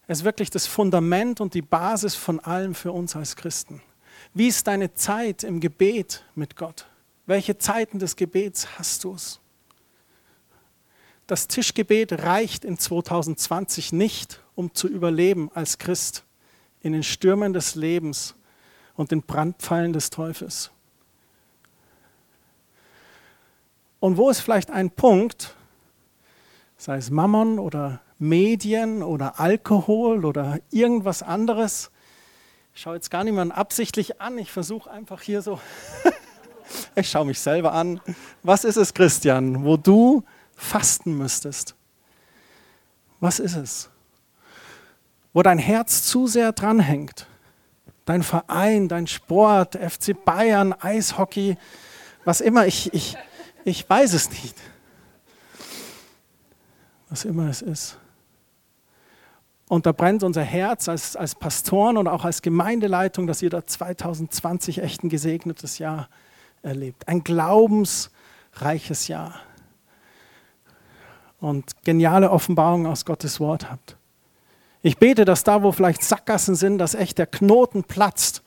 Es 0.07 0.21
ist 0.21 0.25
wirklich 0.25 0.51
das 0.51 0.67
Fundament 0.67 1.41
und 1.41 1.55
die 1.55 1.63
Basis 1.63 2.17
von 2.17 2.41
allem 2.41 2.75
für 2.75 2.91
uns 2.91 3.15
als 3.15 3.37
Christen. 3.37 3.81
Wie 4.35 4.49
ist 4.49 4.67
deine 4.67 4.95
Zeit 4.95 5.45
im 5.45 5.61
Gebet 5.61 6.25
mit 6.35 6.57
Gott? 6.57 6.87
Welche 7.27 7.59
Zeiten 7.59 7.99
des 7.99 8.17
Gebets 8.17 8.79
hast 8.79 9.05
du 9.05 9.15
es? 9.15 9.40
Das 11.31 11.47
Tischgebet 11.47 12.25
reicht 12.25 12.65
in 12.65 12.77
2020 12.77 13.93
nicht, 13.93 14.43
um 14.57 14.75
zu 14.75 14.89
überleben 14.89 15.49
als 15.55 15.79
Christ 15.79 16.25
in 16.81 16.93
den 16.93 17.05
Stürmen 17.05 17.53
des 17.53 17.77
Lebens 17.77 18.35
und 18.97 19.13
den 19.13 19.23
Brandpfeilen 19.23 19.93
des 19.93 20.11
Teufels. 20.11 20.73
Und 24.01 24.17
wo 24.17 24.29
ist 24.29 24.41
vielleicht 24.41 24.73
ein 24.73 24.91
Punkt, 24.91 25.55
sei 26.77 26.97
es 26.97 27.11
Mammon 27.11 27.61
oder 27.61 28.01
Medien 28.19 29.05
oder 29.05 29.39
Alkohol 29.39 30.25
oder 30.25 30.59
irgendwas 30.73 31.23
anderes, 31.23 31.93
ich 32.75 32.81
schaue 32.81 32.97
jetzt 32.97 33.09
gar 33.09 33.23
niemanden 33.23 33.53
absichtlich 33.53 34.21
an, 34.21 34.37
ich 34.37 34.51
versuche 34.51 34.91
einfach 34.91 35.23
hier 35.23 35.43
so, 35.43 35.61
ich 36.97 37.09
schaue 37.09 37.27
mich 37.27 37.39
selber 37.39 37.73
an. 37.73 38.01
Was 38.43 38.65
ist 38.65 38.77
es, 38.77 38.93
Christian, 38.95 39.63
wo 39.63 39.77
du 39.77 40.25
fasten 40.61 41.17
müsstest? 41.17 41.75
Was 43.19 43.39
ist 43.39 43.57
es? 43.57 43.91
Wo 45.33 45.43
dein 45.43 45.59
Herz 45.59 46.05
zu 46.05 46.27
sehr 46.27 46.53
dranhängt? 46.53 47.27
Dein 48.05 48.23
Verein, 48.23 48.89
dein 48.89 49.07
Sport, 49.07 49.77
FC 49.77 50.25
Bayern, 50.25 50.73
Eishockey, 50.73 51.57
was 52.25 52.41
immer, 52.41 52.67
ich, 52.67 52.93
ich, 52.93 53.17
ich 53.65 53.89
weiß 53.89 54.13
es 54.15 54.31
nicht. 54.31 54.57
Was 57.09 57.25
immer 57.25 57.49
es 57.49 57.63
ist. 57.63 57.99
Und 59.69 59.87
da 59.87 59.93
brennt 59.93 60.25
unser 60.25 60.43
Herz 60.43 60.89
als, 60.89 61.15
als 61.15 61.37
Pastoren 61.37 61.97
und 61.97 62.09
auch 62.09 62.25
als 62.25 62.43
Gemeindeleitung, 62.43 63.27
dass 63.29 63.41
ihr 63.41 63.51
da 63.51 63.65
2020 63.65 64.83
echt 64.83 65.05
ein 65.05 65.09
gesegnetes 65.09 65.79
Jahr 65.79 66.09
erlebt. 66.63 67.07
Ein 67.07 67.23
glaubensreiches 67.23 69.07
Jahr. 69.07 69.41
Und 71.41 71.85
geniale 71.85 72.31
Offenbarungen 72.31 72.87
aus 72.87 73.05
Gottes 73.05 73.41
Wort 73.41 73.71
habt. 73.71 73.97
Ich 74.83 74.99
bete, 74.99 75.25
dass 75.25 75.43
da, 75.45 75.63
wo 75.63 75.73
vielleicht 75.73 76.03
Sackgassen 76.03 76.55
sind, 76.55 76.79
dass 76.79 76.95
echt 76.95 77.19
der 77.19 77.27
Knoten 77.27 77.85
platzt 77.85 78.43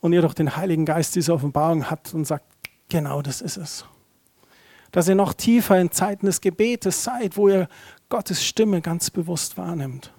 und 0.00 0.12
ihr 0.12 0.22
durch 0.22 0.34
den 0.34 0.56
Heiligen 0.56 0.84
Geist 0.84 1.14
diese 1.14 1.32
Offenbarung 1.32 1.90
habt 1.90 2.14
und 2.14 2.24
sagt, 2.24 2.44
genau 2.88 3.22
das 3.22 3.40
ist 3.40 3.56
es. 3.56 3.84
Dass 4.92 5.08
ihr 5.08 5.14
noch 5.14 5.34
tiefer 5.34 5.80
in 5.80 5.90
Zeiten 5.90 6.26
des 6.26 6.40
Gebetes 6.40 7.04
seid, 7.04 7.36
wo 7.36 7.48
ihr 7.48 7.68
Gottes 8.08 8.44
Stimme 8.44 8.80
ganz 8.80 9.10
bewusst 9.10 9.56
wahrnimmt 9.56 10.12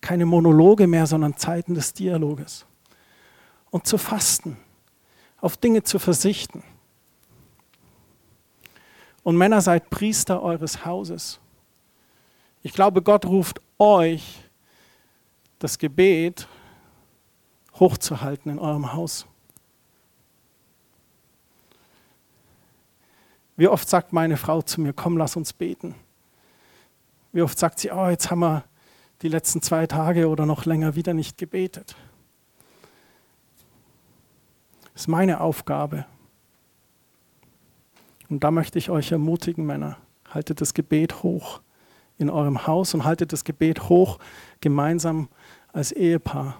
keine 0.00 0.26
Monologe 0.26 0.86
mehr, 0.86 1.06
sondern 1.06 1.36
Zeiten 1.36 1.74
des 1.74 1.92
Dialoges. 1.92 2.66
Und 3.70 3.86
zu 3.86 3.98
fasten, 3.98 4.56
auf 5.40 5.56
Dinge 5.56 5.82
zu 5.82 5.98
versichten. 5.98 6.62
Und 9.28 9.36
Männer 9.36 9.60
seid 9.60 9.90
Priester 9.90 10.42
eures 10.42 10.86
Hauses. 10.86 11.38
Ich 12.62 12.72
glaube, 12.72 13.02
Gott 13.02 13.26
ruft 13.26 13.60
euch, 13.78 14.42
das 15.58 15.76
Gebet 15.76 16.48
hochzuhalten 17.74 18.50
in 18.50 18.58
eurem 18.58 18.94
Haus. 18.94 19.26
Wie 23.58 23.68
oft 23.68 23.86
sagt 23.86 24.14
meine 24.14 24.38
Frau 24.38 24.62
zu 24.62 24.80
mir, 24.80 24.94
komm, 24.94 25.18
lass 25.18 25.36
uns 25.36 25.52
beten. 25.52 25.94
Wie 27.32 27.42
oft 27.42 27.58
sagt 27.58 27.80
sie, 27.80 27.90
oh, 27.90 28.08
jetzt 28.08 28.30
haben 28.30 28.40
wir 28.40 28.64
die 29.20 29.28
letzten 29.28 29.60
zwei 29.60 29.86
Tage 29.86 30.30
oder 30.30 30.46
noch 30.46 30.64
länger 30.64 30.94
wieder 30.94 31.12
nicht 31.12 31.36
gebetet. 31.36 31.96
Das 34.94 35.02
ist 35.02 35.08
meine 35.08 35.42
Aufgabe. 35.42 36.06
Und 38.28 38.44
da 38.44 38.50
möchte 38.50 38.78
ich 38.78 38.90
euch 38.90 39.12
ermutigen, 39.12 39.64
Männer, 39.64 39.98
haltet 40.28 40.60
das 40.60 40.74
Gebet 40.74 41.22
hoch 41.22 41.60
in 42.18 42.30
eurem 42.30 42.66
Haus 42.66 42.94
und 42.94 43.04
haltet 43.04 43.32
das 43.32 43.44
Gebet 43.44 43.88
hoch 43.88 44.18
gemeinsam 44.60 45.28
als 45.72 45.92
Ehepaar. 45.92 46.58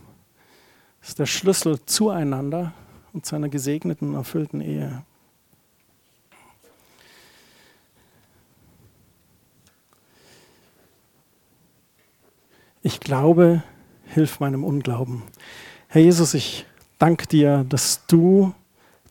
Das 1.00 1.10
ist 1.10 1.18
der 1.18 1.26
Schlüssel 1.26 1.84
zueinander 1.84 2.72
und 3.12 3.26
zu 3.26 3.36
einer 3.36 3.48
gesegneten 3.48 4.14
erfüllten 4.14 4.60
Ehe. 4.60 5.02
Ich 12.82 13.00
glaube, 13.00 13.62
hilf 14.04 14.40
meinem 14.40 14.64
Unglauben. 14.64 15.22
Herr 15.88 16.00
Jesus, 16.00 16.32
ich 16.34 16.64
danke 16.98 17.26
dir, 17.26 17.64
dass 17.68 18.06
du 18.06 18.54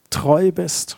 treu 0.09 0.51
bist 0.51 0.97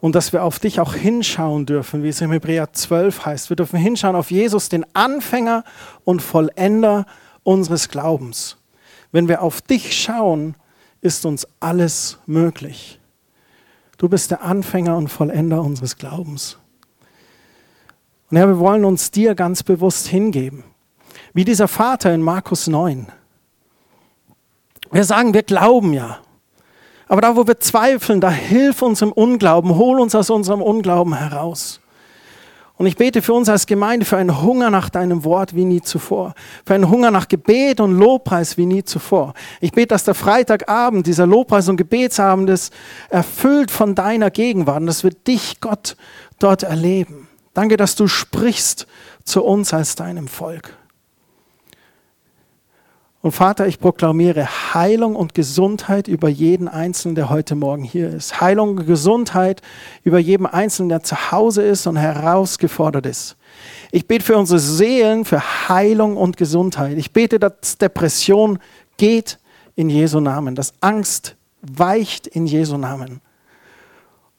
und 0.00 0.14
dass 0.14 0.32
wir 0.32 0.44
auf 0.44 0.58
dich 0.58 0.80
auch 0.80 0.94
hinschauen 0.94 1.66
dürfen, 1.66 2.02
wie 2.02 2.08
es 2.08 2.20
im 2.20 2.30
Hebräer 2.30 2.72
12 2.72 3.26
heißt. 3.26 3.50
Wir 3.50 3.56
dürfen 3.56 3.78
hinschauen 3.78 4.16
auf 4.16 4.30
Jesus, 4.30 4.68
den 4.68 4.84
Anfänger 4.94 5.64
und 6.04 6.22
Vollender 6.22 7.06
unseres 7.42 7.88
Glaubens. 7.88 8.56
Wenn 9.10 9.28
wir 9.28 9.42
auf 9.42 9.60
dich 9.60 9.96
schauen, 10.00 10.54
ist 11.00 11.26
uns 11.26 11.46
alles 11.60 12.18
möglich. 12.26 13.00
Du 13.96 14.08
bist 14.08 14.30
der 14.30 14.42
Anfänger 14.42 14.96
und 14.96 15.08
Vollender 15.08 15.62
unseres 15.62 15.96
Glaubens. 15.96 16.58
Und 18.30 18.36
Herr, 18.36 18.46
wir 18.46 18.58
wollen 18.58 18.84
uns 18.84 19.10
dir 19.10 19.34
ganz 19.34 19.62
bewusst 19.62 20.06
hingeben. 20.06 20.62
Wie 21.32 21.44
dieser 21.44 21.66
Vater 21.66 22.14
in 22.14 22.22
Markus 22.22 22.66
9. 22.66 23.08
Wir 24.92 25.04
sagen, 25.04 25.34
wir 25.34 25.42
glauben 25.42 25.92
ja. 25.92 26.18
Aber 27.08 27.22
da, 27.22 27.36
wo 27.36 27.46
wir 27.46 27.58
zweifeln, 27.58 28.20
da 28.20 28.30
hilf 28.30 28.82
uns 28.82 29.02
im 29.02 29.12
Unglauben, 29.12 29.76
hol 29.76 29.98
uns 29.98 30.14
aus 30.14 30.30
unserem 30.30 30.62
Unglauben 30.62 31.14
heraus. 31.14 31.80
Und 32.78 32.86
ich 32.86 32.96
bete 32.96 33.22
für 33.22 33.32
uns 33.32 33.48
als 33.48 33.66
Gemeinde 33.66 34.06
für 34.06 34.18
einen 34.18 34.40
Hunger 34.40 34.70
nach 34.70 34.88
deinem 34.88 35.24
Wort 35.24 35.56
wie 35.56 35.64
nie 35.64 35.80
zuvor. 35.80 36.34
Für 36.64 36.74
einen 36.74 36.88
Hunger 36.88 37.10
nach 37.10 37.26
Gebet 37.26 37.80
und 37.80 37.98
Lobpreis 37.98 38.56
wie 38.56 38.66
nie 38.66 38.84
zuvor. 38.84 39.34
Ich 39.60 39.72
bete, 39.72 39.88
dass 39.88 40.04
der 40.04 40.14
Freitagabend, 40.14 41.08
dieser 41.08 41.26
Lobpreis- 41.26 41.68
und 41.68 41.76
Gebetsabend 41.76 42.48
ist 42.50 42.72
erfüllt 43.08 43.72
von 43.72 43.96
deiner 43.96 44.30
Gegenwart 44.30 44.80
und 44.80 44.86
dass 44.86 45.02
wir 45.02 45.10
dich, 45.10 45.60
Gott, 45.60 45.96
dort 46.38 46.62
erleben. 46.62 47.26
Danke, 47.52 47.76
dass 47.76 47.96
du 47.96 48.06
sprichst 48.06 48.86
zu 49.24 49.42
uns 49.42 49.74
als 49.74 49.96
deinem 49.96 50.28
Volk. 50.28 50.77
Und 53.20 53.32
Vater, 53.32 53.66
ich 53.66 53.80
proklamiere 53.80 54.46
Heilung 54.74 55.16
und 55.16 55.34
Gesundheit 55.34 56.06
über 56.06 56.28
jeden 56.28 56.68
Einzelnen, 56.68 57.16
der 57.16 57.30
heute 57.30 57.56
Morgen 57.56 57.82
hier 57.82 58.10
ist. 58.10 58.40
Heilung 58.40 58.78
und 58.78 58.86
Gesundheit 58.86 59.60
über 60.04 60.20
jeden 60.20 60.46
Einzelnen, 60.46 60.88
der 60.88 61.02
zu 61.02 61.32
Hause 61.32 61.62
ist 61.62 61.88
und 61.88 61.96
herausgefordert 61.96 63.06
ist. 63.06 63.36
Ich 63.90 64.06
bete 64.06 64.24
für 64.24 64.36
unsere 64.36 64.60
Seelen, 64.60 65.24
für 65.24 65.68
Heilung 65.68 66.16
und 66.16 66.36
Gesundheit. 66.36 66.96
Ich 66.96 67.12
bete, 67.12 67.40
dass 67.40 67.76
Depression 67.78 68.60
geht 68.98 69.40
in 69.74 69.90
Jesu 69.90 70.20
Namen, 70.20 70.54
dass 70.54 70.72
Angst 70.80 71.34
weicht 71.62 72.28
in 72.28 72.46
Jesu 72.46 72.76
Namen. 72.76 73.20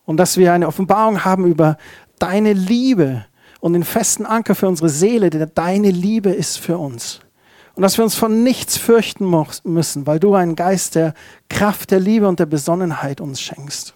Und 0.06 0.18
dass 0.18 0.38
wir 0.38 0.54
eine 0.54 0.68
Offenbarung 0.68 1.26
haben 1.26 1.46
über 1.46 1.78
deine 2.18 2.54
Liebe 2.54 3.26
und 3.60 3.74
den 3.74 3.84
festen 3.84 4.26
Anker 4.26 4.56
für 4.56 4.70
unsere 4.70 4.90
Seele, 4.90 5.30
der 5.30 5.48
deine 5.48 5.92
Liebe 5.92 6.30
ist 6.30 6.60
für 6.60 6.78
uns. 6.78 7.20
Und 7.80 7.84
dass 7.84 7.98
wir 7.98 8.04
uns 8.04 8.16
von 8.16 8.44
nichts 8.44 8.78
fürchten 8.78 9.26
müssen, 9.64 10.06
weil 10.06 10.20
du 10.20 10.36
einen 10.36 10.58
Geist 10.58 10.96
der 10.96 11.14
Kraft, 11.48 11.92
der 11.92 12.02
Liebe 12.02 12.28
und 12.28 12.38
der 12.38 12.46
Besonnenheit 12.46 13.22
uns 13.22 13.40
schenkst. 13.40 13.94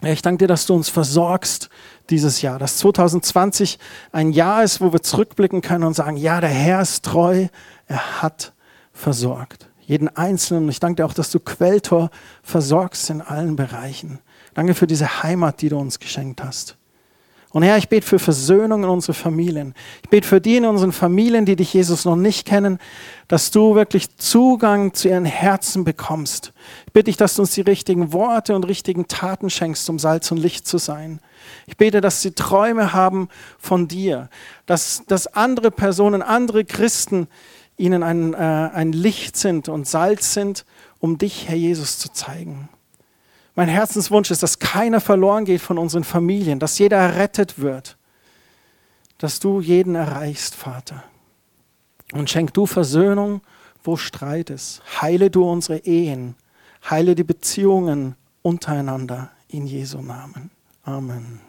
Ich 0.00 0.22
danke 0.22 0.44
dir, 0.44 0.48
dass 0.48 0.64
du 0.64 0.72
uns 0.72 0.88
versorgst 0.88 1.68
dieses 2.08 2.40
Jahr, 2.40 2.58
dass 2.58 2.78
2020 2.78 3.78
ein 4.10 4.32
Jahr 4.32 4.64
ist, 4.64 4.80
wo 4.80 4.90
wir 4.94 5.02
zurückblicken 5.02 5.60
können 5.60 5.84
und 5.84 5.92
sagen, 5.92 6.16
ja, 6.16 6.40
der 6.40 6.48
Herr 6.48 6.80
ist 6.80 7.04
treu, 7.04 7.48
er 7.88 8.22
hat 8.22 8.54
versorgt. 8.94 9.68
Jeden 9.82 10.08
Einzelnen. 10.08 10.70
Ich 10.70 10.80
danke 10.80 11.02
dir 11.02 11.04
auch, 11.06 11.12
dass 11.12 11.30
du 11.30 11.40
Quelltor 11.40 12.08
versorgst 12.42 13.10
in 13.10 13.20
allen 13.20 13.54
Bereichen. 13.54 14.20
Danke 14.54 14.72
für 14.72 14.86
diese 14.86 15.22
Heimat, 15.22 15.60
die 15.60 15.68
du 15.68 15.76
uns 15.78 15.98
geschenkt 15.98 16.42
hast. 16.42 16.78
Und 17.56 17.62
Herr, 17.62 17.78
ich 17.78 17.88
bete 17.88 18.06
für 18.06 18.18
Versöhnung 18.18 18.84
in 18.84 18.90
unsere 18.90 19.14
Familien. 19.14 19.72
Ich 20.02 20.10
bete 20.10 20.28
für 20.28 20.42
die 20.42 20.58
in 20.58 20.66
unseren 20.66 20.92
Familien, 20.92 21.46
die 21.46 21.56
dich, 21.56 21.72
Jesus, 21.72 22.04
noch 22.04 22.14
nicht 22.14 22.46
kennen, 22.46 22.78
dass 23.28 23.50
du 23.50 23.74
wirklich 23.74 24.14
Zugang 24.18 24.92
zu 24.92 25.08
ihren 25.08 25.24
Herzen 25.24 25.82
bekommst. 25.82 26.52
Ich 26.86 26.92
bitte 26.92 27.04
dich, 27.04 27.16
dass 27.16 27.34
du 27.34 27.40
uns 27.40 27.52
die 27.52 27.62
richtigen 27.62 28.12
Worte 28.12 28.54
und 28.54 28.64
richtigen 28.64 29.08
Taten 29.08 29.48
schenkst, 29.48 29.88
um 29.88 29.98
Salz 29.98 30.30
und 30.30 30.36
Licht 30.36 30.68
zu 30.68 30.76
sein. 30.76 31.18
Ich 31.66 31.78
bete, 31.78 32.02
dass 32.02 32.20
sie 32.20 32.32
Träume 32.32 32.92
haben 32.92 33.30
von 33.58 33.88
dir, 33.88 34.28
dass, 34.66 35.04
dass 35.06 35.26
andere 35.26 35.70
Personen, 35.70 36.20
andere 36.20 36.62
Christen 36.66 37.26
ihnen 37.78 38.02
ein, 38.02 38.34
äh, 38.34 38.36
ein 38.36 38.92
Licht 38.92 39.34
sind 39.38 39.70
und 39.70 39.88
Salz 39.88 40.34
sind, 40.34 40.66
um 40.98 41.16
dich, 41.16 41.48
Herr 41.48 41.56
Jesus, 41.56 41.98
zu 41.98 42.12
zeigen. 42.12 42.68
Mein 43.56 43.68
Herzenswunsch 43.68 44.30
ist, 44.30 44.42
dass 44.42 44.58
keiner 44.58 45.00
verloren 45.00 45.46
geht 45.46 45.62
von 45.62 45.78
unseren 45.78 46.04
Familien, 46.04 46.58
dass 46.58 46.78
jeder 46.78 46.98
errettet 46.98 47.58
wird, 47.58 47.96
dass 49.18 49.40
du 49.40 49.60
jeden 49.60 49.94
erreichst, 49.94 50.54
Vater. 50.54 51.02
Und 52.12 52.28
schenk 52.28 52.52
du 52.52 52.66
Versöhnung, 52.66 53.40
wo 53.82 53.96
Streit 53.96 54.50
ist. 54.50 54.82
Heile 55.00 55.30
du 55.30 55.48
unsere 55.48 55.78
Ehen, 55.78 56.36
heile 56.88 57.14
die 57.14 57.24
Beziehungen 57.24 58.14
untereinander 58.42 59.30
in 59.48 59.66
Jesu 59.66 60.02
Namen. 60.02 60.50
Amen. 60.84 61.45